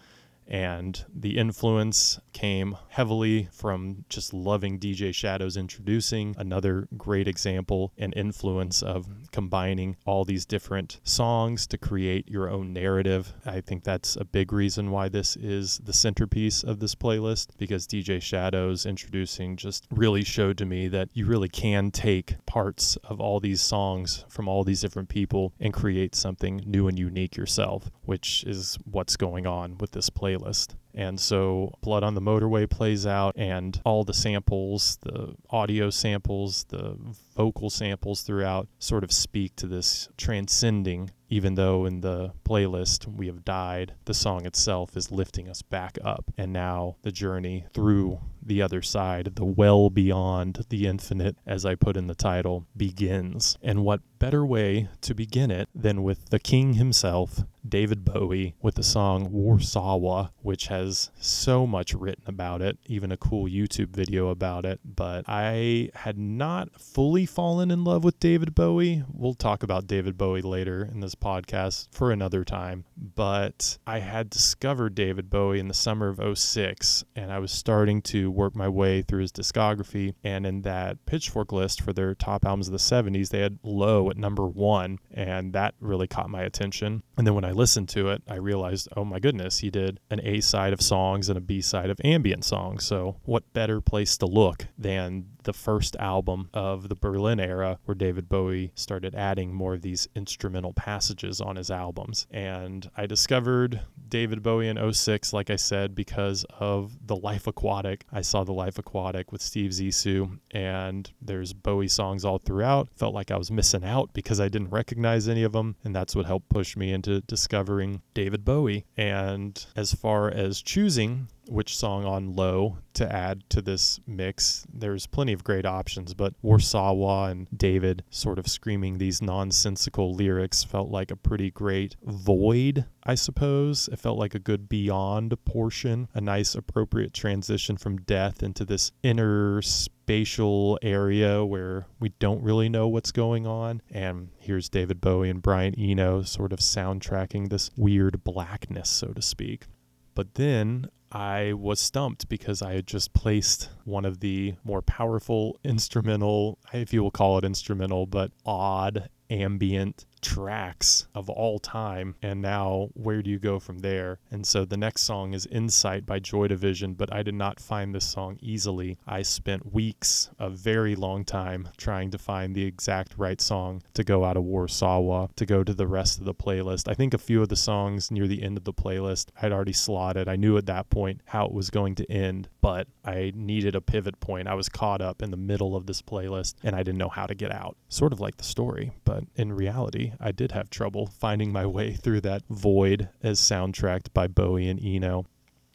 and 0.49 1.05
the 1.15 1.39
influence 1.39 2.21
came 2.33 2.77
heavily 2.89 3.49
from 3.53 4.05
just 4.09 4.33
loving 4.33 4.79
DJ 4.79 5.13
Shadows 5.15 5.57
Endtroducing 5.57 6.37
another 6.37 6.89
great 6.97 7.27
example 7.27 7.93
and 7.99 8.13
influence 8.15 8.83
of 8.83 9.07
combining 9.33 9.97
all 10.05 10.25
these 10.25 10.45
different 10.45 11.01
songs 11.03 11.67
to 11.69 11.79
create 11.79 12.29
your 12.29 12.49
own 12.49 12.73
narrative. 12.73 13.33
I 13.45 13.61
think 13.61 13.85
that's 13.85 14.17
a 14.17 14.25
big 14.25 14.53
reason 14.53 14.91
why 14.91 15.09
this 15.09 15.37
is 15.37 15.79
the 15.79 15.93
centerpiece 15.93 16.63
of 16.63 16.79
this 16.79 16.95
playlist 16.95 17.49
because 17.59 17.87
DJ 17.87 18.21
Shadows 18.21 18.85
Endtroducing 18.85 19.57
just 19.57 19.87
really 19.91 20.23
showed 20.25 20.59
to 20.59 20.67
me 20.67 20.89
that 20.89 21.09
you 21.13 21.27
really 21.27 21.49
can 21.49 21.91
take 21.91 22.37
parts 22.47 22.97
of 23.05 23.21
all 23.21 23.41
these 23.41 23.63
songs 23.63 24.25
from 24.29 24.49
all 24.49 24.63
these 24.63 24.81
different 24.81 25.09
people 25.09 25.53
and 25.59 25.73
create 25.73 26.15
something 26.15 26.63
new 26.67 26.87
and 26.87 26.99
unique 26.99 27.37
yourself, 27.37 27.91
which 28.05 28.45
is 28.45 28.79
what's 28.85 29.17
going 29.17 29.47
on 29.47 29.79
with 29.79 29.93
this 29.93 30.11
playlist 30.11 30.36
playlist. 30.37 30.75
And 30.95 31.21
so 31.21 31.75
Blood 31.83 32.03
on 32.03 32.15
the 32.15 32.23
Motorway 32.23 32.69
plays 32.69 33.07
out, 33.07 33.35
and 33.37 33.79
all 33.85 34.03
the 34.03 34.15
samples, 34.15 34.99
the 35.03 35.35
audio 35.51 35.91
samples, 35.91 36.65
the 36.71 36.97
vocal 37.37 37.69
samples 37.69 38.23
throughout 38.23 38.69
sort 38.79 39.05
of 39.05 39.13
speak 39.13 39.55
to 39.57 39.67
this 39.67 40.09
transcending, 40.17 41.11
even 41.29 41.55
though 41.55 41.85
in 41.85 42.01
the 42.01 42.33
playlist 42.49 43.07
we 43.07 43.27
have 43.27 43.45
died, 43.45 43.93
the 44.07 44.15
song 44.15 44.47
itself 44.47 44.97
is 44.97 45.13
lifting 45.13 45.51
us 45.51 45.61
back 45.61 45.99
up. 46.03 46.33
And 46.39 46.51
now 46.51 46.97
the 47.03 47.13
journey 47.13 47.67
through 47.75 48.21
the 48.43 48.63
other 48.63 48.81
side, 48.81 49.35
the 49.35 49.45
well 49.45 49.91
beyond 49.91 50.65
the 50.71 50.87
infinite, 50.87 51.37
as 51.47 51.67
I 51.67 51.75
put 51.75 51.99
in 51.99 52.07
the 52.07 52.15
title, 52.15 52.65
begins. 52.75 53.59
And 53.61 53.85
what 53.85 54.01
better 54.19 54.45
way 54.45 54.89
to 55.03 55.15
begin 55.15 55.51
it 55.51 55.69
than 55.75 56.03
with 56.03 56.31
the 56.31 56.39
king 56.39 56.75
himself, 56.75 57.43
David 57.69 58.05
Bowie, 58.05 58.55
with 58.63 58.77
the 58.77 58.83
song 58.83 59.33
Warsaw, 59.33 60.29
which 60.43 60.69
has 60.69 61.11
so 61.21 61.67
much 61.67 61.95
written 61.95 62.25
about 62.27 62.63
it, 62.63 62.79
even 62.87 63.11
a 63.11 63.17
cool 63.17 63.49
YouTube 63.49 63.89
video 63.89 64.29
about 64.29 64.65
it. 64.65 64.81
But 64.85 65.25
I 65.27 65.91
had 65.95 66.19
not 66.19 66.81
fully 66.81 67.27
fallen 67.27 67.71
in 67.71 67.85
love 67.85 68.05
with 68.05 68.21
David 68.21 68.55
Bowie. 68.55 69.05
We'll 69.13 69.35
talk 69.35 69.63
about 69.63 69.87
David 69.87 70.17
Bowie 70.17 70.43
later 70.43 70.85
in 70.85 71.01
this 71.01 71.15
podcast 71.15 71.89
for 71.91 72.13
another 72.13 72.45
time. 72.45 72.85
But 72.97 73.79
I 73.87 73.99
had 73.99 74.31
discovered 74.31 74.95
David 74.95 75.29
Bowie 75.29 75.59
in 75.59 75.69
the 75.69 75.75
summer 75.75 76.09
of 76.09 76.39
06, 76.39 77.05
and 77.15 77.33
I 77.33 77.39
was 77.39 77.51
starting 77.53 78.01
to 78.03 78.31
work 78.31 78.55
my 78.55 78.69
way 78.69 79.03
through 79.03 79.23
his 79.23 79.33
discography. 79.33 80.15
And 80.23 80.47
in 80.47 80.63
that 80.63 81.05
Pitchfork 81.07 81.53
list 81.53 81.81
for 81.81 81.93
their 81.93 82.15
top 82.15 82.45
albums 82.45 82.69
of 82.69 82.73
the 82.73 82.79
70s, 82.79 83.31
they 83.31 83.41
had 83.41 83.59
Low 83.63 84.06
at 84.11 84.17
number 84.17 84.47
one, 84.47 84.99
and 85.13 85.53
that 85.53 85.75
really 85.81 86.07
caught 86.07 86.31
my 86.31 86.43
attention. 86.43 87.03
And 87.17 87.27
then 87.27 87.35
when 87.35 87.45
I 87.45 87.53
listened 87.53 87.89
to 87.91 88.09
it, 88.09 88.23
I 88.29 88.37
realized, 88.37 88.89
oh 88.97 89.05
my 89.05 89.19
goodness, 89.19 89.59
he 89.59 89.71
did 89.71 90.01
an 90.11 90.21
A 90.23 90.41
side 90.41 90.73
of 90.73 90.81
songs 90.81 91.29
and 91.29 91.37
a 91.39 91.41
B 91.41 91.61
side 91.61 91.91
of 91.91 92.01
ambient 92.05 92.45
songs. 92.45 92.85
So, 92.85 93.17
what 93.25 93.53
better 93.53 93.81
place 93.81 94.17
to 94.19 94.27
look 94.27 94.67
than 94.79 95.27
the 95.47 95.53
first 95.53 95.97
album 95.97 96.51
of 96.53 96.89
the 96.89 96.95
Berlin 96.95 97.41
era, 97.41 97.79
where 97.85 97.95
David 97.95 98.29
Bowie 98.29 98.73
started 98.75 99.15
adding 99.15 99.55
more 99.55 99.75
of 99.75 99.83
these 99.83 100.09
instrumental 100.15 100.73
passages 100.73 101.41
on 101.41 101.57
his 101.57 101.71
albums. 101.71 102.27
And 102.31 102.91
I 102.97 103.07
discovered 103.07 103.81
David 104.09 104.43
Bowie 104.43 104.69
in 104.69 104.93
06, 104.93 105.33
like 105.33 105.49
I 105.49 105.57
said, 105.57 105.95
because 105.95 106.45
of 106.59 107.07
The 107.07 107.17
Life 107.17 107.47
Aquatic. 107.47 108.05
I 108.13 108.21
saw 108.21 108.45
The 108.45 108.53
Life 108.53 108.79
Aquatic 108.79 109.33
with 109.33 109.41
Steve 109.41 109.71
Zissou, 109.71 110.39
and 110.51 111.11
there's 111.23 111.53
Bowie 111.53 111.89
songs 111.89 112.25
all 112.25 112.39
throughout. 112.39 112.89
Felt 112.97 113.15
like 113.15 113.31
I 113.31 113.37
was 113.37 113.51
missing 113.51 113.85
out 113.85 114.13
because 114.13 114.41
I 114.41 114.49
didn't 114.49 114.71
recognize 114.71 115.29
any 115.29 115.45
of 115.45 115.53
them, 115.53 115.77
and 115.85 115.95
that's 115.95 116.17
what 116.17 116.27
helped 116.27 116.49
push 116.49 116.77
me 116.77 116.93
into 116.93 117.21
discovering 117.23 118.03
David 118.15 118.45
Bowie. 118.45 118.85
And 118.97 119.65
as 119.77 119.95
far 119.95 120.29
as 120.29 120.61
choosing 120.61 121.29
which 121.49 121.77
song 121.77 122.05
on 122.05 122.35
low 122.35 122.79
to 122.95 123.13
add 123.15 123.49
to 123.51 123.61
this 123.61 124.01
mix. 124.07 124.67
There's 124.73 125.07
plenty 125.07 125.33
of 125.33 125.45
great 125.45 125.67
options, 125.67 126.15
but 126.15 126.35
Warsaw 126.43 127.27
and 127.27 127.49
David 127.57 128.05
sort 128.11 128.39
of 128.39 128.49
screaming 128.49 128.99
these 128.99 129.23
nonsensical 129.23 130.15
lyrics 130.15 130.65
felt 130.65 130.91
like 130.91 131.11
a 131.11 131.17
pretty 131.17 131.51
great 131.51 131.97
void, 132.03 132.87
I 133.05 133.15
suppose. 133.15 133.89
It 133.89 133.99
felt 133.99 134.19
like 134.19 134.35
a 134.35 134.41
good 134.41 134.69
beyond 134.69 135.37
portion, 135.45 136.09
a 136.15 136.21
nice 136.21 136.55
appropriate 136.55 137.13
transition 137.13 137.77
from 137.77 137.99
death 137.99 138.43
into 138.43 138.65
this 138.65 138.93
inner 139.03 139.61
spatial 139.63 140.79
area 140.83 141.45
where 141.45 141.87
we 142.01 142.11
don't 142.19 142.43
really 142.43 142.69
know 142.69 142.89
what's 142.89 143.13
going 143.13 143.47
on. 143.47 143.83
And 143.91 144.31
here's 144.39 144.69
David 144.69 145.01
Bowie 145.01 145.31
and 145.31 145.43
Brian 145.43 145.75
Eno 145.75 146.23
sort 146.23 146.53
of 146.53 146.61
soundtracking 146.61 147.51
this 147.51 147.71
weird 147.77 148.25
blackness, 148.25 148.89
so 148.89 149.09
to 149.09 149.23
speak. 149.23 149.67
But 150.15 150.35
then 150.35 150.89
I 151.13 151.53
was 151.53 151.81
stumped 151.81 152.29
because 152.29 152.63
I 152.63 152.75
had 152.75 152.87
just 152.87 153.13
placed 153.13 153.69
one 153.85 154.05
of 154.05 154.21
the 154.21 154.55
more 154.65 154.83
powerful 154.83 155.59
instrumental, 155.65 156.59
if 156.73 156.93
you 156.93 157.03
will 157.03 157.11
call 157.11 157.39
it 157.39 157.45
instrumental, 157.45 158.07
but 158.07 158.33
odd 158.45 159.09
ambient 159.31 160.05
tracks 160.27 161.07
of 161.15 161.31
all 161.31 161.61
time. 161.61 162.17
And 162.21 162.43
now, 162.43 162.89
where 162.95 163.23
do 163.23 163.31
you 163.31 163.39
go 163.39 163.61
from 163.61 163.79
there? 163.79 164.19
And 164.31 164.45
so 164.45 164.65
the 164.65 164.77
next 164.77 165.03
song 165.03 165.35
is 165.35 165.47
Insight 165.47 166.05
by 166.05 166.19
Joy 166.19 166.49
Division, 166.49 166.95
but 166.95 167.13
I 167.13 167.23
did 167.23 167.35
not 167.35 167.61
find 167.61 167.95
this 167.95 168.07
song 168.07 168.37
easily. 168.41 168.99
I 169.07 169.23
spent 169.23 169.73
weeks, 169.73 170.31
a 170.39 170.51
very 170.51 170.97
long 170.97 171.25
time, 171.25 171.69
trying 171.77 172.11
to 172.11 172.19
find 172.19 172.55
the 172.55 172.65
exact 172.65 173.15
right 173.17 173.41
song 173.41 173.83
to 173.95 174.03
go 174.03 174.25
out 174.25 174.37
of 174.37 174.43
Warsaw 174.43 174.97
to 175.37 175.47
go 175.47 175.63
to 175.63 175.75
the 175.75 175.87
rest 175.87 176.19
of 176.19 176.25
the 176.25 176.35
playlist. 176.35 176.89
I 176.89 176.95
think 176.95 177.15
a 177.15 177.19
few 177.19 177.43
of 177.43 177.49
the 177.49 177.57
songs 177.57 178.11
near 178.11 178.27
the 178.27 178.43
end 178.43 178.57
of 178.57 178.65
the 178.65 178.73
playlist 178.73 179.27
I'd 179.41 179.53
already 179.53 179.73
slotted. 179.73 180.29
I 180.29 180.37
knew 180.37 180.57
at 180.57 180.67
that 180.67 180.91
point 180.91 181.21
how 181.27 181.47
it 181.47 181.53
was 181.53 181.71
going 181.71 181.95
to 181.97 182.11
end, 182.11 182.49
but 182.61 182.89
I 183.05 183.33
needed 183.35 183.77
a 183.77 183.81
pivot 183.81 184.19
point. 184.19 184.49
I 184.49 184.55
was 184.55 184.69
caught 184.69 185.01
up 185.01 185.23
in 185.23 185.31
the 185.31 185.37
middle 185.37 185.77
of 185.77 185.87
this 185.87 186.03
playlist 186.03 186.55
and 186.63 186.75
I 186.75 186.79
didn't 186.79 186.99
know 186.99 187.09
how 187.09 187.27
to 187.27 187.35
get 187.35 187.53
out. 187.53 187.77
Sort 187.89 188.13
of 188.13 188.21
like 188.21 188.39
the 188.39 188.45
story, 188.45 188.93
but 189.05 189.25
in 189.37 189.53
reality, 189.53 190.13
I 190.21 190.33
did 190.33 190.53
have 190.53 190.71
trouble 190.71 191.07
finding 191.07 191.53
my 191.53 191.67
way 191.67 191.93
through 191.93 192.23
that 192.23 192.43
void 192.49 193.09
as 193.23 193.41
soundtracked 193.41 194.13
by 194.13 194.27
Bowie 194.27 194.69
and 194.69 194.81
Eno. 194.83 195.27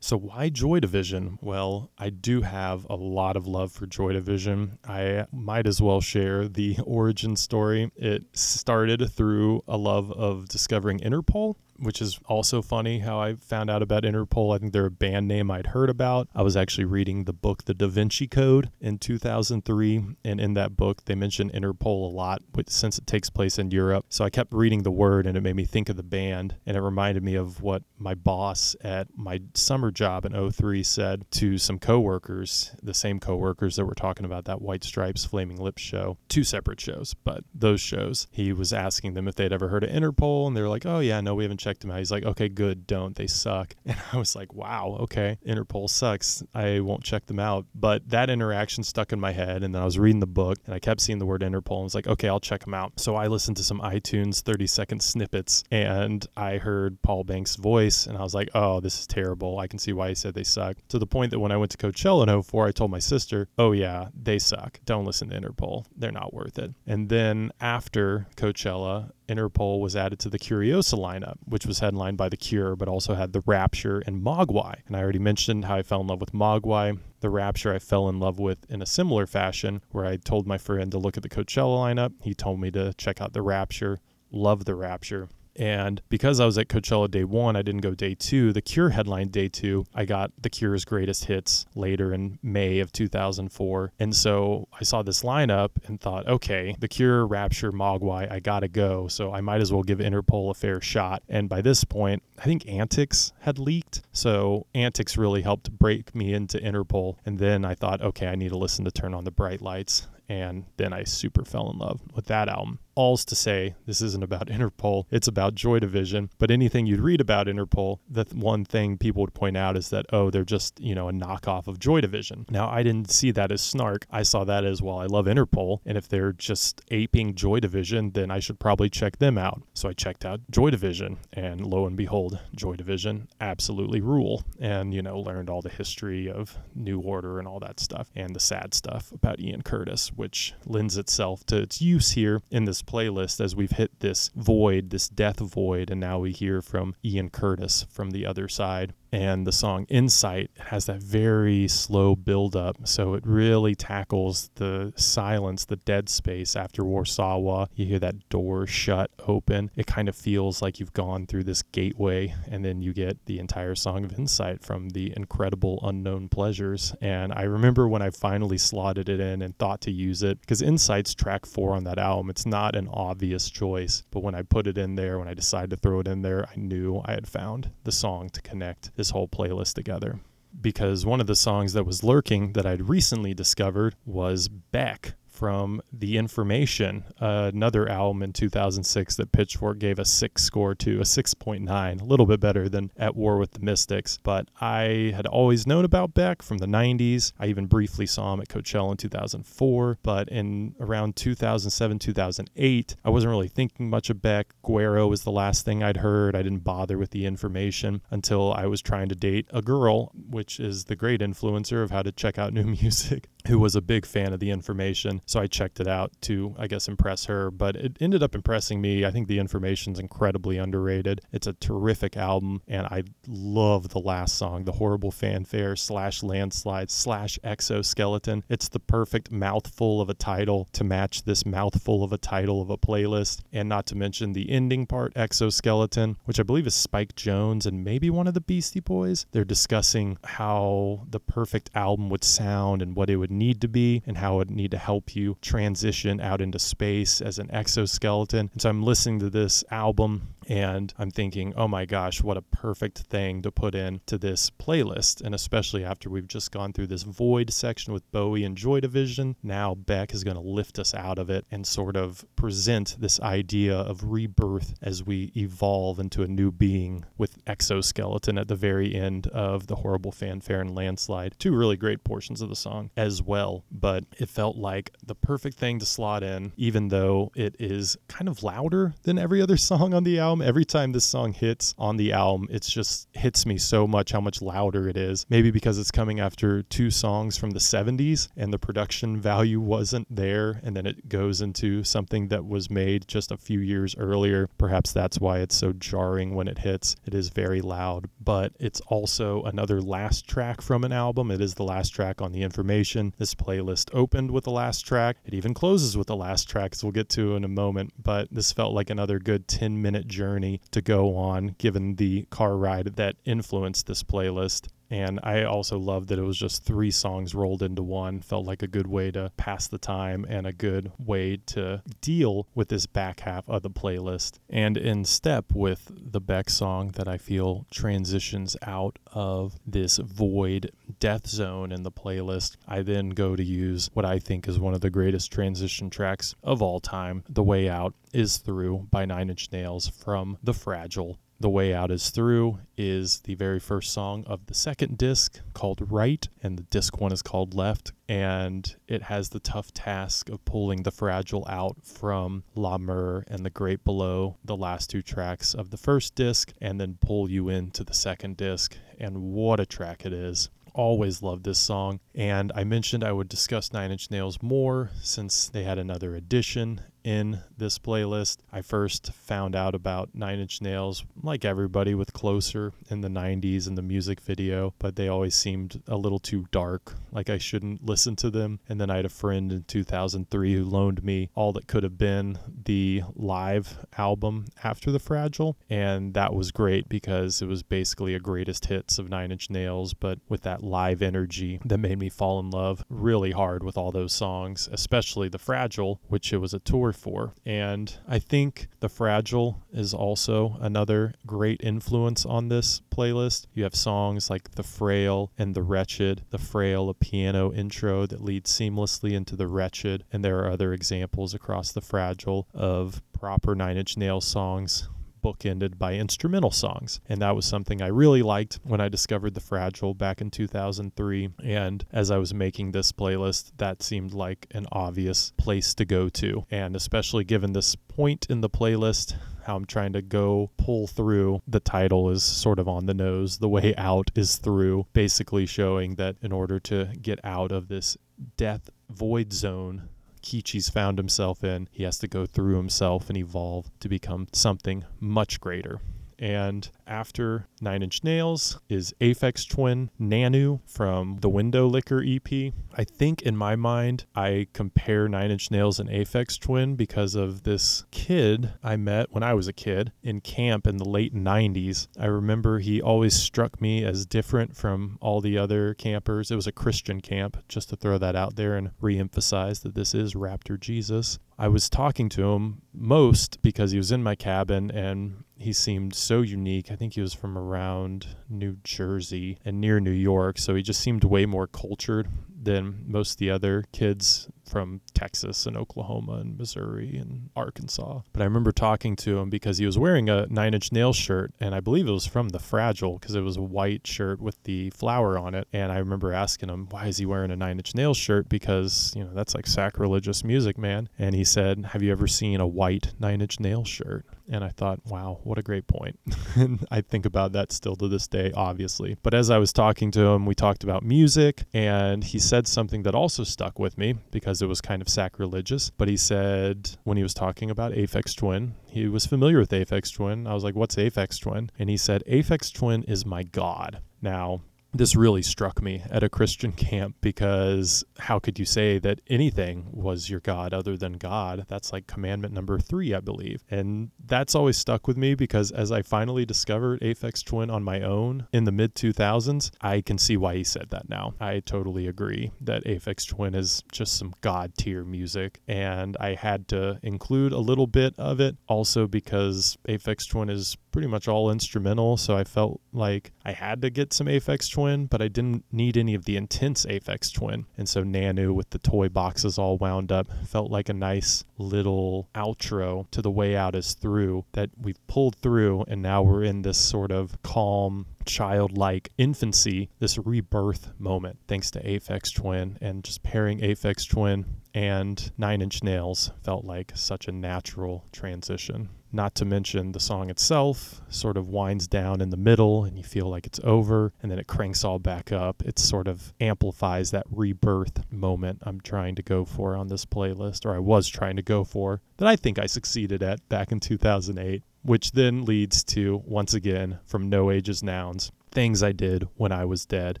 So, 0.00 0.18
why 0.18 0.50
Joy 0.50 0.80
Division? 0.80 1.38
Well, 1.40 1.90
I 1.96 2.10
do 2.10 2.42
have 2.42 2.86
a 2.90 2.94
lot 2.94 3.38
of 3.38 3.46
love 3.46 3.72
for 3.72 3.86
Joy 3.86 4.12
Division. 4.12 4.78
I 4.86 5.24
might 5.32 5.66
as 5.66 5.80
well 5.80 6.02
share 6.02 6.46
the 6.46 6.76
origin 6.84 7.36
story. 7.36 7.90
It 7.96 8.24
started 8.34 9.10
through 9.10 9.62
a 9.66 9.78
love 9.78 10.12
of 10.12 10.48
discovering 10.50 10.98
Interpol 10.98 11.54
which 11.78 12.00
is 12.00 12.18
also 12.26 12.62
funny 12.62 13.00
how 13.00 13.20
I 13.20 13.34
found 13.34 13.70
out 13.70 13.82
about 13.82 14.04
Interpol. 14.04 14.54
I 14.54 14.58
think 14.58 14.72
they're 14.72 14.86
a 14.86 14.90
band 14.90 15.28
name 15.28 15.50
I'd 15.50 15.68
heard 15.68 15.90
about. 15.90 16.28
I 16.34 16.42
was 16.42 16.56
actually 16.56 16.84
reading 16.84 17.24
the 17.24 17.32
book 17.32 17.64
The 17.64 17.74
Da 17.74 17.86
Vinci 17.86 18.26
Code 18.26 18.70
in 18.80 18.98
2003, 18.98 20.04
and 20.24 20.40
in 20.40 20.54
that 20.54 20.76
book, 20.76 21.04
they 21.04 21.14
mention 21.14 21.50
Interpol 21.50 22.10
a 22.10 22.14
lot 22.14 22.42
since 22.68 22.98
it 22.98 23.06
takes 23.06 23.30
place 23.30 23.58
in 23.58 23.70
Europe. 23.70 24.06
So 24.08 24.24
I 24.24 24.30
kept 24.30 24.52
reading 24.52 24.82
the 24.82 24.90
word, 24.90 25.26
and 25.26 25.36
it 25.36 25.42
made 25.42 25.56
me 25.56 25.64
think 25.64 25.88
of 25.88 25.96
the 25.96 26.02
band, 26.02 26.56
and 26.66 26.76
it 26.76 26.80
reminded 26.80 27.22
me 27.22 27.34
of 27.34 27.60
what 27.60 27.82
my 27.98 28.14
boss 28.14 28.76
at 28.82 29.08
my 29.16 29.40
summer 29.54 29.90
job 29.90 30.24
in 30.24 30.50
03 30.50 30.82
said 30.82 31.24
to 31.32 31.58
some 31.58 31.78
coworkers, 31.78 32.74
the 32.82 32.94
same 32.94 33.20
coworkers 33.20 33.76
that 33.76 33.84
were 33.84 33.94
talking 33.94 34.24
about 34.24 34.44
that 34.44 34.62
White 34.62 34.84
Stripes 34.84 35.24
Flaming 35.24 35.60
Lips 35.60 35.82
show, 35.82 36.18
two 36.28 36.44
separate 36.44 36.80
shows, 36.80 37.14
but 37.14 37.44
those 37.54 37.80
shows. 37.80 38.26
He 38.30 38.52
was 38.52 38.72
asking 38.72 39.14
them 39.14 39.28
if 39.28 39.34
they'd 39.34 39.52
ever 39.52 39.68
heard 39.68 39.84
of 39.84 39.90
Interpol, 39.90 40.46
and 40.46 40.56
they 40.56 40.62
were 40.62 40.68
like, 40.68 40.86
"Oh 40.86 41.00
yeah, 41.00 41.20
no, 41.20 41.34
we 41.34 41.44
haven't 41.44 41.60
checked 41.64 41.80
them 41.80 41.90
out. 41.90 41.98
He's 41.98 42.10
like, 42.10 42.24
okay, 42.24 42.48
good, 42.48 42.86
don't. 42.86 43.16
They 43.16 43.26
suck. 43.26 43.74
And 43.86 43.98
I 44.12 44.16
was 44.16 44.34
like, 44.34 44.52
wow, 44.52 44.96
okay, 45.02 45.38
Interpol 45.46 45.88
sucks. 45.88 46.42
I 46.52 46.80
won't 46.80 47.04
check 47.04 47.26
them 47.26 47.38
out. 47.38 47.66
But 47.74 48.08
that 48.08 48.28
interaction 48.28 48.82
stuck 48.82 49.12
in 49.12 49.20
my 49.20 49.30
head. 49.30 49.62
And 49.62 49.74
then 49.74 49.82
I 49.82 49.84
was 49.84 49.98
reading 49.98 50.20
the 50.20 50.26
book 50.26 50.58
and 50.66 50.74
I 50.74 50.80
kept 50.80 51.00
seeing 51.00 51.18
the 51.18 51.26
word 51.26 51.42
Interpol 51.42 51.76
and 51.76 51.84
was 51.84 51.94
like, 51.94 52.08
okay, 52.08 52.28
I'll 52.28 52.40
check 52.40 52.64
them 52.64 52.74
out. 52.74 52.98
So 52.98 53.14
I 53.14 53.28
listened 53.28 53.56
to 53.58 53.62
some 53.62 53.80
iTunes 53.80 54.40
30 54.42 54.66
second 54.66 55.00
snippets 55.00 55.62
and 55.70 56.26
I 56.36 56.56
heard 56.56 57.00
Paul 57.02 57.24
Banks' 57.24 57.56
voice 57.56 58.06
and 58.06 58.18
I 58.18 58.22
was 58.22 58.34
like, 58.34 58.48
oh, 58.54 58.80
this 58.80 58.98
is 59.00 59.06
terrible. 59.06 59.58
I 59.58 59.68
can 59.68 59.78
see 59.78 59.92
why 59.92 60.08
he 60.08 60.14
said 60.14 60.34
they 60.34 60.44
suck. 60.44 60.76
To 60.88 60.98
the 60.98 61.06
point 61.06 61.30
that 61.30 61.38
when 61.38 61.52
I 61.52 61.56
went 61.56 61.70
to 61.72 61.78
Coachella 61.78 62.26
in 62.26 62.42
04, 62.42 62.66
I 62.66 62.72
told 62.72 62.90
my 62.90 62.98
sister, 62.98 63.48
oh, 63.58 63.72
yeah, 63.72 64.08
they 64.20 64.38
suck. 64.38 64.80
Don't 64.84 65.04
listen 65.04 65.30
to 65.30 65.40
Interpol. 65.40 65.84
They're 65.96 66.10
not 66.10 66.34
worth 66.34 66.58
it. 66.58 66.74
And 66.86 67.08
then 67.08 67.52
after 67.60 68.26
Coachella, 68.36 69.10
Interpol 69.28 69.80
was 69.80 69.96
added 69.96 70.18
to 70.20 70.28
the 70.28 70.38
Curiosa 70.38 70.96
lineup, 70.96 71.36
which 71.44 71.66
was 71.66 71.78
headlined 71.78 72.16
by 72.16 72.28
The 72.28 72.36
Cure, 72.36 72.76
but 72.76 72.88
also 72.88 73.14
had 73.14 73.32
The 73.32 73.42
Rapture 73.46 74.02
and 74.06 74.22
Mogwai. 74.22 74.82
And 74.86 74.96
I 74.96 75.02
already 75.02 75.18
mentioned 75.18 75.64
how 75.64 75.76
I 75.76 75.82
fell 75.82 76.00
in 76.00 76.06
love 76.06 76.20
with 76.20 76.32
Mogwai. 76.32 76.98
The 77.20 77.30
Rapture 77.30 77.72
I 77.72 77.78
fell 77.78 78.08
in 78.08 78.20
love 78.20 78.38
with 78.38 78.70
in 78.70 78.82
a 78.82 78.86
similar 78.86 79.26
fashion, 79.26 79.82
where 79.90 80.04
I 80.04 80.16
told 80.16 80.46
my 80.46 80.58
friend 80.58 80.90
to 80.92 80.98
look 80.98 81.16
at 81.16 81.22
the 81.22 81.28
Coachella 81.28 81.78
lineup. 81.78 82.12
He 82.22 82.34
told 82.34 82.60
me 82.60 82.70
to 82.72 82.92
check 82.94 83.20
out 83.20 83.32
The 83.32 83.42
Rapture. 83.42 84.00
Love 84.30 84.64
The 84.64 84.74
Rapture. 84.74 85.28
And 85.56 86.02
because 86.08 86.40
I 86.40 86.46
was 86.46 86.58
at 86.58 86.68
Coachella 86.68 87.10
day 87.10 87.24
one, 87.24 87.56
I 87.56 87.62
didn't 87.62 87.80
go 87.80 87.94
day 87.94 88.14
two. 88.14 88.52
The 88.52 88.62
Cure 88.62 88.90
headline 88.90 89.28
day 89.28 89.48
two. 89.48 89.84
I 89.94 90.04
got 90.04 90.32
The 90.40 90.50
Cure's 90.50 90.84
greatest 90.84 91.26
hits 91.26 91.66
later 91.74 92.12
in 92.12 92.38
May 92.42 92.80
of 92.80 92.92
2004. 92.92 93.92
And 93.98 94.14
so 94.14 94.68
I 94.78 94.84
saw 94.84 95.02
this 95.02 95.22
lineup 95.22 95.70
and 95.86 96.00
thought, 96.00 96.26
okay, 96.26 96.74
The 96.78 96.88
Cure, 96.88 97.26
Rapture, 97.26 97.72
Mogwai, 97.72 98.30
I 98.30 98.40
gotta 98.40 98.68
go. 98.68 99.08
So 99.08 99.32
I 99.32 99.40
might 99.40 99.60
as 99.60 99.72
well 99.72 99.82
give 99.82 99.98
Interpol 99.98 100.50
a 100.50 100.54
fair 100.54 100.80
shot. 100.80 101.22
And 101.28 101.48
by 101.48 101.62
this 101.62 101.84
point, 101.84 102.22
I 102.38 102.44
think 102.44 102.66
Antics 102.68 103.32
had 103.40 103.58
leaked. 103.58 104.02
So 104.12 104.66
Antics 104.74 105.16
really 105.16 105.42
helped 105.42 105.70
break 105.70 106.14
me 106.14 106.34
into 106.34 106.58
Interpol. 106.58 107.16
And 107.24 107.38
then 107.38 107.64
I 107.64 107.74
thought, 107.74 108.02
okay, 108.02 108.26
I 108.26 108.34
need 108.34 108.50
to 108.50 108.58
listen 108.58 108.84
to 108.84 108.90
Turn 108.90 109.14
on 109.14 109.24
the 109.24 109.30
Bright 109.30 109.62
Lights. 109.62 110.08
And 110.28 110.64
then 110.78 110.92
I 110.92 111.04
super 111.04 111.44
fell 111.44 111.70
in 111.70 111.78
love 111.78 112.00
with 112.14 112.26
that 112.26 112.48
album 112.48 112.78
all's 112.94 113.24
to 113.26 113.34
say 113.34 113.74
this 113.86 114.00
isn't 114.00 114.22
about 114.22 114.46
Interpol, 114.54 115.04
it's 115.10 115.28
about 115.28 115.54
Joy 115.54 115.78
Division. 115.78 116.30
But 116.38 116.50
anything 116.50 116.86
you'd 116.86 117.00
read 117.00 117.20
about 117.20 117.46
Interpol, 117.46 117.98
the 118.08 118.24
th- 118.24 118.34
one 118.34 118.64
thing 118.64 118.98
people 118.98 119.22
would 119.22 119.34
point 119.34 119.56
out 119.56 119.76
is 119.76 119.90
that, 119.90 120.06
oh, 120.12 120.30
they're 120.30 120.44
just, 120.44 120.78
you 120.80 120.94
know, 120.94 121.08
a 121.08 121.12
knockoff 121.12 121.66
of 121.66 121.78
Joy 121.78 122.00
Division. 122.00 122.46
Now, 122.50 122.68
I 122.68 122.82
didn't 122.82 123.10
see 123.10 123.30
that 123.32 123.52
as 123.52 123.60
snark. 123.60 124.06
I 124.10 124.22
saw 124.22 124.44
that 124.44 124.64
as, 124.64 124.82
well, 124.82 124.98
I 124.98 125.06
love 125.06 125.26
Interpol. 125.26 125.80
And 125.84 125.98
if 125.98 126.08
they're 126.08 126.32
just 126.32 126.82
aping 126.90 127.34
Joy 127.34 127.60
Division, 127.60 128.12
then 128.12 128.30
I 128.30 128.40
should 128.40 128.58
probably 128.58 128.90
check 128.90 129.18
them 129.18 129.38
out. 129.38 129.62
So 129.74 129.88
I 129.88 129.92
checked 129.92 130.24
out 130.24 130.40
Joy 130.50 130.70
Division, 130.70 131.18
and 131.32 131.66
lo 131.66 131.86
and 131.86 131.96
behold, 131.96 132.38
Joy 132.54 132.76
Division 132.76 133.28
absolutely 133.40 134.00
rule. 134.00 134.44
And, 134.60 134.94
you 134.94 135.02
know, 135.02 135.18
learned 135.18 135.50
all 135.50 135.62
the 135.62 135.68
history 135.68 136.30
of 136.30 136.56
New 136.74 137.00
Order 137.00 137.38
and 137.38 137.48
all 137.48 137.60
that 137.60 137.80
stuff, 137.80 138.10
and 138.14 138.34
the 138.34 138.40
sad 138.40 138.74
stuff 138.74 139.10
about 139.12 139.40
Ian 139.40 139.62
Curtis, 139.62 140.12
which 140.14 140.54
lends 140.66 140.96
itself 140.96 141.44
to 141.46 141.56
its 141.56 141.80
use 141.80 142.12
here 142.12 142.42
in 142.50 142.64
this 142.64 142.82
playlist 142.84 143.40
as 143.40 143.56
we've 143.56 143.72
hit 143.72 144.00
this 144.00 144.30
void, 144.34 144.90
this 144.90 145.08
death 145.08 145.38
void, 145.38 145.90
and 145.90 146.00
now 146.00 146.18
we 146.18 146.32
hear 146.32 146.62
from 146.62 146.94
Ian 147.04 147.30
Curtis 147.30 147.86
from 147.90 148.10
the 148.10 148.26
other 148.26 148.48
side. 148.48 148.94
And 149.14 149.46
the 149.46 149.52
song 149.52 149.86
Insight 149.88 150.50
has 150.58 150.86
that 150.86 151.00
very 151.00 151.68
slow 151.68 152.16
build 152.16 152.56
up. 152.56 152.78
So 152.82 153.14
it 153.14 153.24
really 153.24 153.76
tackles 153.76 154.50
the 154.56 154.92
silence, 154.96 155.64
the 155.64 155.76
dead 155.76 156.08
space 156.08 156.56
after 156.56 156.84
Warsaw. 156.84 157.66
You 157.76 157.86
hear 157.86 158.00
that 158.00 158.28
door 158.28 158.66
shut 158.66 159.12
open. 159.28 159.70
It 159.76 159.86
kind 159.86 160.08
of 160.08 160.16
feels 160.16 160.60
like 160.60 160.80
you've 160.80 160.92
gone 160.94 161.28
through 161.28 161.44
this 161.44 161.62
gateway, 161.62 162.34
and 162.50 162.64
then 162.64 162.82
you 162.82 162.92
get 162.92 163.24
the 163.26 163.38
entire 163.38 163.76
song 163.76 164.04
of 164.04 164.18
Insight 164.18 164.64
from 164.64 164.88
the 164.88 165.12
incredible 165.16 165.78
unknown 165.84 166.28
pleasures. 166.28 166.92
And 167.00 167.32
I 167.32 167.42
remember 167.42 167.86
when 167.86 168.02
I 168.02 168.10
finally 168.10 168.58
slotted 168.58 169.08
it 169.08 169.20
in 169.20 169.42
and 169.42 169.56
thought 169.58 169.80
to 169.82 169.92
use 169.92 170.24
it, 170.24 170.40
because 170.40 170.60
Insight's 170.60 171.14
track 171.14 171.46
four 171.46 171.76
on 171.76 171.84
that 171.84 172.00
album, 172.00 172.30
it's 172.30 172.46
not 172.46 172.74
an 172.74 172.88
obvious 172.92 173.48
choice. 173.48 174.02
But 174.10 174.24
when 174.24 174.34
I 174.34 174.42
put 174.42 174.66
it 174.66 174.76
in 174.76 174.96
there, 174.96 175.20
when 175.20 175.28
I 175.28 175.34
decided 175.34 175.70
to 175.70 175.76
throw 175.76 176.00
it 176.00 176.08
in 176.08 176.22
there, 176.22 176.48
I 176.50 176.56
knew 176.56 177.00
I 177.04 177.12
had 177.12 177.28
found 177.28 177.70
the 177.84 177.92
song 177.92 178.28
to 178.30 178.42
connect 178.42 178.90
this 179.04 179.10
whole 179.10 179.28
playlist 179.28 179.74
together. 179.74 180.18
Because 180.58 181.04
one 181.04 181.20
of 181.20 181.26
the 181.26 181.36
songs 181.36 181.74
that 181.74 181.84
was 181.84 182.02
lurking 182.02 182.54
that 182.54 182.64
I'd 182.64 182.88
recently 182.88 183.34
discovered 183.34 183.96
was 184.06 184.48
Beck 184.48 185.12
from 185.34 185.82
The 185.92 186.16
Information, 186.16 187.04
uh, 187.20 187.50
another 187.52 187.88
album 187.88 188.22
in 188.22 188.32
2006 188.32 189.16
that 189.16 189.32
Pitchfork 189.32 189.78
gave 189.78 189.98
a 189.98 190.04
six 190.04 190.42
score 190.42 190.74
to, 190.76 191.00
a 191.00 191.02
6.9, 191.02 192.00
a 192.00 192.04
little 192.04 192.26
bit 192.26 192.40
better 192.40 192.68
than 192.68 192.90
At 192.96 193.16
War 193.16 193.36
with 193.38 193.50
the 193.50 193.60
Mystics. 193.60 194.18
But 194.22 194.48
I 194.60 195.12
had 195.14 195.26
always 195.26 195.66
known 195.66 195.84
about 195.84 196.14
Beck 196.14 196.40
from 196.40 196.58
the 196.58 196.66
90s. 196.66 197.32
I 197.38 197.46
even 197.46 197.66
briefly 197.66 198.06
saw 198.06 198.32
him 198.32 198.40
at 198.40 198.48
Coachella 198.48 198.92
in 198.92 198.96
2004. 198.96 199.98
But 200.02 200.28
in 200.28 200.74
around 200.78 201.16
2007, 201.16 201.98
2008, 201.98 202.96
I 203.04 203.10
wasn't 203.10 203.30
really 203.30 203.48
thinking 203.48 203.90
much 203.90 204.10
of 204.10 204.22
Beck. 204.22 204.54
Guero 204.64 205.08
was 205.08 205.24
the 205.24 205.32
last 205.32 205.64
thing 205.64 205.82
I'd 205.82 205.98
heard. 205.98 206.36
I 206.36 206.42
didn't 206.42 206.60
bother 206.60 206.96
with 206.96 207.10
The 207.10 207.26
Information 207.26 208.02
until 208.10 208.52
I 208.52 208.66
was 208.66 208.80
trying 208.80 209.08
to 209.08 209.16
date 209.16 209.48
a 209.50 209.62
girl, 209.62 210.12
which 210.14 210.60
is 210.60 210.84
the 210.84 210.96
great 210.96 211.20
influencer 211.20 211.82
of 211.82 211.90
how 211.90 212.02
to 212.02 212.12
check 212.12 212.38
out 212.38 212.52
new 212.52 212.64
music 212.82 213.28
who 213.48 213.58
was 213.58 213.76
a 213.76 213.82
big 213.82 214.06
fan 214.06 214.32
of 214.32 214.40
the 214.40 214.50
information. 214.50 215.20
So 215.26 215.40
I 215.40 215.46
checked 215.46 215.80
it 215.80 215.88
out 215.88 216.12
to, 216.22 216.54
I 216.58 216.66
guess, 216.66 216.88
impress 216.88 217.26
her. 217.26 217.50
But 217.50 217.76
it 217.76 217.96
ended 218.00 218.22
up 218.22 218.34
impressing 218.34 218.80
me. 218.80 219.04
I 219.04 219.10
think 219.10 219.28
the 219.28 219.38
information's 219.38 219.98
incredibly 219.98 220.58
underrated. 220.58 221.20
It's 221.32 221.46
a 221.46 221.52
terrific 221.54 222.16
album, 222.16 222.62
and 222.68 222.86
I 222.86 223.04
love 223.26 223.90
the 223.90 224.00
last 224.00 224.36
song, 224.36 224.64
the 224.64 224.72
horrible 224.72 225.10
fanfare 225.10 225.76
slash 225.76 226.22
landslide 226.22 226.90
slash 226.90 227.38
exoskeleton. 227.44 228.44
It's 228.48 228.68
the 228.68 228.80
perfect 228.80 229.30
mouthful 229.30 230.00
of 230.00 230.08
a 230.08 230.14
title 230.14 230.68
to 230.72 230.84
match 230.84 231.24
this 231.24 231.44
mouthful 231.44 232.02
of 232.02 232.12
a 232.12 232.18
title 232.18 232.62
of 232.62 232.70
a 232.70 232.78
playlist, 232.78 233.42
and 233.52 233.68
not 233.68 233.86
to 233.86 233.96
mention 233.96 234.32
the 234.32 234.50
ending 234.50 234.86
part, 234.86 235.12
exoskeleton, 235.16 236.16
which 236.24 236.40
I 236.40 236.42
believe 236.42 236.66
is 236.66 236.74
Spike 236.74 237.14
Jonze 237.14 237.66
and 237.66 237.84
maybe 237.84 238.10
one 238.10 238.26
of 238.26 238.34
the 238.34 238.40
Beastie 238.40 238.80
Boys. 238.80 239.26
They're 239.32 239.44
discussing 239.44 240.18
how 240.24 241.06
the 241.10 241.20
perfect 241.20 241.70
album 241.74 242.10
would 242.10 242.24
sound 242.24 242.82
and 242.82 242.96
what 242.96 243.10
it 243.10 243.16
would 243.16 243.30
need 243.34 243.60
to 243.60 243.68
be 243.68 244.02
and 244.06 244.16
how 244.18 244.40
it 244.40 244.48
need 244.48 244.70
to 244.70 244.78
help 244.78 245.14
you 245.14 245.36
transition 245.42 246.20
out 246.20 246.40
into 246.40 246.58
space 246.58 247.20
as 247.20 247.38
an 247.38 247.50
exoskeleton. 247.50 248.50
And 248.52 248.62
so 248.62 248.68
I'm 248.70 248.82
listening 248.82 249.18
to 249.20 249.30
this 249.30 249.64
album 249.70 250.33
and 250.48 250.92
I'm 250.98 251.10
thinking, 251.10 251.54
oh 251.56 251.68
my 251.68 251.84
gosh, 251.84 252.22
what 252.22 252.36
a 252.36 252.42
perfect 252.42 252.98
thing 252.98 253.42
to 253.42 253.50
put 253.50 253.74
in 253.74 254.00
to 254.06 254.18
this 254.18 254.50
playlist. 254.50 255.20
And 255.20 255.34
especially 255.34 255.84
after 255.84 256.10
we've 256.10 256.28
just 256.28 256.52
gone 256.52 256.72
through 256.72 256.88
this 256.88 257.02
void 257.02 257.52
section 257.52 257.92
with 257.92 258.10
Bowie 258.10 258.44
and 258.44 258.56
Joy 258.56 258.80
Division, 258.80 259.36
now 259.42 259.74
Beck 259.74 260.12
is 260.14 260.24
going 260.24 260.36
to 260.36 260.42
lift 260.42 260.78
us 260.78 260.94
out 260.94 261.18
of 261.18 261.30
it 261.30 261.46
and 261.50 261.66
sort 261.66 261.96
of 261.96 262.24
present 262.36 262.96
this 262.98 263.20
idea 263.20 263.76
of 263.76 264.04
rebirth 264.04 264.74
as 264.82 265.02
we 265.02 265.32
evolve 265.36 265.98
into 265.98 266.22
a 266.22 266.28
new 266.28 266.50
being 266.50 267.04
with 267.16 267.38
exoskeleton 267.46 268.38
at 268.38 268.48
the 268.48 268.56
very 268.56 268.94
end 268.94 269.26
of 269.28 269.66
the 269.66 269.76
horrible 269.76 270.12
fanfare 270.12 270.60
and 270.60 270.74
landslide. 270.74 271.34
Two 271.38 271.54
really 271.54 271.76
great 271.76 272.04
portions 272.04 272.40
of 272.40 272.48
the 272.48 272.56
song 272.56 272.90
as 272.96 273.22
well, 273.22 273.64
but 273.70 274.04
it 274.18 274.28
felt 274.28 274.56
like 274.56 274.90
the 275.04 275.14
perfect 275.14 275.58
thing 275.58 275.78
to 275.78 275.86
slot 275.86 276.22
in, 276.22 276.52
even 276.56 276.88
though 276.88 277.32
it 277.34 277.56
is 277.58 277.96
kind 278.08 278.28
of 278.28 278.42
louder 278.42 278.94
than 279.02 279.18
every 279.18 279.40
other 279.40 279.56
song 279.64 279.94
on 279.94 280.04
the 280.04 280.18
album. 280.18 280.33
Every 280.42 280.64
time 280.64 280.92
this 280.92 281.04
song 281.04 281.32
hits 281.32 281.74
on 281.78 281.96
the 281.96 282.12
album, 282.12 282.48
it 282.50 282.62
just 282.62 283.08
hits 283.12 283.46
me 283.46 283.56
so 283.56 283.86
much 283.86 284.12
how 284.12 284.20
much 284.20 284.42
louder 284.42 284.88
it 284.88 284.96
is. 284.96 285.24
Maybe 285.28 285.50
because 285.50 285.78
it's 285.78 285.90
coming 285.90 286.20
after 286.20 286.62
two 286.62 286.90
songs 286.90 287.38
from 287.38 287.52
the 287.52 287.60
70s 287.60 288.28
and 288.36 288.52
the 288.52 288.58
production 288.58 289.20
value 289.20 289.60
wasn't 289.60 290.06
there, 290.14 290.60
and 290.64 290.76
then 290.76 290.86
it 290.86 291.08
goes 291.08 291.40
into 291.40 291.84
something 291.84 292.28
that 292.28 292.44
was 292.44 292.70
made 292.70 293.06
just 293.06 293.30
a 293.30 293.36
few 293.36 293.60
years 293.60 293.94
earlier. 293.96 294.48
Perhaps 294.58 294.92
that's 294.92 295.20
why 295.20 295.38
it's 295.38 295.56
so 295.56 295.72
jarring 295.72 296.34
when 296.34 296.48
it 296.48 296.58
hits. 296.58 296.96
It 297.06 297.14
is 297.14 297.28
very 297.28 297.60
loud, 297.60 298.08
but 298.20 298.52
it's 298.58 298.80
also 298.88 299.42
another 299.44 299.80
last 299.80 300.26
track 300.26 300.60
from 300.60 300.84
an 300.84 300.92
album. 300.92 301.30
It 301.30 301.40
is 301.40 301.54
the 301.54 301.64
last 301.64 301.90
track 301.90 302.20
on 302.20 302.32
the 302.32 302.42
information. 302.42 303.14
This 303.18 303.34
playlist 303.34 303.90
opened 303.92 304.30
with 304.30 304.44
the 304.44 304.50
last 304.50 304.82
track. 304.86 305.18
It 305.24 305.34
even 305.34 305.54
closes 305.54 305.96
with 305.96 306.08
the 306.08 306.16
last 306.16 306.48
track, 306.48 306.72
as 306.72 306.82
we'll 306.82 306.92
get 306.92 307.08
to 307.10 307.36
in 307.36 307.44
a 307.44 307.48
moment. 307.48 307.92
But 308.02 308.28
this 308.30 308.52
felt 308.52 308.74
like 308.74 308.90
another 308.90 309.18
good 309.18 309.46
10 309.46 309.80
minute 309.80 310.08
journey 310.08 310.23
to 310.70 310.82
go 310.82 311.16
on, 311.16 311.54
given 311.58 311.96
the 311.96 312.26
car 312.30 312.56
ride 312.56 312.96
that 312.96 313.16
influenced 313.24 313.86
this 313.86 314.02
playlist. 314.02 314.68
And 314.94 315.18
I 315.24 315.42
also 315.42 315.76
loved 315.76 316.08
that 316.10 316.20
it 316.20 316.22
was 316.22 316.38
just 316.38 316.64
three 316.64 316.92
songs 316.92 317.34
rolled 317.34 317.64
into 317.64 317.82
one. 317.82 318.20
Felt 318.20 318.46
like 318.46 318.62
a 318.62 318.68
good 318.68 318.86
way 318.86 319.10
to 319.10 319.32
pass 319.36 319.66
the 319.66 319.76
time 319.76 320.24
and 320.28 320.46
a 320.46 320.52
good 320.52 320.92
way 320.98 321.38
to 321.46 321.82
deal 322.00 322.46
with 322.54 322.68
this 322.68 322.86
back 322.86 323.18
half 323.18 323.48
of 323.48 323.62
the 323.62 323.70
playlist. 323.70 324.38
And 324.48 324.76
in 324.76 325.04
step 325.04 325.46
with 325.52 325.90
the 325.92 326.20
Beck 326.20 326.48
song 326.48 326.92
that 326.94 327.08
I 327.08 327.18
feel 327.18 327.66
transitions 327.72 328.56
out 328.62 329.00
of 329.12 329.58
this 329.66 329.96
void 329.98 330.70
death 331.00 331.26
zone 331.26 331.72
in 331.72 331.82
the 331.82 331.90
playlist, 331.90 332.56
I 332.68 332.82
then 332.82 333.08
go 333.10 333.34
to 333.34 333.42
use 333.42 333.90
what 333.94 334.04
I 334.04 334.20
think 334.20 334.46
is 334.46 334.60
one 334.60 334.74
of 334.74 334.80
the 334.80 334.90
greatest 334.90 335.32
transition 335.32 335.90
tracks 335.90 336.36
of 336.44 336.62
all 336.62 336.78
time. 336.78 337.24
The 337.28 337.42
Way 337.42 337.68
Out 337.68 337.94
is 338.12 338.36
Through 338.36 338.86
by 338.92 339.06
Nine 339.06 339.28
Inch 339.28 339.50
Nails 339.50 339.88
from 339.88 340.38
The 340.44 340.54
Fragile 340.54 341.18
the 341.44 341.50
Way 341.50 341.74
Out 341.74 341.90
is 341.90 342.08
Through 342.08 342.60
is 342.74 343.20
the 343.20 343.34
very 343.34 343.60
first 343.60 343.92
song 343.92 344.24
of 344.26 344.46
the 344.46 344.54
second 344.54 344.96
disc 344.96 345.40
called 345.52 345.92
Right, 345.92 346.26
and 346.42 346.56
the 346.56 346.62
disc 346.62 346.98
one 346.98 347.12
is 347.12 347.20
called 347.20 347.52
Left. 347.52 347.92
And 348.08 348.74
it 348.88 349.02
has 349.02 349.28
the 349.28 349.40
tough 349.40 349.70
task 349.74 350.30
of 350.30 350.42
pulling 350.46 350.84
the 350.84 350.90
fragile 350.90 351.46
out 351.46 351.84
from 351.84 352.44
La 352.54 352.78
Mer 352.78 353.26
and 353.28 353.44
the 353.44 353.50
Great 353.50 353.84
Below, 353.84 354.38
the 354.42 354.56
last 354.56 354.88
two 354.88 355.02
tracks 355.02 355.52
of 355.52 355.68
the 355.68 355.76
first 355.76 356.14
disc, 356.14 356.50
and 356.62 356.80
then 356.80 356.96
pull 356.98 357.30
you 357.30 357.50
into 357.50 357.84
the 357.84 357.92
second 357.92 358.38
disc. 358.38 358.78
And 358.98 359.18
what 359.18 359.60
a 359.60 359.66
track 359.66 360.06
it 360.06 360.14
is! 360.14 360.48
always 360.72 361.22
loved 361.22 361.44
this 361.44 361.58
song. 361.58 362.00
And 362.14 362.52
I 362.54 362.64
mentioned 362.64 363.04
I 363.04 363.12
would 363.12 363.28
discuss 363.28 363.72
Nine 363.72 363.92
Inch 363.92 364.10
Nails 364.10 364.38
more 364.42 364.90
since 365.02 365.48
they 365.48 365.62
had 365.62 365.78
another 365.78 366.16
edition 366.16 366.80
in 367.04 367.40
this 367.56 367.78
playlist. 367.78 368.38
I 368.50 368.62
first 368.62 369.12
found 369.12 369.54
out 369.54 369.74
about 369.74 370.14
Nine 370.14 370.40
Inch 370.40 370.60
Nails, 370.60 371.04
like 371.22 371.44
everybody, 371.44 371.94
with 371.94 372.14
Closer 372.14 372.72
in 372.88 373.02
the 373.02 373.08
90s 373.08 373.68
and 373.68 373.76
the 373.76 373.82
music 373.82 374.20
video, 374.20 374.74
but 374.78 374.96
they 374.96 375.08
always 375.08 375.34
seemed 375.34 375.82
a 375.86 375.96
little 375.96 376.18
too 376.18 376.46
dark, 376.50 376.94
like 377.12 377.28
I 377.28 377.38
shouldn't 377.38 377.84
listen 377.84 378.16
to 378.16 378.30
them. 378.30 378.58
And 378.68 378.80
then 378.80 378.90
I 378.90 378.96
had 378.96 379.04
a 379.04 379.10
friend 379.10 379.52
in 379.52 379.64
2003 379.64 380.54
who 380.54 380.64
loaned 380.64 381.04
me 381.04 381.30
All 381.34 381.52
That 381.52 381.66
Could 381.66 381.82
Have 381.82 381.98
Been, 381.98 382.38
the 382.64 383.02
live 383.14 383.86
album 383.98 384.46
after 384.62 384.90
The 384.90 384.98
Fragile. 384.98 385.58
And 385.68 386.14
that 386.14 386.34
was 386.34 386.50
great 386.50 386.88
because 386.88 387.42
it 387.42 387.46
was 387.46 387.62
basically 387.62 388.14
a 388.14 388.20
greatest 388.20 388.66
hits 388.66 388.98
of 388.98 389.10
Nine 389.10 389.30
Inch 389.30 389.50
Nails, 389.50 389.92
but 389.92 390.18
with 390.28 390.42
that 390.42 390.62
live 390.62 391.02
energy 391.02 391.60
that 391.66 391.78
made 391.78 391.98
me 391.98 392.08
fall 392.08 392.40
in 392.40 392.48
love 392.50 392.82
really 392.88 393.32
hard 393.32 393.62
with 393.62 393.76
all 393.76 393.92
those 393.92 394.14
songs, 394.14 394.68
especially 394.72 395.28
The 395.28 395.38
Fragile, 395.38 396.00
which 396.08 396.32
it 396.32 396.38
was 396.38 396.54
a 396.54 396.58
tour 396.58 396.93
for. 396.94 397.34
And 397.44 397.94
I 398.08 398.18
think 398.18 398.68
The 398.80 398.88
Fragile 398.88 399.62
is 399.72 399.92
also 399.92 400.56
another 400.60 401.14
great 401.26 401.60
influence 401.62 402.24
on 402.24 402.48
this 402.48 402.80
playlist. 402.90 403.46
You 403.54 403.64
have 403.64 403.74
songs 403.74 404.30
like 404.30 404.52
The 404.52 404.62
Frail 404.62 405.30
and 405.36 405.54
The 405.54 405.62
Wretched. 405.62 406.22
The 406.30 406.38
Frail, 406.38 406.88
a 406.88 406.94
piano 406.94 407.52
intro 407.52 408.06
that 408.06 408.22
leads 408.22 408.50
seamlessly 408.50 409.12
into 409.12 409.36
The 409.36 409.48
Wretched. 409.48 410.04
And 410.12 410.24
there 410.24 410.38
are 410.40 410.50
other 410.50 410.72
examples 410.72 411.34
across 411.34 411.72
The 411.72 411.80
Fragile 411.80 412.48
of 412.54 413.02
proper 413.12 413.54
Nine 413.54 413.76
Inch 413.76 413.96
Nails 413.96 414.26
songs 414.26 414.88
bookended 415.24 415.78
by 415.78 415.94
instrumental 415.94 416.50
songs. 416.50 417.00
And 417.08 417.22
that 417.22 417.34
was 417.34 417.46
something 417.46 417.80
I 417.80 417.86
really 417.86 418.22
liked 418.22 418.60
when 418.62 418.80
I 418.80 418.88
discovered 418.88 419.34
The 419.34 419.40
Fragile 419.40 419.94
back 419.94 420.20
in 420.20 420.30
2003. 420.30 421.30
And 421.42 421.84
as 421.92 422.10
I 422.10 422.18
was 422.18 422.34
making 422.34 422.72
this 422.72 422.92
playlist, 422.92 423.52
that 423.56 423.82
seemed 423.82 424.12
like 424.12 424.46
an 424.50 424.66
obvious 424.70 425.32
place 425.36 425.74
to 425.74 425.84
go 425.84 426.08
to. 426.10 426.44
And 426.50 426.76
especially 426.76 427.24
given 427.24 427.52
this 427.52 427.74
point 427.74 428.26
in 428.28 428.42
the 428.42 428.50
playlist, 428.50 429.16
how 429.44 429.56
I'm 429.56 429.66
trying 429.66 429.92
to 429.92 430.02
go 430.02 430.50
pull 430.56 430.86
through. 430.86 431.42
The 431.46 431.60
title 431.60 432.10
is 432.10 432.22
sort 432.22 432.58
of 432.58 432.68
on 432.68 432.86
the 432.86 432.94
nose. 432.94 433.38
The 433.38 433.48
way 433.48 433.74
out 433.76 434.10
is 434.14 434.36
through, 434.36 434.86
basically 434.92 435.46
showing 435.46 435.96
that 435.96 436.16
in 436.22 436.32
order 436.32 436.58
to 436.60 436.90
get 437.00 437.20
out 437.24 437.52
of 437.52 437.68
this 437.68 437.96
death 438.36 438.70
void 438.90 439.32
zone 439.32 439.88
Keechie's 440.24 440.70
found 440.70 440.98
himself 440.98 441.44
in, 441.44 441.68
he 441.70 441.82
has 441.82 441.98
to 441.98 442.08
go 442.08 442.24
through 442.24 442.56
himself 442.56 443.10
and 443.10 443.18
evolve 443.18 443.70
to 443.80 443.88
become 443.88 444.26
something 444.32 444.84
much 444.98 445.38
greater. 445.38 445.80
And 446.18 446.68
after 446.86 447.48
Nine 447.60 447.82
Inch 447.82 448.04
Nails 448.04 448.58
is 448.68 448.94
Aphex 449.00 449.48
Twin 449.48 449.90
Nannou 450.00 450.60
from 450.66 451.18
the 451.20 451.28
Window 451.28 451.66
Licker 451.66 452.02
EP. 452.06 452.52
I 452.76 452.84
think 452.84 453.22
in 453.22 453.36
my 453.36 453.56
mind, 453.56 454.06
I 454.14 454.48
compare 454.52 455.08
Nine 455.08 455.30
Inch 455.30 455.50
Nails 455.50 455.80
and 455.80 455.88
Aphex 455.88 456.38
Twin 456.38 456.76
because 456.76 457.14
of 457.14 457.42
this 457.42 457.84
kid 457.90 458.52
I 458.62 458.76
met 458.76 459.10
when 459.10 459.22
I 459.22 459.34
was 459.34 459.48
a 459.48 459.52
kid 459.52 459.92
in 460.02 460.20
camp 460.20 460.66
in 460.66 460.76
the 460.76 460.88
late 460.88 461.14
90s. 461.14 461.88
I 461.98 462.06
remember 462.06 462.58
he 462.58 462.80
always 462.80 463.14
struck 463.14 463.60
me 463.60 463.84
as 463.84 464.06
different 464.06 464.56
from 464.56 464.98
all 465.00 465.20
the 465.20 465.38
other 465.38 465.74
campers. 465.74 466.30
It 466.30 466.36
was 466.36 466.46
a 466.46 466.52
Christian 466.52 467.00
camp, 467.00 467.42
just 467.48 467.70
to 467.70 467.76
throw 467.76 467.98
that 467.98 468.16
out 468.16 468.36
there 468.36 468.56
and 468.56 468.70
re 468.80 468.98
emphasize 468.98 469.60
that 469.60 469.74
this 469.74 469.94
is 469.94 470.14
Raptor 470.14 470.58
Jesus. 470.58 471.18
I 471.38 471.48
was 471.48 471.68
talking 471.68 472.08
to 472.10 472.32
him 472.32 472.62
most 472.72 473.42
because 473.42 473.72
he 473.72 473.78
was 473.78 473.90
in 473.90 474.02
my 474.02 474.14
cabin 474.14 474.70
and 474.70 475.24
he 475.36 475.52
seemed 475.52 475.94
so 475.94 476.22
unique. 476.22 476.70
I 476.74 476.76
think 476.76 476.94
he 476.94 477.00
was 477.00 477.14
from 477.14 477.38
around 477.38 478.16
New 478.28 478.56
Jersey 478.64 479.38
and 479.44 479.60
near 479.60 479.78
New 479.78 479.92
York, 479.92 480.38
so 480.38 480.56
he 480.56 480.62
just 480.62 480.80
seemed 480.80 481.04
way 481.04 481.24
more 481.24 481.46
cultured 481.46 482.08
than 482.28 482.82
most 482.88 483.12
of 483.12 483.18
the 483.18 483.30
other 483.30 483.62
kids 483.70 484.28
from 484.54 484.80
Texas 484.94 485.46
and 485.46 485.56
Oklahoma 485.56 486.12
and 486.12 486.38
Missouri 486.38 486.96
and 486.96 487.28
Arkansas. 487.34 488.02
But 488.12 488.22
I 488.22 488.24
remember 488.24 488.52
talking 488.52 488.94
to 488.94 489.18
him 489.18 489.28
because 489.28 489.58
he 489.58 489.66
was 489.66 489.76
wearing 489.76 490.08
a 490.08 490.28
Nine 490.28 490.54
Inch 490.54 490.70
Nail 490.70 490.92
shirt, 490.92 491.32
and 491.40 491.56
I 491.56 491.58
believe 491.58 491.88
it 491.88 491.90
was 491.90 492.06
from 492.06 492.28
the 492.28 492.38
Fragile 492.38 493.00
because 493.00 493.16
it 493.16 493.22
was 493.22 493.36
a 493.36 493.42
white 493.42 493.84
shirt 493.84 494.20
with 494.20 494.40
the 494.44 494.70
flower 494.70 495.18
on 495.18 495.34
it. 495.34 495.48
And 495.52 495.72
I 495.72 495.78
remember 495.78 496.12
asking 496.12 496.50
him, 496.50 496.68
why 496.70 496.86
is 496.86 496.98
he 496.98 497.04
wearing 497.04 497.32
a 497.32 497.36
Nine 497.36 497.58
Inch 497.58 497.74
Nail 497.74 497.94
shirt? 497.94 498.28
Because, 498.28 498.92
you 498.94 499.02
know, 499.02 499.10
that's 499.12 499.34
like 499.34 499.48
sacrilegious 499.48 500.22
music, 500.22 500.56
man. 500.56 500.88
And 501.00 501.16
he 501.16 501.24
said, 501.24 501.70
Have 501.72 501.82
you 501.82 501.90
ever 501.90 502.06
seen 502.06 502.38
a 502.38 502.46
white 502.46 502.94
Nine 503.00 503.22
Inch 503.22 503.40
Nail 503.40 503.64
shirt? 503.64 504.06
And 504.28 504.42
I 504.42 504.48
thought, 504.48 504.80
wow, 504.86 505.20
what 505.22 505.38
a 505.38 505.42
great 505.42 505.66
point. 505.66 505.98
and 506.34 506.66
I 506.70 506.80
think 506.80 507.04
about 507.04 507.32
that 507.32 507.52
still 507.52 507.76
to 507.76 507.88
this 507.88 508.06
day, 508.06 508.32
obviously. 508.34 508.96
But 509.02 509.12
as 509.14 509.30
I 509.30 509.38
was 509.38 509.52
talking 509.52 509.90
to 509.92 510.00
him, 510.00 510.24
we 510.24 510.34
talked 510.34 510.64
about 510.64 510.82
music, 510.82 511.44
and 511.52 512.02
he 512.02 512.18
said 512.18 512.46
something 512.46 512.84
that 512.84 512.94
also 512.94 513.24
stuck 513.24 513.58
with 513.58 513.76
me 513.76 513.96
because 514.10 514.40
it 514.44 514.48
was 514.48 514.60
kind 514.60 514.80
of 514.80 514.88
sacrilegious. 514.88 515.70
But 515.70 515.88
he 515.88 515.96
said, 515.96 516.70
when 516.84 516.96
he 516.96 517.02
was 517.02 517.14
talking 517.14 517.50
about 517.50 517.72
Aphex 517.72 518.14
Twin, 518.14 518.54
he 518.68 518.86
was 518.86 519.06
familiar 519.06 519.38
with 519.38 519.50
Aphex 519.50 519.92
Twin. 519.92 520.26
I 520.26 520.34
was 520.34 520.44
like, 520.44 520.54
what's 520.54 520.76
Aphex 520.76 521.20
Twin? 521.20 521.50
And 521.58 521.68
he 521.68 521.76
said, 521.76 522.04
Aphex 522.08 522.52
Twin 522.52 522.84
is 522.84 523.04
my 523.04 523.22
God. 523.22 523.80
Now, 524.00 524.42
this 524.74 524.96
really 524.96 525.22
struck 525.22 525.62
me 525.62 525.82
at 525.88 526.02
a 526.02 526.08
Christian 526.08 526.52
camp 526.64 526.96
because 527.00 527.84
how 527.98 528.18
could 528.18 528.38
you 528.38 528.44
say 528.44 528.78
that 528.80 529.00
anything 529.08 529.68
was 529.70 530.10
your 530.10 530.20
God 530.20 530.52
other 530.52 530.76
than 530.76 530.94
God? 530.94 531.46
That's 531.48 531.72
like 531.72 531.86
commandment 531.86 532.34
number 532.34 532.58
three, 532.58 532.92
I 532.92 533.00
believe. 533.00 533.44
And 533.50 533.90
that's 534.04 534.34
always 534.34 534.58
stuck 534.58 534.88
with 534.88 534.96
me 534.96 535.14
because 535.14 535.52
as 535.52 535.70
I 535.70 535.82
finally 535.82 536.24
discovered 536.26 536.80
Aphex 536.80 537.24
Twin 537.24 537.50
on 537.50 537.62
my 537.62 537.80
own 537.80 538.26
in 538.32 538.44
the 538.44 538.52
mid 538.52 538.74
2000s, 538.74 539.52
I 539.60 539.80
can 539.80 539.96
see 539.96 540.16
why 540.16 540.34
he 540.36 540.44
said 540.44 540.70
that 540.70 540.88
now. 540.88 541.14
I 541.20 541.40
totally 541.40 541.86
agree 541.86 542.32
that 542.40 542.64
Aphex 542.64 543.06
Twin 543.06 543.34
is 543.34 543.62
just 543.70 543.96
some 543.96 544.12
God 544.20 544.54
tier 544.56 544.84
music. 544.84 545.40
And 545.46 545.96
I 546.00 546.14
had 546.14 546.48
to 546.48 546.80
include 546.82 547.32
a 547.32 547.38
little 547.38 547.68
bit 547.68 547.94
of 547.98 548.20
it 548.20 548.36
also 548.48 548.88
because 548.88 549.56
Aphex 549.68 550.08
Twin 550.08 550.28
is 550.28 550.56
pretty 550.74 550.88
much 550.88 551.06
all 551.06 551.30
instrumental. 551.30 551.96
So 551.96 552.16
I 552.16 552.24
felt 552.24 552.60
like 552.72 553.12
I 553.24 553.30
had 553.30 553.62
to 553.62 553.70
get 553.70 553.92
some 553.92 554.08
Aphex 554.08 554.50
Twin, 554.50 554.86
but 554.86 555.00
I 555.00 555.06
didn't 555.06 555.44
need 555.52 555.76
any 555.76 555.94
of 555.94 556.04
the 556.04 556.16
intense 556.16 556.66
Aphex 556.66 557.12
Twin. 557.12 557.46
And 557.56 557.68
so 557.68 557.84
Nannou 557.84 558.34
with 558.34 558.50
the 558.50 558.58
toy 558.58 558.88
boxes 558.88 559.38
all 559.38 559.56
wound 559.56 559.92
up 559.92 560.08
felt 560.26 560.50
like 560.50 560.68
a 560.68 560.74
nice 560.74 561.22
little 561.38 562.08
outro 562.16 562.90
to 562.90 563.00
the 563.00 563.10
way 563.10 563.36
out 563.36 563.54
is 563.54 563.74
through 563.74 564.24
that 564.32 564.50
we've 564.60 564.84
pulled 564.88 565.14
through. 565.14 565.62
And 565.68 565.80
now 565.80 566.02
we're 566.02 566.24
in 566.24 566.42
this 566.42 566.58
sort 566.58 566.90
of 566.90 567.22
calm, 567.22 567.86
childlike 568.04 568.90
infancy, 568.98 569.70
this 569.78 569.96
rebirth 569.96 570.72
moment, 570.80 571.20
thanks 571.28 571.52
to 571.52 571.62
Aphex 571.62 572.12
Twin 572.12 572.58
and 572.60 572.82
just 572.82 573.04
pairing 573.04 573.38
Aphex 573.38 573.88
Twin 573.88 574.24
and 574.52 575.12
Nine 575.16 575.40
Inch 575.40 575.62
Nails 575.62 576.10
felt 576.24 576.44
like 576.44 576.72
such 576.74 577.06
a 577.06 577.12
natural 577.12 577.84
transition. 577.92 578.70
Not 578.94 579.16
to 579.16 579.24
mention 579.24 579.72
the 579.72 579.80
song 579.80 580.08
itself 580.08 580.80
sort 580.88 581.16
of 581.16 581.28
winds 581.28 581.66
down 581.66 582.00
in 582.00 582.10
the 582.10 582.16
middle 582.16 582.62
and 582.62 582.78
you 582.78 582.84
feel 582.84 583.08
like 583.08 583.26
it's 583.26 583.40
over 583.42 583.92
and 584.00 584.08
then 584.08 584.20
it 584.20 584.28
cranks 584.28 584.62
all 584.62 584.78
back 584.78 585.10
up. 585.10 585.42
It 585.44 585.58
sort 585.58 585.88
of 585.88 586.14
amplifies 586.20 586.92
that 586.92 587.04
rebirth 587.10 587.90
moment 587.90 588.38
I'm 588.44 588.60
trying 588.60 588.94
to 588.94 589.02
go 589.02 589.24
for 589.24 589.56
on 589.56 589.66
this 589.66 589.84
playlist, 589.84 590.46
or 590.46 590.54
I 590.54 590.60
was 590.60 590.86
trying 590.86 591.16
to 591.16 591.22
go 591.22 591.42
for, 591.42 591.80
that 591.96 592.06
I 592.06 592.14
think 592.14 592.38
I 592.38 592.46
succeeded 592.46 593.02
at 593.02 593.28
back 593.28 593.50
in 593.50 593.58
2008, 593.58 594.44
which 594.62 594.92
then 594.92 595.24
leads 595.24 595.64
to, 595.64 596.00
once 596.06 596.32
again, 596.32 596.78
from 596.86 597.08
No 597.08 597.32
Ages 597.32 597.64
Nouns, 597.64 598.12
Things 598.34 598.64
I 598.64 598.72
Did 598.72 599.06
When 599.14 599.30
I 599.30 599.44
Was 599.44 599.64
Dead, 599.64 600.00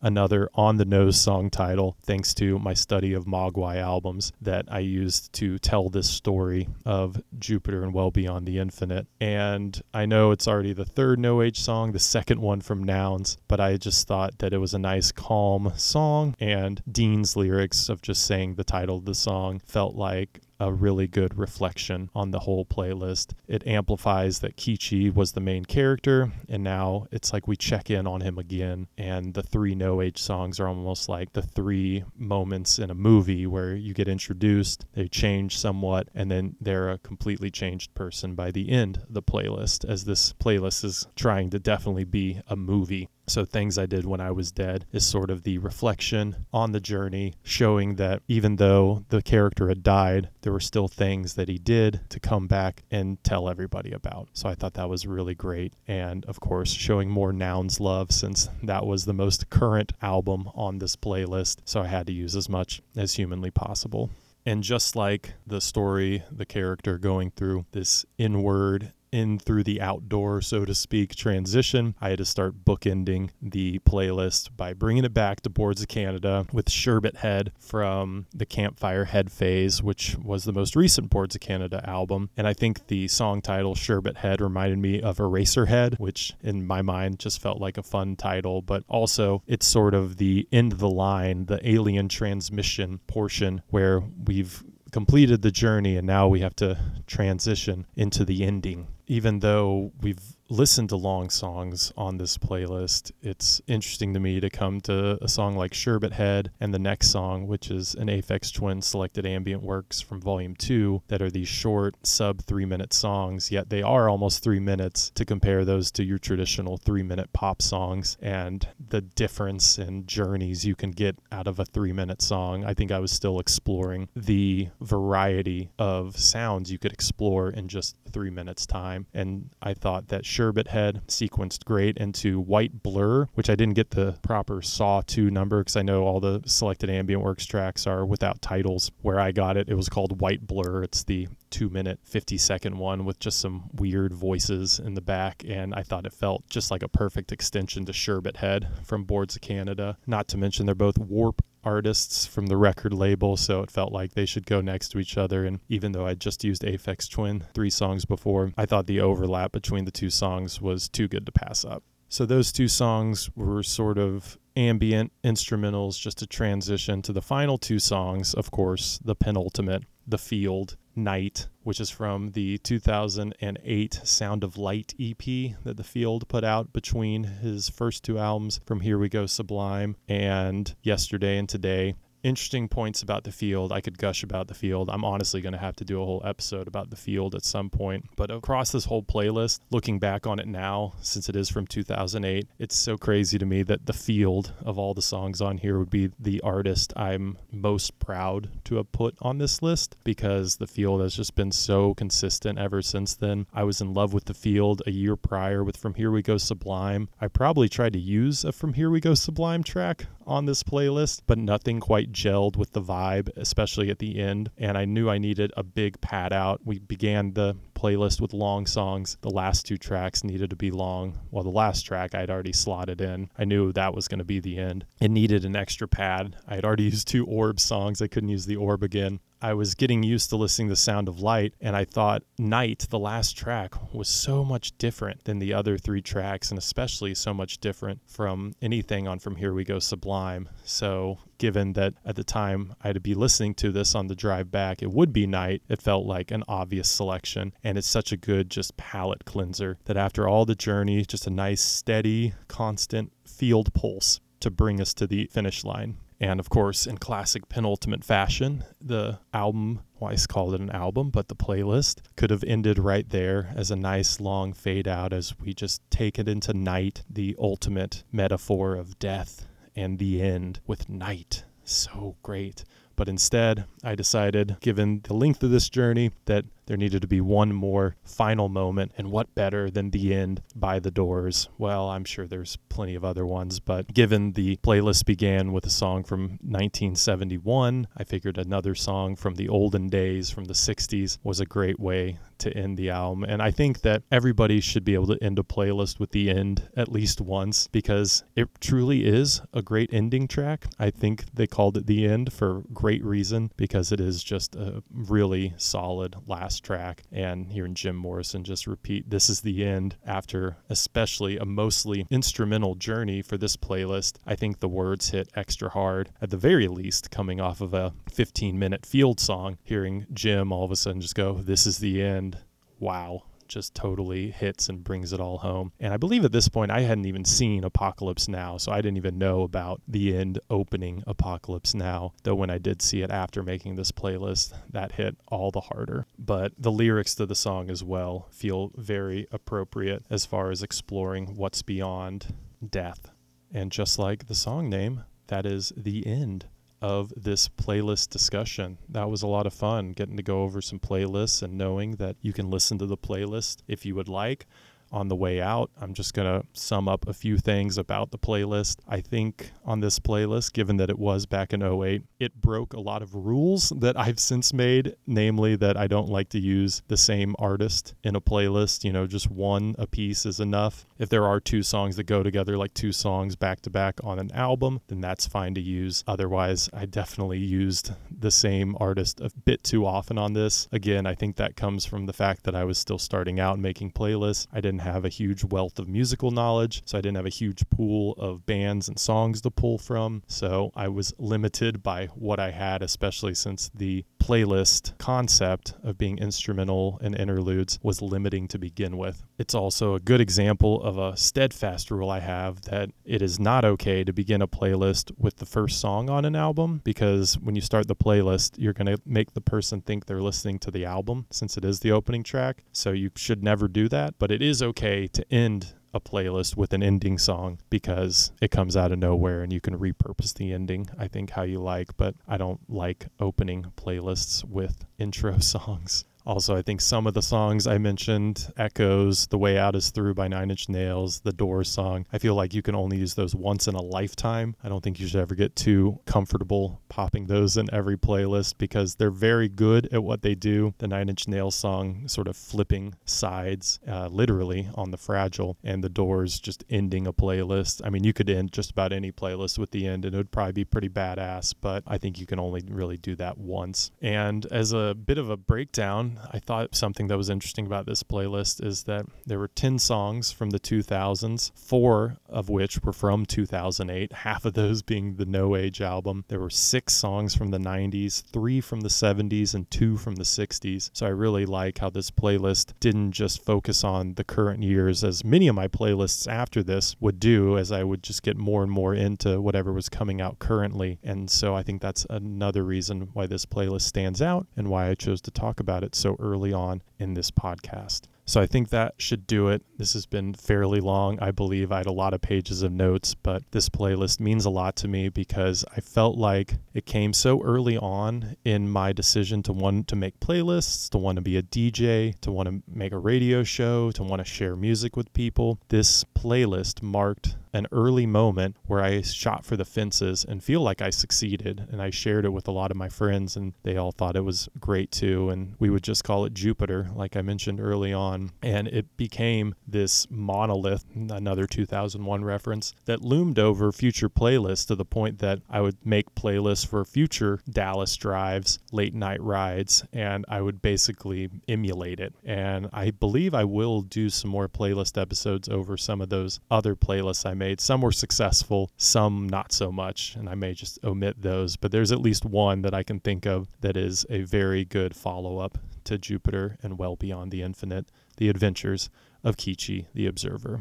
another 0.00 0.48
on 0.54 0.76
the 0.76 0.84
nose 0.84 1.20
song 1.20 1.50
title, 1.50 1.96
thanks 2.04 2.32
to 2.34 2.60
my 2.60 2.74
study 2.74 3.12
of 3.12 3.24
Mogwai 3.24 3.78
albums 3.78 4.32
that 4.40 4.66
I 4.68 4.78
used 4.78 5.32
to 5.34 5.58
tell 5.58 5.88
this 5.88 6.08
story 6.08 6.68
of 6.86 7.20
Jupiter 7.40 7.82
and 7.82 7.92
Well 7.92 8.12
Beyond 8.12 8.46
the 8.46 8.58
Infinite. 8.58 9.08
And 9.20 9.82
I 9.92 10.06
know 10.06 10.30
it's 10.30 10.46
already 10.46 10.72
the 10.72 10.84
third 10.84 11.18
No 11.18 11.42
Age 11.42 11.58
song, 11.58 11.90
the 11.90 11.98
second 11.98 12.40
one 12.40 12.60
from 12.60 12.84
Nouns, 12.84 13.36
but 13.48 13.58
I 13.58 13.76
just 13.76 14.06
thought 14.06 14.38
that 14.38 14.52
it 14.52 14.58
was 14.58 14.74
a 14.74 14.78
nice, 14.78 15.10
calm 15.10 15.72
song. 15.76 16.36
And 16.38 16.80
Dean's 16.90 17.34
lyrics 17.34 17.88
of 17.88 18.00
just 18.00 18.24
saying 18.24 18.54
the 18.54 18.62
title 18.62 18.98
of 18.98 19.06
the 19.06 19.14
song 19.16 19.58
felt 19.58 19.96
like 19.96 20.40
a 20.60 20.72
really 20.72 21.08
good 21.08 21.36
reflection 21.36 22.10
on 22.14 22.30
the 22.30 22.40
whole 22.40 22.64
playlist. 22.64 23.32
It 23.48 23.66
amplifies 23.66 24.40
that 24.40 24.56
Keechie 24.56 25.12
was 25.12 25.32
the 25.32 25.40
main 25.40 25.64
character, 25.64 26.30
and 26.48 26.62
now 26.62 27.06
it's 27.10 27.32
like 27.32 27.48
we 27.48 27.56
check 27.56 27.90
in 27.90 28.06
on 28.06 28.20
him 28.20 28.38
again. 28.38 28.86
And 28.98 29.34
the 29.34 29.42
three 29.42 29.74
No 29.74 30.02
Age 30.02 30.18
songs 30.18 30.60
are 30.60 30.68
almost 30.68 31.08
like 31.08 31.32
the 31.32 31.42
three 31.42 32.04
moments 32.16 32.78
in 32.78 32.90
a 32.90 32.94
movie 32.94 33.46
where 33.46 33.74
you 33.74 33.94
get 33.94 34.06
introduced, 34.06 34.84
they 34.92 35.08
change 35.08 35.58
somewhat, 35.58 36.08
and 36.14 36.30
then 36.30 36.56
they're 36.60 36.90
a 36.90 36.98
completely 36.98 37.50
changed 37.50 37.94
person 37.94 38.34
by 38.34 38.50
the 38.50 38.68
end 38.70 38.98
of 38.98 39.14
the 39.14 39.22
playlist, 39.22 39.88
as 39.88 40.04
this 40.04 40.34
playlist 40.34 40.84
is 40.84 41.06
trying 41.16 41.50
to 41.50 41.58
definitely 41.58 42.04
be 42.04 42.40
a 42.46 42.56
movie. 42.56 43.08
So, 43.30 43.44
Things 43.44 43.78
I 43.78 43.86
Did 43.86 44.06
When 44.06 44.20
I 44.20 44.32
Was 44.32 44.50
Dead 44.50 44.86
is 44.90 45.06
sort 45.06 45.30
of 45.30 45.44
the 45.44 45.58
reflection 45.58 46.46
on 46.52 46.72
the 46.72 46.80
journey, 46.80 47.34
showing 47.44 47.94
that 47.94 48.22
even 48.26 48.56
though 48.56 49.04
the 49.10 49.22
character 49.22 49.68
had 49.68 49.84
died, 49.84 50.30
there 50.42 50.52
were 50.52 50.58
still 50.58 50.88
things 50.88 51.34
that 51.34 51.48
he 51.48 51.56
did 51.56 52.00
to 52.08 52.18
come 52.18 52.48
back 52.48 52.82
and 52.90 53.22
tell 53.22 53.48
everybody 53.48 53.92
about. 53.92 54.30
So, 54.32 54.48
I 54.48 54.56
thought 54.56 54.74
that 54.74 54.88
was 54.88 55.06
really 55.06 55.36
great. 55.36 55.74
And 55.86 56.24
of 56.24 56.40
course, 56.40 56.72
showing 56.72 57.08
more 57.08 57.32
Nouns 57.32 57.78
love 57.78 58.10
since 58.10 58.48
that 58.64 58.84
was 58.84 59.04
the 59.04 59.12
most 59.12 59.48
current 59.48 59.92
album 60.02 60.50
on 60.56 60.80
this 60.80 60.96
playlist. 60.96 61.58
So, 61.64 61.82
I 61.82 61.86
had 61.86 62.08
to 62.08 62.12
use 62.12 62.34
as 62.34 62.48
much 62.48 62.82
as 62.96 63.14
humanly 63.14 63.52
possible. 63.52 64.10
And 64.44 64.64
just 64.64 64.96
like 64.96 65.34
the 65.46 65.60
story, 65.60 66.24
the 66.32 66.46
character 66.46 66.98
going 66.98 67.30
through 67.30 67.66
this 67.70 68.04
inward 68.18 68.92
in 69.12 69.38
through 69.38 69.64
the 69.64 69.80
outdoor, 69.80 70.40
so 70.40 70.64
to 70.64 70.74
speak, 70.74 71.14
transition, 71.14 71.94
I 72.00 72.10
had 72.10 72.18
to 72.18 72.24
start 72.24 72.64
bookending 72.64 73.30
the 73.40 73.78
playlist 73.80 74.56
by 74.56 74.72
bringing 74.72 75.04
it 75.04 75.14
back 75.14 75.40
to 75.42 75.50
Boards 75.50 75.82
of 75.82 75.88
Canada 75.88 76.46
with 76.52 76.70
Sherbet 76.70 77.16
Head 77.16 77.52
from 77.58 78.26
the 78.34 78.46
Campfire 78.46 79.06
Headphase, 79.06 79.82
which 79.82 80.16
was 80.22 80.44
the 80.44 80.52
most 80.52 80.76
recent 80.76 81.10
Boards 81.10 81.34
of 81.34 81.40
Canada 81.40 81.82
album. 81.88 82.30
And 82.36 82.46
I 82.46 82.52
think 82.52 82.86
the 82.86 83.08
song 83.08 83.42
title 83.42 83.74
Sherbet 83.74 84.18
Head 84.18 84.40
reminded 84.40 84.78
me 84.78 85.00
of 85.00 85.18
Eraserhead, 85.18 85.98
which 85.98 86.34
in 86.42 86.66
my 86.66 86.82
mind 86.82 87.18
just 87.18 87.40
felt 87.40 87.60
like 87.60 87.78
a 87.78 87.82
fun 87.82 88.16
title, 88.16 88.62
but 88.62 88.84
also 88.88 89.42
it's 89.46 89.66
sort 89.66 89.94
of 89.94 90.16
the 90.16 90.46
end 90.52 90.72
of 90.72 90.78
the 90.78 90.90
line, 90.90 91.46
the 91.46 91.60
alien 91.68 92.08
transmission 92.08 93.00
portion 93.06 93.62
where 93.70 94.00
we've 94.24 94.62
completed 94.90 95.42
the 95.42 95.50
journey 95.50 95.96
and 95.96 96.06
now 96.06 96.28
we 96.28 96.40
have 96.40 96.56
to 96.56 96.78
transition 97.06 97.86
into 97.96 98.24
the 98.24 98.44
ending. 98.44 98.88
Even 99.10 99.40
though 99.40 99.90
we've 100.00 100.36
listened 100.50 100.88
to 100.88 100.96
long 100.96 101.30
songs 101.30 101.92
on 101.96 102.18
this 102.18 102.36
playlist, 102.36 103.12
it's 103.22 103.62
interesting 103.68 104.12
to 104.12 104.18
me 104.18 104.40
to 104.40 104.50
come 104.50 104.80
to 104.80 105.16
a 105.22 105.28
song 105.28 105.54
like 105.54 105.72
Sherbet 105.72 106.12
Head 106.12 106.50
and 106.58 106.74
the 106.74 106.78
next 106.78 107.10
song, 107.10 107.46
which 107.46 107.70
is 107.70 107.94
an 107.94 108.08
Aphex 108.08 108.52
Twin 108.52 108.82
selected 108.82 109.24
ambient 109.24 109.62
works 109.62 110.00
from 110.00 110.20
Volume 110.20 110.56
2, 110.56 111.02
that 111.06 111.22
are 111.22 111.30
these 111.30 111.46
short, 111.46 111.94
sub 112.02 112.42
three 112.42 112.64
minute 112.64 112.92
songs, 112.92 113.52
yet 113.52 113.70
they 113.70 113.80
are 113.80 114.08
almost 114.08 114.42
three 114.42 114.58
minutes 114.58 115.12
to 115.14 115.24
compare 115.24 115.64
those 115.64 115.92
to 115.92 116.02
your 116.02 116.18
traditional 116.18 116.76
three 116.76 117.04
minute 117.04 117.32
pop 117.32 117.62
songs 117.62 118.16
and 118.20 118.66
the 118.88 119.00
difference 119.00 119.78
in 119.78 120.04
journeys 120.04 120.66
you 120.66 120.74
can 120.74 120.90
get 120.90 121.16
out 121.30 121.46
of 121.46 121.60
a 121.60 121.64
three 121.64 121.92
minute 121.92 122.20
song. 122.20 122.64
I 122.64 122.74
think 122.74 122.90
I 122.90 122.98
was 122.98 123.12
still 123.12 123.38
exploring 123.38 124.08
the 124.16 124.68
variety 124.80 125.70
of 125.78 126.18
sounds 126.18 126.72
you 126.72 126.78
could 126.78 126.92
explore 126.92 127.50
in 127.50 127.68
just 127.68 127.94
three 128.10 128.30
minutes' 128.30 128.66
time. 128.66 129.06
And 129.14 129.50
I 129.62 129.74
thought 129.74 130.08
that 130.08 130.26
Sherbet 130.40 130.68
Head 130.68 131.02
sequenced 131.06 131.66
great 131.66 131.98
into 131.98 132.40
White 132.40 132.82
Blur, 132.82 133.26
which 133.34 133.50
I 133.50 133.54
didn't 133.54 133.74
get 133.74 133.90
the 133.90 134.16
proper 134.22 134.62
Saw 134.62 135.02
2 135.02 135.30
number 135.30 135.60
because 135.60 135.76
I 135.76 135.82
know 135.82 136.04
all 136.04 136.18
the 136.18 136.40
selected 136.46 136.88
ambient 136.88 137.22
works 137.22 137.44
tracks 137.44 137.86
are 137.86 138.06
without 138.06 138.40
titles. 138.40 138.90
Where 139.02 139.20
I 139.20 139.32
got 139.32 139.58
it, 139.58 139.68
it 139.68 139.74
was 139.74 139.90
called 139.90 140.22
White 140.22 140.46
Blur. 140.46 140.82
It's 140.82 141.04
the 141.04 141.28
two 141.50 141.68
minute, 141.68 142.00
50 142.04 142.38
second 142.38 142.78
one 142.78 143.04
with 143.04 143.18
just 143.18 143.38
some 143.38 143.68
weird 143.74 144.14
voices 144.14 144.78
in 144.78 144.94
the 144.94 145.02
back. 145.02 145.44
And 145.46 145.74
I 145.74 145.82
thought 145.82 146.06
it 146.06 146.14
felt 146.14 146.48
just 146.48 146.70
like 146.70 146.82
a 146.82 146.88
perfect 146.88 147.32
extension 147.32 147.84
to 147.84 147.92
Sherbet 147.92 148.38
Head 148.38 148.66
from 148.82 149.04
Boards 149.04 149.36
of 149.36 149.42
Canada. 149.42 149.98
Not 150.06 150.26
to 150.28 150.38
mention, 150.38 150.64
they're 150.64 150.74
both 150.74 150.96
Warp 150.96 151.42
artists 151.64 152.26
from 152.26 152.46
the 152.46 152.56
record 152.56 152.92
label, 152.92 153.36
so 153.36 153.62
it 153.62 153.70
felt 153.70 153.92
like 153.92 154.14
they 154.14 154.26
should 154.26 154.46
go 154.46 154.60
next 154.60 154.90
to 154.90 154.98
each 154.98 155.16
other. 155.18 155.44
And 155.44 155.60
even 155.68 155.92
though 155.92 156.06
I 156.06 156.14
just 156.14 156.44
used 156.44 156.62
Aphex 156.62 157.08
Twin 157.10 157.44
three 157.54 157.70
songs 157.70 158.04
before, 158.04 158.52
I 158.56 158.66
thought 158.66 158.86
the 158.86 159.00
overlap 159.00 159.52
between 159.52 159.84
the 159.84 159.90
two 159.90 160.10
songs 160.10 160.60
was 160.60 160.88
too 160.88 161.08
good 161.08 161.26
to 161.26 161.32
pass 161.32 161.64
up. 161.64 161.82
So 162.08 162.26
those 162.26 162.50
two 162.50 162.66
songs 162.66 163.30
were 163.36 163.62
sort 163.62 163.96
of 163.96 164.36
ambient 164.56 165.12
instrumentals 165.22 165.98
just 165.98 166.18
to 166.18 166.26
transition 166.26 167.02
to 167.02 167.12
the 167.12 167.22
final 167.22 167.56
two 167.56 167.78
songs, 167.78 168.34
of 168.34 168.50
course, 168.50 168.98
the 169.04 169.14
penultimate, 169.14 169.84
The 170.06 170.18
Field, 170.18 170.76
Night, 171.02 171.48
which 171.62 171.80
is 171.80 171.90
from 171.90 172.32
the 172.32 172.58
2008 172.58 174.00
Sound 174.04 174.44
of 174.44 174.56
Light 174.56 174.94
EP 175.00 175.54
that 175.64 175.76
The 175.76 175.84
Field 175.84 176.28
put 176.28 176.44
out 176.44 176.72
between 176.72 177.24
his 177.24 177.68
first 177.68 178.04
two 178.04 178.18
albums, 178.18 178.60
From 178.64 178.80
Here 178.80 178.98
We 178.98 179.08
Go 179.08 179.26
Sublime 179.26 179.96
and 180.08 180.74
Yesterday 180.82 181.38
and 181.38 181.48
Today 181.48 181.94
interesting 182.22 182.68
points 182.68 183.02
about 183.02 183.24
the 183.24 183.32
field. 183.32 183.72
I 183.72 183.80
could 183.80 183.98
gush 183.98 184.22
about 184.22 184.48
the 184.48 184.54
field. 184.54 184.90
I'm 184.90 185.04
honestly 185.04 185.40
going 185.40 185.52
to 185.52 185.58
have 185.58 185.76
to 185.76 185.84
do 185.84 186.00
a 186.00 186.04
whole 186.04 186.22
episode 186.24 186.68
about 186.68 186.90
the 186.90 186.96
field 186.96 187.34
at 187.34 187.44
some 187.44 187.70
point. 187.70 188.06
But 188.16 188.30
across 188.30 188.72
this 188.72 188.84
whole 188.84 189.02
playlist, 189.02 189.60
looking 189.70 189.98
back 189.98 190.26
on 190.26 190.38
it 190.38 190.46
now, 190.46 190.94
since 191.00 191.28
it 191.28 191.36
is 191.36 191.48
from 191.48 191.66
2008, 191.66 192.48
it's 192.58 192.76
so 192.76 192.96
crazy 192.96 193.38
to 193.38 193.46
me 193.46 193.62
that 193.64 193.86
the 193.86 193.92
field 193.92 194.52
of 194.64 194.78
all 194.78 194.94
the 194.94 195.02
songs 195.02 195.40
on 195.40 195.58
here 195.58 195.78
would 195.78 195.90
be 195.90 196.10
the 196.18 196.40
artist 196.42 196.92
I'm 196.96 197.38
most 197.50 197.98
proud 197.98 198.48
to 198.64 198.76
have 198.76 198.92
put 198.92 199.16
on 199.20 199.38
this 199.38 199.62
list 199.62 199.96
because 200.04 200.56
the 200.56 200.66
field 200.66 201.00
has 201.00 201.14
just 201.14 201.34
been 201.34 201.52
so 201.52 201.94
consistent 201.94 202.58
ever 202.58 202.82
since 202.82 203.14
then. 203.14 203.46
I 203.52 203.64
was 203.64 203.80
in 203.80 203.94
love 203.94 204.12
with 204.12 204.26
the 204.26 204.34
field 204.34 204.82
a 204.86 204.90
year 204.90 205.16
prior 205.16 205.64
with 205.64 205.76
From 205.76 205.94
Here 205.94 206.10
We 206.10 206.22
Go 206.22 206.38
Sublime. 206.38 207.08
I 207.20 207.28
probably 207.28 207.68
tried 207.68 207.92
to 207.94 207.98
use 207.98 208.44
a 208.44 208.52
From 208.52 208.74
Here 208.74 208.90
We 208.90 209.00
Go 209.00 209.14
Sublime 209.14 209.62
track 209.62 210.06
on 210.30 210.46
this 210.46 210.62
playlist, 210.62 211.22
but 211.26 211.36
nothing 211.36 211.80
quite 211.80 212.12
gelled 212.12 212.56
with 212.56 212.72
the 212.72 212.80
vibe, 212.80 213.28
especially 213.36 213.90
at 213.90 213.98
the 213.98 214.20
end. 214.20 214.50
And 214.56 214.78
I 214.78 214.84
knew 214.84 215.10
I 215.10 215.18
needed 215.18 215.52
a 215.56 215.64
big 215.64 216.00
pad 216.00 216.32
out. 216.32 216.60
We 216.64 216.78
began 216.78 217.34
the 217.34 217.56
playlist 217.80 218.20
with 218.20 218.34
long 218.34 218.66
songs. 218.66 219.16
The 219.22 219.30
last 219.30 219.64
two 219.64 219.78
tracks 219.78 220.22
needed 220.22 220.50
to 220.50 220.56
be 220.56 220.70
long. 220.70 221.18
Well, 221.30 221.44
the 221.44 221.50
last 221.50 221.82
track 221.82 222.14
I'd 222.14 222.30
already 222.30 222.52
slotted 222.52 223.00
in. 223.00 223.30
I 223.38 223.44
knew 223.44 223.72
that 223.72 223.94
was 223.94 224.06
going 224.06 224.18
to 224.18 224.24
be 224.24 224.38
the 224.38 224.58
end. 224.58 224.84
It 225.00 225.10
needed 225.10 225.44
an 225.44 225.56
extra 225.56 225.88
pad. 225.88 226.36
I 226.46 226.56
had 226.56 226.64
already 226.64 226.82
used 226.90 227.08
two 227.08 227.24
orb 227.24 227.58
songs. 227.58 228.02
I 228.02 228.08
couldn't 228.08 228.28
use 228.28 228.46
the 228.46 228.56
orb 228.56 228.82
again. 228.82 229.20
I 229.42 229.54
was 229.54 229.74
getting 229.74 230.02
used 230.02 230.28
to 230.30 230.36
listening 230.36 230.68
to 230.68 230.76
Sound 230.76 231.08
of 231.08 231.20
Light, 231.20 231.54
and 231.62 231.74
I 231.74 231.86
thought 231.86 232.24
Night, 232.38 232.86
the 232.90 232.98
last 232.98 233.38
track, 233.38 233.74
was 233.94 234.08
so 234.08 234.44
much 234.44 234.76
different 234.76 235.24
than 235.24 235.38
the 235.38 235.54
other 235.54 235.78
three 235.78 236.02
tracks, 236.02 236.50
and 236.50 236.58
especially 236.58 237.14
so 237.14 237.32
much 237.32 237.58
different 237.58 238.00
from 238.06 238.52
anything 238.60 239.08
on 239.08 239.18
From 239.18 239.36
Here 239.36 239.54
We 239.54 239.64
Go 239.64 239.78
Sublime. 239.78 240.50
So, 240.64 241.18
given 241.40 241.72
that 241.72 241.94
at 242.04 242.14
the 242.14 242.22
time 242.22 242.74
I 242.82 242.88
had 242.88 242.94
to 242.94 243.00
be 243.00 243.14
listening 243.14 243.54
to 243.54 243.72
this 243.72 243.94
on 243.96 244.06
the 244.06 244.14
drive 244.14 244.52
back, 244.52 244.82
it 244.82 244.92
would 244.92 245.12
be 245.12 245.26
Night, 245.26 245.62
it 245.68 245.82
felt 245.82 246.06
like 246.06 246.30
an 246.30 246.44
obvious 246.46 246.88
selection. 246.88 247.54
And 247.64 247.78
it's 247.78 247.88
such 247.88 248.12
a 248.12 248.16
good, 248.16 248.50
just 248.50 248.76
palate 248.76 249.24
cleanser 249.24 249.78
that 249.86 249.96
after 249.96 250.28
all 250.28 250.44
the 250.44 250.54
journey, 250.54 251.04
just 251.04 251.26
a 251.26 251.30
nice, 251.30 251.62
steady, 251.62 252.34
constant 252.46 253.12
field 253.24 253.72
pulse 253.72 254.20
to 254.40 254.50
bring 254.50 254.80
us 254.80 254.92
to 254.94 255.06
the 255.06 255.26
finish 255.32 255.64
line. 255.64 255.96
And 256.20 256.38
of 256.38 256.50
course, 256.50 256.86
in 256.86 256.98
classic 256.98 257.48
penultimate 257.48 258.04
fashion, 258.04 258.64
the 258.78 259.20
album, 259.32 259.80
Weiss 259.98 260.26
called 260.26 260.52
it 260.52 260.60
an 260.60 260.70
album, 260.70 261.08
but 261.08 261.28
the 261.28 261.36
playlist 261.36 262.00
could 262.16 262.28
have 262.28 262.44
ended 262.44 262.78
right 262.78 263.08
there 263.08 263.50
as 263.56 263.70
a 263.70 263.76
nice 263.76 264.20
long 264.20 264.52
fade 264.52 264.86
out 264.86 265.14
as 265.14 265.38
we 265.38 265.54
just 265.54 265.80
take 265.90 266.18
it 266.18 266.28
into 266.28 266.52
night, 266.52 267.02
the 267.08 267.34
ultimate 267.38 268.04
metaphor 268.12 268.74
of 268.74 268.98
death 268.98 269.46
and 269.76 269.98
the 269.98 270.22
end 270.22 270.60
with 270.66 270.88
night. 270.88 271.44
So 271.64 272.16
great. 272.22 272.64
But 272.96 273.08
instead, 273.08 273.64
I 273.82 273.94
decided, 273.94 274.56
given 274.60 275.00
the 275.04 275.14
length 275.14 275.42
of 275.42 275.50
this 275.50 275.68
journey, 275.70 276.10
that 276.26 276.44
there 276.66 276.76
needed 276.76 277.02
to 277.02 277.08
be 277.08 277.20
one 277.20 277.52
more 277.52 277.96
final 278.04 278.48
moment, 278.48 278.92
and 278.96 279.10
what 279.10 279.34
better 279.34 279.70
than 279.70 279.90
the 279.90 280.14
end 280.14 280.42
by 280.54 280.78
the 280.78 280.90
doors? 280.90 281.48
Well, 281.58 281.88
I'm 281.88 282.04
sure 282.04 282.26
there's 282.26 282.56
plenty 282.68 282.94
of 282.94 283.04
other 283.04 283.26
ones, 283.26 283.60
but 283.60 283.92
given 283.92 284.32
the 284.32 284.56
playlist 284.58 285.04
began 285.04 285.52
with 285.52 285.66
a 285.66 285.70
song 285.70 286.04
from 286.04 286.38
1971, 286.42 287.88
I 287.96 288.04
figured 288.04 288.38
another 288.38 288.74
song 288.74 289.16
from 289.16 289.34
the 289.34 289.48
olden 289.48 289.88
days, 289.88 290.30
from 290.30 290.44
the 290.44 290.54
60s, 290.54 291.18
was 291.22 291.40
a 291.40 291.46
great 291.46 291.80
way 291.80 292.18
to 292.38 292.56
end 292.56 292.76
the 292.76 292.90
album. 292.90 293.24
And 293.24 293.42
I 293.42 293.50
think 293.50 293.82
that 293.82 294.02
everybody 294.10 294.60
should 294.60 294.84
be 294.84 294.94
able 294.94 295.08
to 295.08 295.22
end 295.22 295.38
a 295.38 295.42
playlist 295.42 296.00
with 296.00 296.10
the 296.10 296.30
end 296.30 296.68
at 296.76 296.90
least 296.90 297.20
once 297.20 297.68
because 297.68 298.24
it 298.34 298.48
truly 298.60 299.06
is 299.06 299.42
a 299.52 299.62
great 299.62 299.90
ending 299.92 300.26
track. 300.26 300.66
I 300.78 300.90
think 300.90 301.26
they 301.34 301.46
called 301.46 301.76
it 301.76 301.86
the 301.86 302.06
end 302.06 302.32
for 302.32 302.62
great 302.72 303.04
reason 303.04 303.50
because 303.56 303.92
it 303.92 304.00
is 304.00 304.24
just 304.24 304.56
a 304.56 304.82
really 304.90 305.54
solid 305.56 306.16
last 306.26 306.59
track. 306.60 307.02
And 307.12 307.52
hearing 307.52 307.74
Jim 307.74 307.96
Morrison 307.96 308.44
just 308.44 308.66
repeat, 308.66 309.10
This 309.10 309.28
is 309.28 309.40
the 309.40 309.64
end 309.64 309.96
after 310.04 310.56
especially 310.68 311.36
a 311.36 311.44
mostly 311.44 312.06
instrumental 312.10 312.74
journey 312.74 313.22
for 313.22 313.36
this 313.36 313.56
playlist, 313.56 314.18
I 314.26 314.36
think 314.36 314.60
the 314.60 314.68
words 314.68 315.10
hit 315.10 315.28
extra 315.34 315.70
hard. 315.70 316.10
At 316.20 316.30
the 316.30 316.36
very 316.36 316.68
least, 316.68 317.10
coming 317.10 317.40
off 317.40 317.60
of 317.60 317.74
a 317.74 317.92
15 318.12 318.58
minute 318.58 318.86
field 318.86 319.20
song, 319.20 319.58
hearing 319.62 320.06
Jim 320.12 320.52
all 320.52 320.64
of 320.64 320.70
a 320.70 320.76
sudden 320.76 321.00
just 321.00 321.14
go, 321.14 321.34
This 321.34 321.66
is 321.66 321.78
the 321.78 322.02
end 322.02 322.38
wow, 322.80 323.22
just 323.50 323.74
totally 323.74 324.30
hits 324.30 324.68
and 324.68 324.82
brings 324.82 325.12
it 325.12 325.20
all 325.20 325.38
home. 325.38 325.72
And 325.78 325.92
I 325.92 325.98
believe 325.98 326.24
at 326.24 326.32
this 326.32 326.48
point 326.48 326.70
I 326.70 326.80
hadn't 326.80 327.04
even 327.04 327.24
seen 327.24 327.64
Apocalypse 327.64 328.28
Now, 328.28 328.56
so 328.56 328.72
I 328.72 328.80
didn't 328.80 328.96
even 328.96 329.18
know 329.18 329.42
about 329.42 329.82
the 329.86 330.16
end 330.16 330.38
opening 330.48 331.02
Apocalypse 331.06 331.74
Now. 331.74 332.12
Though 332.22 332.34
when 332.34 332.50
I 332.50 332.58
did 332.58 332.80
see 332.80 333.02
it 333.02 333.10
after 333.10 333.42
making 333.42 333.76
this 333.76 333.92
playlist, 333.92 334.54
that 334.70 334.92
hit 334.92 335.16
all 335.28 335.50
the 335.50 335.60
harder. 335.60 336.06
But 336.18 336.52
the 336.56 336.72
lyrics 336.72 337.14
to 337.16 337.26
the 337.26 337.34
song 337.34 337.70
as 337.70 337.84
well 337.84 338.28
feel 338.30 338.72
very 338.76 339.26
appropriate 339.30 340.04
as 340.08 340.24
far 340.24 340.50
as 340.50 340.62
exploring 340.62 341.36
what's 341.36 341.62
beyond 341.62 342.34
death. 342.66 343.10
And 343.52 343.72
just 343.72 343.98
like 343.98 344.28
the 344.28 344.34
song 344.34 344.70
name, 344.70 345.04
that 345.26 345.44
is 345.44 345.72
the 345.76 346.06
end 346.06 346.46
of 346.80 347.12
this 347.16 347.48
playlist 347.48 348.10
discussion. 348.10 348.78
That 348.88 349.10
was 349.10 349.22
a 349.22 349.26
lot 349.26 349.46
of 349.46 349.52
fun 349.52 349.92
getting 349.92 350.16
to 350.16 350.22
go 350.22 350.42
over 350.42 350.60
some 350.60 350.78
playlists 350.78 351.42
and 351.42 351.58
knowing 351.58 351.92
that 351.96 352.16
you 352.22 352.32
can 352.32 352.50
listen 352.50 352.78
to 352.78 352.86
the 352.86 352.96
playlist 352.96 353.58
if 353.68 353.84
you 353.84 353.94
would 353.94 354.08
like 354.08 354.46
on 354.92 355.08
the 355.08 355.16
way 355.16 355.40
out. 355.40 355.70
I'm 355.80 355.94
just 355.94 356.14
going 356.14 356.26
to 356.26 356.46
sum 356.52 356.88
up 356.88 357.06
a 357.06 357.12
few 357.12 357.38
things 357.38 357.78
about 357.78 358.10
the 358.10 358.18
playlist. 358.18 358.78
I 358.88 359.00
think 359.00 359.52
on 359.64 359.80
this 359.80 359.98
playlist, 359.98 360.52
given 360.52 360.78
that 360.78 360.90
it 360.90 360.98
was 360.98 361.26
back 361.26 361.52
in 361.52 361.62
08, 361.62 362.02
it 362.18 362.40
broke 362.40 362.72
a 362.72 362.80
lot 362.80 363.02
of 363.02 363.14
rules 363.14 363.72
that 363.76 363.98
I've 363.98 364.18
since 364.18 364.52
made, 364.52 364.96
namely 365.06 365.56
that 365.56 365.76
I 365.76 365.86
don't 365.86 366.08
like 366.08 366.30
to 366.30 366.40
use 366.40 366.82
the 366.88 366.96
same 366.96 367.36
artist 367.38 367.94
in 368.02 368.16
a 368.16 368.20
playlist. 368.20 368.84
You 368.84 368.92
know, 368.92 369.06
just 369.06 369.30
one 369.30 369.74
a 369.78 369.86
piece 369.86 370.26
is 370.26 370.40
enough. 370.40 370.86
If 371.00 371.08
there 371.08 371.24
are 371.24 371.40
two 371.40 371.62
songs 371.62 371.96
that 371.96 372.04
go 372.04 372.22
together, 372.22 372.58
like 372.58 372.74
two 372.74 372.92
songs 372.92 373.34
back 373.34 373.62
to 373.62 373.70
back 373.70 374.00
on 374.04 374.18
an 374.18 374.30
album, 374.32 374.82
then 374.88 375.00
that's 375.00 375.26
fine 375.26 375.54
to 375.54 375.60
use. 375.60 376.04
Otherwise, 376.06 376.68
I 376.74 376.84
definitely 376.84 377.38
used 377.38 377.92
the 378.10 378.30
same 378.30 378.76
artist 378.78 379.18
a 379.22 379.30
bit 379.46 379.64
too 379.64 379.86
often 379.86 380.18
on 380.18 380.34
this. 380.34 380.68
Again, 380.72 381.06
I 381.06 381.14
think 381.14 381.36
that 381.36 381.56
comes 381.56 381.86
from 381.86 382.04
the 382.04 382.12
fact 382.12 382.44
that 382.44 382.54
I 382.54 382.64
was 382.64 382.76
still 382.76 382.98
starting 382.98 383.40
out 383.40 383.58
making 383.58 383.92
playlists. 383.92 384.46
I 384.52 384.60
didn't 384.60 384.80
have 384.80 385.06
a 385.06 385.08
huge 385.08 385.42
wealth 385.42 385.78
of 385.78 385.88
musical 385.88 386.32
knowledge, 386.32 386.82
so 386.84 386.98
I 386.98 387.00
didn't 387.00 387.16
have 387.16 387.24
a 387.24 387.30
huge 387.30 387.66
pool 387.70 388.12
of 388.18 388.44
bands 388.44 388.86
and 388.86 388.98
songs 388.98 389.40
to 389.40 389.50
pull 389.50 389.78
from. 389.78 390.22
So 390.26 390.70
I 390.76 390.88
was 390.88 391.14
limited 391.16 391.82
by 391.82 392.08
what 392.08 392.38
I 392.38 392.50
had, 392.50 392.82
especially 392.82 393.32
since 393.32 393.70
the 393.74 394.04
playlist 394.20 394.98
concept 394.98 395.72
of 395.82 395.96
being 395.96 396.18
instrumental 396.18 396.98
and 397.02 397.16
interludes 397.16 397.78
was 397.82 398.02
limiting 398.02 398.46
to 398.48 398.58
begin 398.58 398.98
with. 398.98 399.24
It's 399.38 399.54
also 399.54 399.94
a 399.94 400.00
good 400.00 400.20
example 400.20 400.82
of 400.90 400.98
a 400.98 401.16
steadfast 401.16 401.90
rule 401.90 402.10
I 402.10 402.18
have 402.18 402.62
that 402.62 402.90
it 403.04 403.22
is 403.22 403.38
not 403.38 403.64
okay 403.64 404.02
to 404.02 404.12
begin 404.12 404.42
a 404.42 404.48
playlist 404.48 405.12
with 405.16 405.36
the 405.36 405.46
first 405.46 405.80
song 405.80 406.10
on 406.10 406.24
an 406.24 406.34
album 406.34 406.80
because 406.82 407.38
when 407.38 407.54
you 407.54 407.60
start 407.60 407.86
the 407.86 407.94
playlist, 407.94 408.54
you're 408.58 408.72
going 408.72 408.94
to 408.94 409.00
make 409.06 409.32
the 409.32 409.40
person 409.40 409.80
think 409.80 410.06
they're 410.06 410.20
listening 410.20 410.58
to 410.58 410.70
the 410.72 410.84
album 410.84 411.26
since 411.30 411.56
it 411.56 411.64
is 411.64 411.78
the 411.80 411.92
opening 411.92 412.24
track. 412.24 412.64
So 412.72 412.90
you 412.90 413.10
should 413.14 413.44
never 413.44 413.68
do 413.68 413.88
that, 413.88 414.14
but 414.18 414.32
it 414.32 414.42
is 414.42 414.62
okay 414.62 415.06
to 415.06 415.24
end 415.32 415.74
a 415.94 416.00
playlist 416.00 416.56
with 416.56 416.72
an 416.72 416.82
ending 416.82 417.18
song 417.18 417.58
because 417.70 418.32
it 418.40 418.50
comes 418.50 418.76
out 418.76 418.92
of 418.92 418.98
nowhere 418.98 419.42
and 419.42 419.52
you 419.52 419.60
can 419.60 419.78
repurpose 419.78 420.34
the 420.34 420.52
ending, 420.52 420.88
I 420.98 421.06
think, 421.06 421.30
how 421.30 421.42
you 421.42 421.60
like. 421.60 421.96
But 421.96 422.16
I 422.26 422.36
don't 422.36 422.60
like 422.68 423.06
opening 423.20 423.72
playlists 423.76 424.44
with 424.44 424.84
intro 424.98 425.38
songs. 425.40 426.04
Also, 426.30 426.54
I 426.54 426.62
think 426.62 426.80
some 426.80 427.08
of 427.08 427.14
the 427.14 427.22
songs 427.22 427.66
I 427.66 427.78
mentioned, 427.78 428.52
Echoes, 428.56 429.26
The 429.26 429.36
Way 429.36 429.58
Out 429.58 429.74
is 429.74 429.90
Through 429.90 430.14
by 430.14 430.28
Nine 430.28 430.52
Inch 430.52 430.68
Nails, 430.68 431.18
the 431.18 431.32
Doors 431.32 431.68
song, 431.68 432.06
I 432.12 432.18
feel 432.18 432.36
like 432.36 432.54
you 432.54 432.62
can 432.62 432.76
only 432.76 432.98
use 432.98 433.14
those 433.14 433.34
once 433.34 433.66
in 433.66 433.74
a 433.74 433.82
lifetime. 433.82 434.54
I 434.62 434.68
don't 434.68 434.80
think 434.80 435.00
you 435.00 435.08
should 435.08 435.20
ever 435.20 435.34
get 435.34 435.56
too 435.56 435.98
comfortable 436.06 436.82
popping 436.88 437.26
those 437.26 437.56
in 437.56 437.68
every 437.74 437.96
playlist 437.96 438.58
because 438.58 438.94
they're 438.94 439.10
very 439.10 439.48
good 439.48 439.88
at 439.92 440.04
what 440.04 440.22
they 440.22 440.36
do. 440.36 440.72
The 440.78 440.86
Nine 440.86 441.08
Inch 441.08 441.26
Nails 441.26 441.56
song 441.56 442.06
sort 442.06 442.28
of 442.28 442.36
flipping 442.36 442.94
sides, 443.04 443.80
uh, 443.88 444.06
literally 444.06 444.68
on 444.76 444.92
the 444.92 444.96
fragile, 444.96 445.56
and 445.64 445.82
the 445.82 445.88
Doors 445.88 446.38
just 446.38 446.62
ending 446.70 447.08
a 447.08 447.12
playlist. 447.12 447.80
I 447.84 447.90
mean, 447.90 448.04
you 448.04 448.12
could 448.12 448.30
end 448.30 448.52
just 448.52 448.70
about 448.70 448.92
any 448.92 449.10
playlist 449.10 449.58
with 449.58 449.72
the 449.72 449.84
end, 449.84 450.04
and 450.04 450.14
it 450.14 450.18
would 450.18 450.30
probably 450.30 450.52
be 450.52 450.64
pretty 450.64 450.90
badass, 450.90 451.56
but 451.60 451.82
I 451.88 451.98
think 451.98 452.20
you 452.20 452.26
can 452.26 452.38
only 452.38 452.62
really 452.70 452.98
do 452.98 453.16
that 453.16 453.36
once. 453.36 453.90
And 454.00 454.46
as 454.52 454.72
a 454.72 454.94
bit 454.94 455.18
of 455.18 455.28
a 455.28 455.36
breakdown, 455.36 456.18
I 456.32 456.38
thought 456.38 456.74
something 456.74 457.08
that 457.08 457.16
was 457.16 457.30
interesting 457.30 457.66
about 457.66 457.86
this 457.86 458.02
playlist 458.02 458.64
is 458.64 458.84
that 458.84 459.06
there 459.26 459.38
were 459.38 459.48
10 459.48 459.78
songs 459.78 460.30
from 460.30 460.50
the 460.50 460.60
2000s, 460.60 461.50
four 461.54 462.16
of 462.28 462.48
which 462.48 462.82
were 462.82 462.92
from 462.92 463.26
2008, 463.26 464.12
half 464.12 464.44
of 464.44 464.54
those 464.54 464.82
being 464.82 465.16
the 465.16 465.26
No 465.26 465.56
Age 465.56 465.80
album. 465.80 466.24
There 466.28 466.40
were 466.40 466.50
six 466.50 466.94
songs 466.94 467.34
from 467.34 467.50
the 467.50 467.58
90s, 467.58 468.22
three 468.32 468.60
from 468.60 468.80
the 468.80 468.88
70s, 468.88 469.54
and 469.54 469.70
two 469.70 469.96
from 469.96 470.16
the 470.16 470.24
60s. 470.24 470.90
So 470.92 471.06
I 471.06 471.10
really 471.10 471.46
like 471.46 471.78
how 471.78 471.90
this 471.90 472.10
playlist 472.10 472.72
didn't 472.80 473.12
just 473.12 473.44
focus 473.44 473.84
on 473.84 474.14
the 474.14 474.24
current 474.24 474.62
years, 474.62 475.04
as 475.04 475.24
many 475.24 475.48
of 475.48 475.54
my 475.54 475.68
playlists 475.68 476.30
after 476.30 476.62
this 476.62 476.96
would 477.00 477.20
do, 477.20 477.58
as 477.58 477.72
I 477.72 477.84
would 477.84 478.02
just 478.02 478.22
get 478.22 478.36
more 478.36 478.62
and 478.62 478.72
more 478.72 478.94
into 478.94 479.40
whatever 479.40 479.72
was 479.72 479.88
coming 479.88 480.20
out 480.20 480.38
currently. 480.38 480.98
And 481.02 481.30
so 481.30 481.54
I 481.54 481.62
think 481.62 481.80
that's 481.80 482.06
another 482.10 482.64
reason 482.64 483.10
why 483.12 483.26
this 483.26 483.46
playlist 483.46 483.82
stands 483.82 484.22
out 484.22 484.46
and 484.56 484.68
why 484.68 484.88
I 484.88 484.94
chose 484.94 485.20
to 485.22 485.30
talk 485.30 485.60
about 485.60 485.84
it 485.84 485.94
so 486.00 486.16
early 486.18 486.52
on 486.52 486.82
in 486.98 487.14
this 487.14 487.30
podcast. 487.30 488.02
So 488.30 488.40
I 488.40 488.46
think 488.46 488.68
that 488.68 488.94
should 488.98 489.26
do 489.26 489.48
it. 489.48 489.64
This 489.76 489.92
has 489.94 490.06
been 490.06 490.34
fairly 490.34 490.78
long. 490.78 491.18
I 491.20 491.32
believe 491.32 491.72
I 491.72 491.78
had 491.78 491.86
a 491.86 491.92
lot 491.92 492.14
of 492.14 492.20
pages 492.20 492.62
of 492.62 492.70
notes, 492.70 493.12
but 493.12 493.42
this 493.50 493.68
playlist 493.68 494.20
means 494.20 494.44
a 494.44 494.50
lot 494.50 494.76
to 494.76 494.88
me 494.88 495.08
because 495.08 495.64
I 495.76 495.80
felt 495.80 496.16
like 496.16 496.54
it 496.72 496.86
came 496.86 497.12
so 497.12 497.42
early 497.42 497.76
on 497.76 498.36
in 498.44 498.68
my 498.68 498.92
decision 498.92 499.42
to 499.42 499.52
want 499.52 499.88
to 499.88 499.96
make 499.96 500.20
playlists, 500.20 500.88
to 500.90 500.98
want 500.98 501.16
to 501.16 501.22
be 501.22 501.38
a 501.38 501.42
DJ, 501.42 502.14
to 502.20 502.30
want 502.30 502.48
to 502.48 502.62
make 502.72 502.92
a 502.92 502.98
radio 502.98 503.42
show, 503.42 503.90
to 503.90 504.04
want 504.04 504.20
to 504.20 504.24
share 504.24 504.54
music 504.54 504.96
with 504.96 505.12
people. 505.12 505.58
This 505.68 506.04
playlist 506.04 506.82
marked 506.82 507.36
an 507.52 507.66
early 507.72 508.06
moment 508.06 508.56
where 508.66 508.82
I 508.82 509.00
shot 509.02 509.44
for 509.44 509.56
the 509.56 509.64
fences 509.64 510.24
and 510.24 510.42
feel 510.42 510.60
like 510.60 510.82
I 510.82 510.90
succeeded. 510.90 511.66
And 511.70 511.80
I 511.80 511.90
shared 511.90 512.24
it 512.24 512.30
with 512.32 512.48
a 512.48 512.52
lot 512.52 512.70
of 512.70 512.76
my 512.76 512.88
friends, 512.88 513.36
and 513.36 513.54
they 513.62 513.76
all 513.76 513.92
thought 513.92 514.16
it 514.16 514.24
was 514.24 514.48
great 514.58 514.90
too. 514.90 515.30
And 515.30 515.54
we 515.58 515.70
would 515.70 515.82
just 515.82 516.04
call 516.04 516.24
it 516.24 516.34
Jupiter, 516.34 516.88
like 516.94 517.16
I 517.16 517.22
mentioned 517.22 517.60
early 517.60 517.92
on. 517.92 518.32
And 518.42 518.68
it 518.68 518.96
became 518.96 519.54
this 519.66 520.06
monolith, 520.10 520.84
another 520.94 521.46
2001 521.46 522.24
reference, 522.24 522.74
that 522.84 523.02
loomed 523.02 523.38
over 523.38 523.72
future 523.72 524.08
playlists 524.08 524.66
to 524.68 524.74
the 524.74 524.84
point 524.84 525.18
that 525.18 525.40
I 525.48 525.60
would 525.60 525.76
make 525.84 526.14
playlists 526.14 526.66
for 526.66 526.84
future 526.84 527.40
Dallas 527.48 527.96
drives, 527.96 528.58
late 528.72 528.94
night 528.94 529.22
rides, 529.22 529.84
and 529.92 530.24
I 530.28 530.40
would 530.40 530.62
basically 530.62 531.28
emulate 531.48 532.00
it. 532.00 532.14
And 532.24 532.68
I 532.72 532.90
believe 532.90 533.34
I 533.34 533.44
will 533.44 533.82
do 533.82 534.10
some 534.10 534.30
more 534.30 534.48
playlist 534.48 535.00
episodes 535.00 535.48
over 535.48 535.76
some 535.76 536.00
of 536.00 536.08
those 536.08 536.40
other 536.50 536.74
playlists 536.76 537.28
I 537.28 537.34
made. 537.40 537.60
Some 537.60 537.80
were 537.80 537.90
successful, 537.90 538.70
some 538.76 539.28
not 539.28 539.50
so 539.50 539.72
much, 539.72 540.14
and 540.14 540.28
I 540.28 540.36
may 540.36 540.52
just 540.52 540.78
omit 540.84 541.22
those. 541.22 541.56
But 541.56 541.72
there's 541.72 541.90
at 541.90 542.00
least 542.00 542.24
one 542.24 542.62
that 542.62 542.74
I 542.74 542.84
can 542.84 543.00
think 543.00 543.26
of 543.26 543.48
that 543.62 543.76
is 543.76 544.06
a 544.08 544.22
very 544.22 544.64
good 544.64 544.94
follow 544.94 545.38
up 545.38 545.58
to 545.84 545.98
Jupiter 545.98 546.58
and 546.62 546.78
Well 546.78 546.94
Beyond 546.94 547.32
the 547.32 547.42
Infinite 547.42 547.86
The 548.18 548.28
Adventures 548.28 548.90
of 549.24 549.36
Keechie 549.36 549.86
the 549.94 550.06
Observer. 550.06 550.60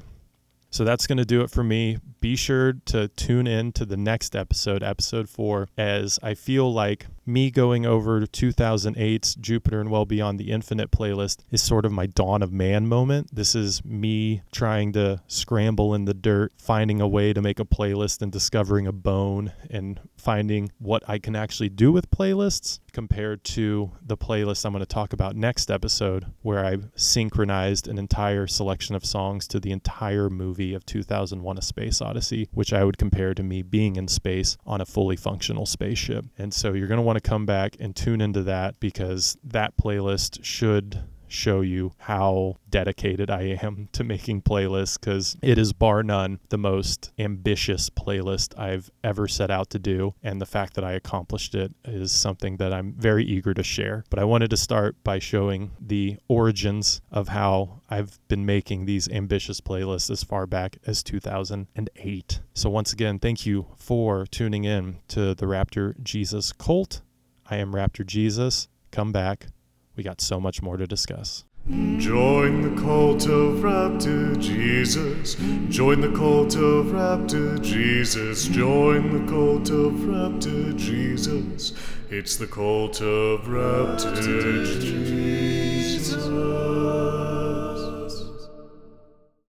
So 0.72 0.84
that's 0.84 1.08
going 1.08 1.18
to 1.18 1.26
do 1.26 1.42
it 1.42 1.50
for 1.50 1.64
me. 1.64 1.98
Be 2.22 2.36
sure 2.36 2.74
to 2.86 3.08
tune 3.10 3.48
in 3.48 3.72
to 3.74 3.86
the 3.86 3.98
next 3.98 4.36
episode, 4.36 4.84
episode 4.84 5.28
four, 5.28 5.68
as 5.78 6.20
I 6.22 6.36
feel 6.36 6.72
like 6.72 7.08
me 7.30 7.52
going 7.52 7.86
over 7.86 8.22
2008's 8.22 9.36
Jupiter 9.36 9.80
and 9.80 9.92
Well 9.92 10.06
Beyond 10.06 10.40
the 10.40 10.52
Infinite 10.52 10.92
playlist 10.92 11.44
is 11.52 11.62
sort 11.62 11.86
of 11.86 11.92
my 11.92 12.08
dawn 12.08 12.42
of 12.42 12.52
man 12.52 12.88
moment. 12.88 13.34
This 13.34 13.54
is 13.56 13.86
me 13.86 14.42
trying 14.52 14.94
to 14.94 15.22
scramble 15.28 15.94
in 15.94 16.06
the 16.06 16.14
dirt, 16.14 16.52
finding 16.58 17.00
a 17.00 17.08
way 17.08 17.32
to 17.32 17.42
make 17.42 17.60
a 17.60 17.66
playlist 17.66 18.22
and 18.22 18.32
discovering 18.32 18.88
a 18.88 18.92
bone 18.92 19.54
and 19.70 20.00
finding 20.18 20.72
what 20.80 21.04
I 21.08 21.20
can 21.20 21.36
actually 21.36 21.70
do 21.70 21.92
with 21.92 22.10
playlists 22.10 22.80
compared 22.92 23.44
to 23.44 23.92
the 24.02 24.18
playlist 24.18 24.66
I'm 24.66 24.74
going 24.74 24.82
to 24.82 24.86
talk 24.86 25.14
about 25.14 25.36
next 25.36 25.70
episode, 25.70 26.26
where 26.42 26.66
I 26.66 26.78
synchronized 26.96 27.88
an 27.88 28.00
entire 28.00 28.48
selection 28.48 28.96
of 28.96 29.06
songs 29.06 29.48
to 29.50 29.60
the 29.60 29.72
entire 29.72 30.30
movie 30.30 30.74
of 30.74 30.86
2001 30.86 31.58
A 31.58 31.62
Space 31.62 32.02
Odyssey, 32.02 32.50
which 32.52 32.74
I 32.74 32.84
would 32.84 32.98
compare 32.98 33.34
to 33.36 33.44
me 33.44 33.62
being 33.62 33.96
in 33.96 34.08
space 34.08 34.58
on 34.66 34.82
a 34.82 34.86
fully 34.86 35.16
functional 35.16 35.68
spaceship. 35.68 36.26
And 36.38 36.54
so 36.54 36.74
you're 36.74 36.88
going 36.88 36.98
to 36.98 37.04
want 37.04 37.19
to 37.20 37.30
come 37.30 37.46
back 37.46 37.76
and 37.80 37.96
tune 37.96 38.22
into 38.22 38.44
that 38.44 38.80
because 38.80 39.38
that 39.44 39.78
playlist 39.78 40.44
should 40.44 41.04
show 41.30 41.62
you 41.62 41.94
how 42.00 42.58
dedicated 42.70 43.30
I 43.30 43.58
am 43.62 43.88
to 43.94 44.04
making 44.04 44.42
playlists 44.42 45.00
because 45.00 45.38
it 45.42 45.58
is 45.58 45.72
bar 45.74 46.04
none 46.04 46.40
the 46.50 46.58
most 46.58 47.12
ambitious 47.18 47.90
playlist 47.90 48.58
I've 48.60 48.90
ever 49.04 49.28
set 49.28 49.52
out 49.52 49.70
to 49.72 49.80
do. 49.80 50.16
And 50.24 50.42
the 50.42 50.46
fact 50.46 50.74
that 50.74 50.84
I 50.84 50.94
accomplished 50.94 51.56
it 51.56 51.72
is 51.86 52.12
something 52.12 52.58
that 52.58 52.74
I'm 52.74 52.94
very 52.94 53.24
eager 53.24 53.54
to 53.54 53.64
share. 53.64 54.04
But 54.10 54.20
I 54.20 54.24
wanted 54.24 54.50
to 54.50 54.58
start 54.58 54.96
by 55.04 55.20
showing 55.20 55.72
the 55.80 56.18
origins 56.28 57.02
of 57.12 57.30
how 57.30 57.82
I've 57.90 58.20
been 58.28 58.46
making 58.46 58.86
these 58.86 59.08
ambitious 59.10 59.62
playlists 59.62 60.10
as 60.10 60.24
far 60.24 60.46
back 60.46 60.78
as 60.86 61.04
2008. 61.04 62.40
So, 62.54 62.70
once 62.70 62.92
again, 62.92 63.20
thank 63.20 63.46
you 63.46 63.68
for 63.78 64.26
tuning 64.28 64.64
in 64.66 64.98
to 65.10 65.34
the 65.36 65.46
Raptor 65.46 66.02
Jesus 66.04 66.52
cult. 66.52 67.02
I 67.52 67.56
am 67.56 67.74
Raptor 67.74 68.06
Jesus. 68.06 68.68
Come 68.92 69.12
back. 69.12 69.48
We 69.96 70.04
got 70.04 70.22
so 70.22 70.40
much 70.40 70.62
more 70.62 70.78
to 70.78 70.86
discuss. 70.86 71.46
Join 71.98 72.62
the 72.62 72.82
cult 72.82 73.26
of 73.26 73.58
Raptor 73.58 74.40
Jesus. 74.40 75.36
Join 75.68 76.02
the 76.02 76.12
cult 76.12 76.56
of 76.56 76.88
Raptor 76.88 77.62
Jesus. 77.62 78.48
Join 78.48 79.26
the 79.26 79.32
cult 79.32 79.70
of 79.70 79.94
Raptor 79.94 80.78
Jesus. 80.78 81.74
It's 82.10 82.38
the 82.38 82.48
cult 82.48 83.02
of 83.02 83.42
Raptor 83.42 84.80
Jesus. 84.80 86.26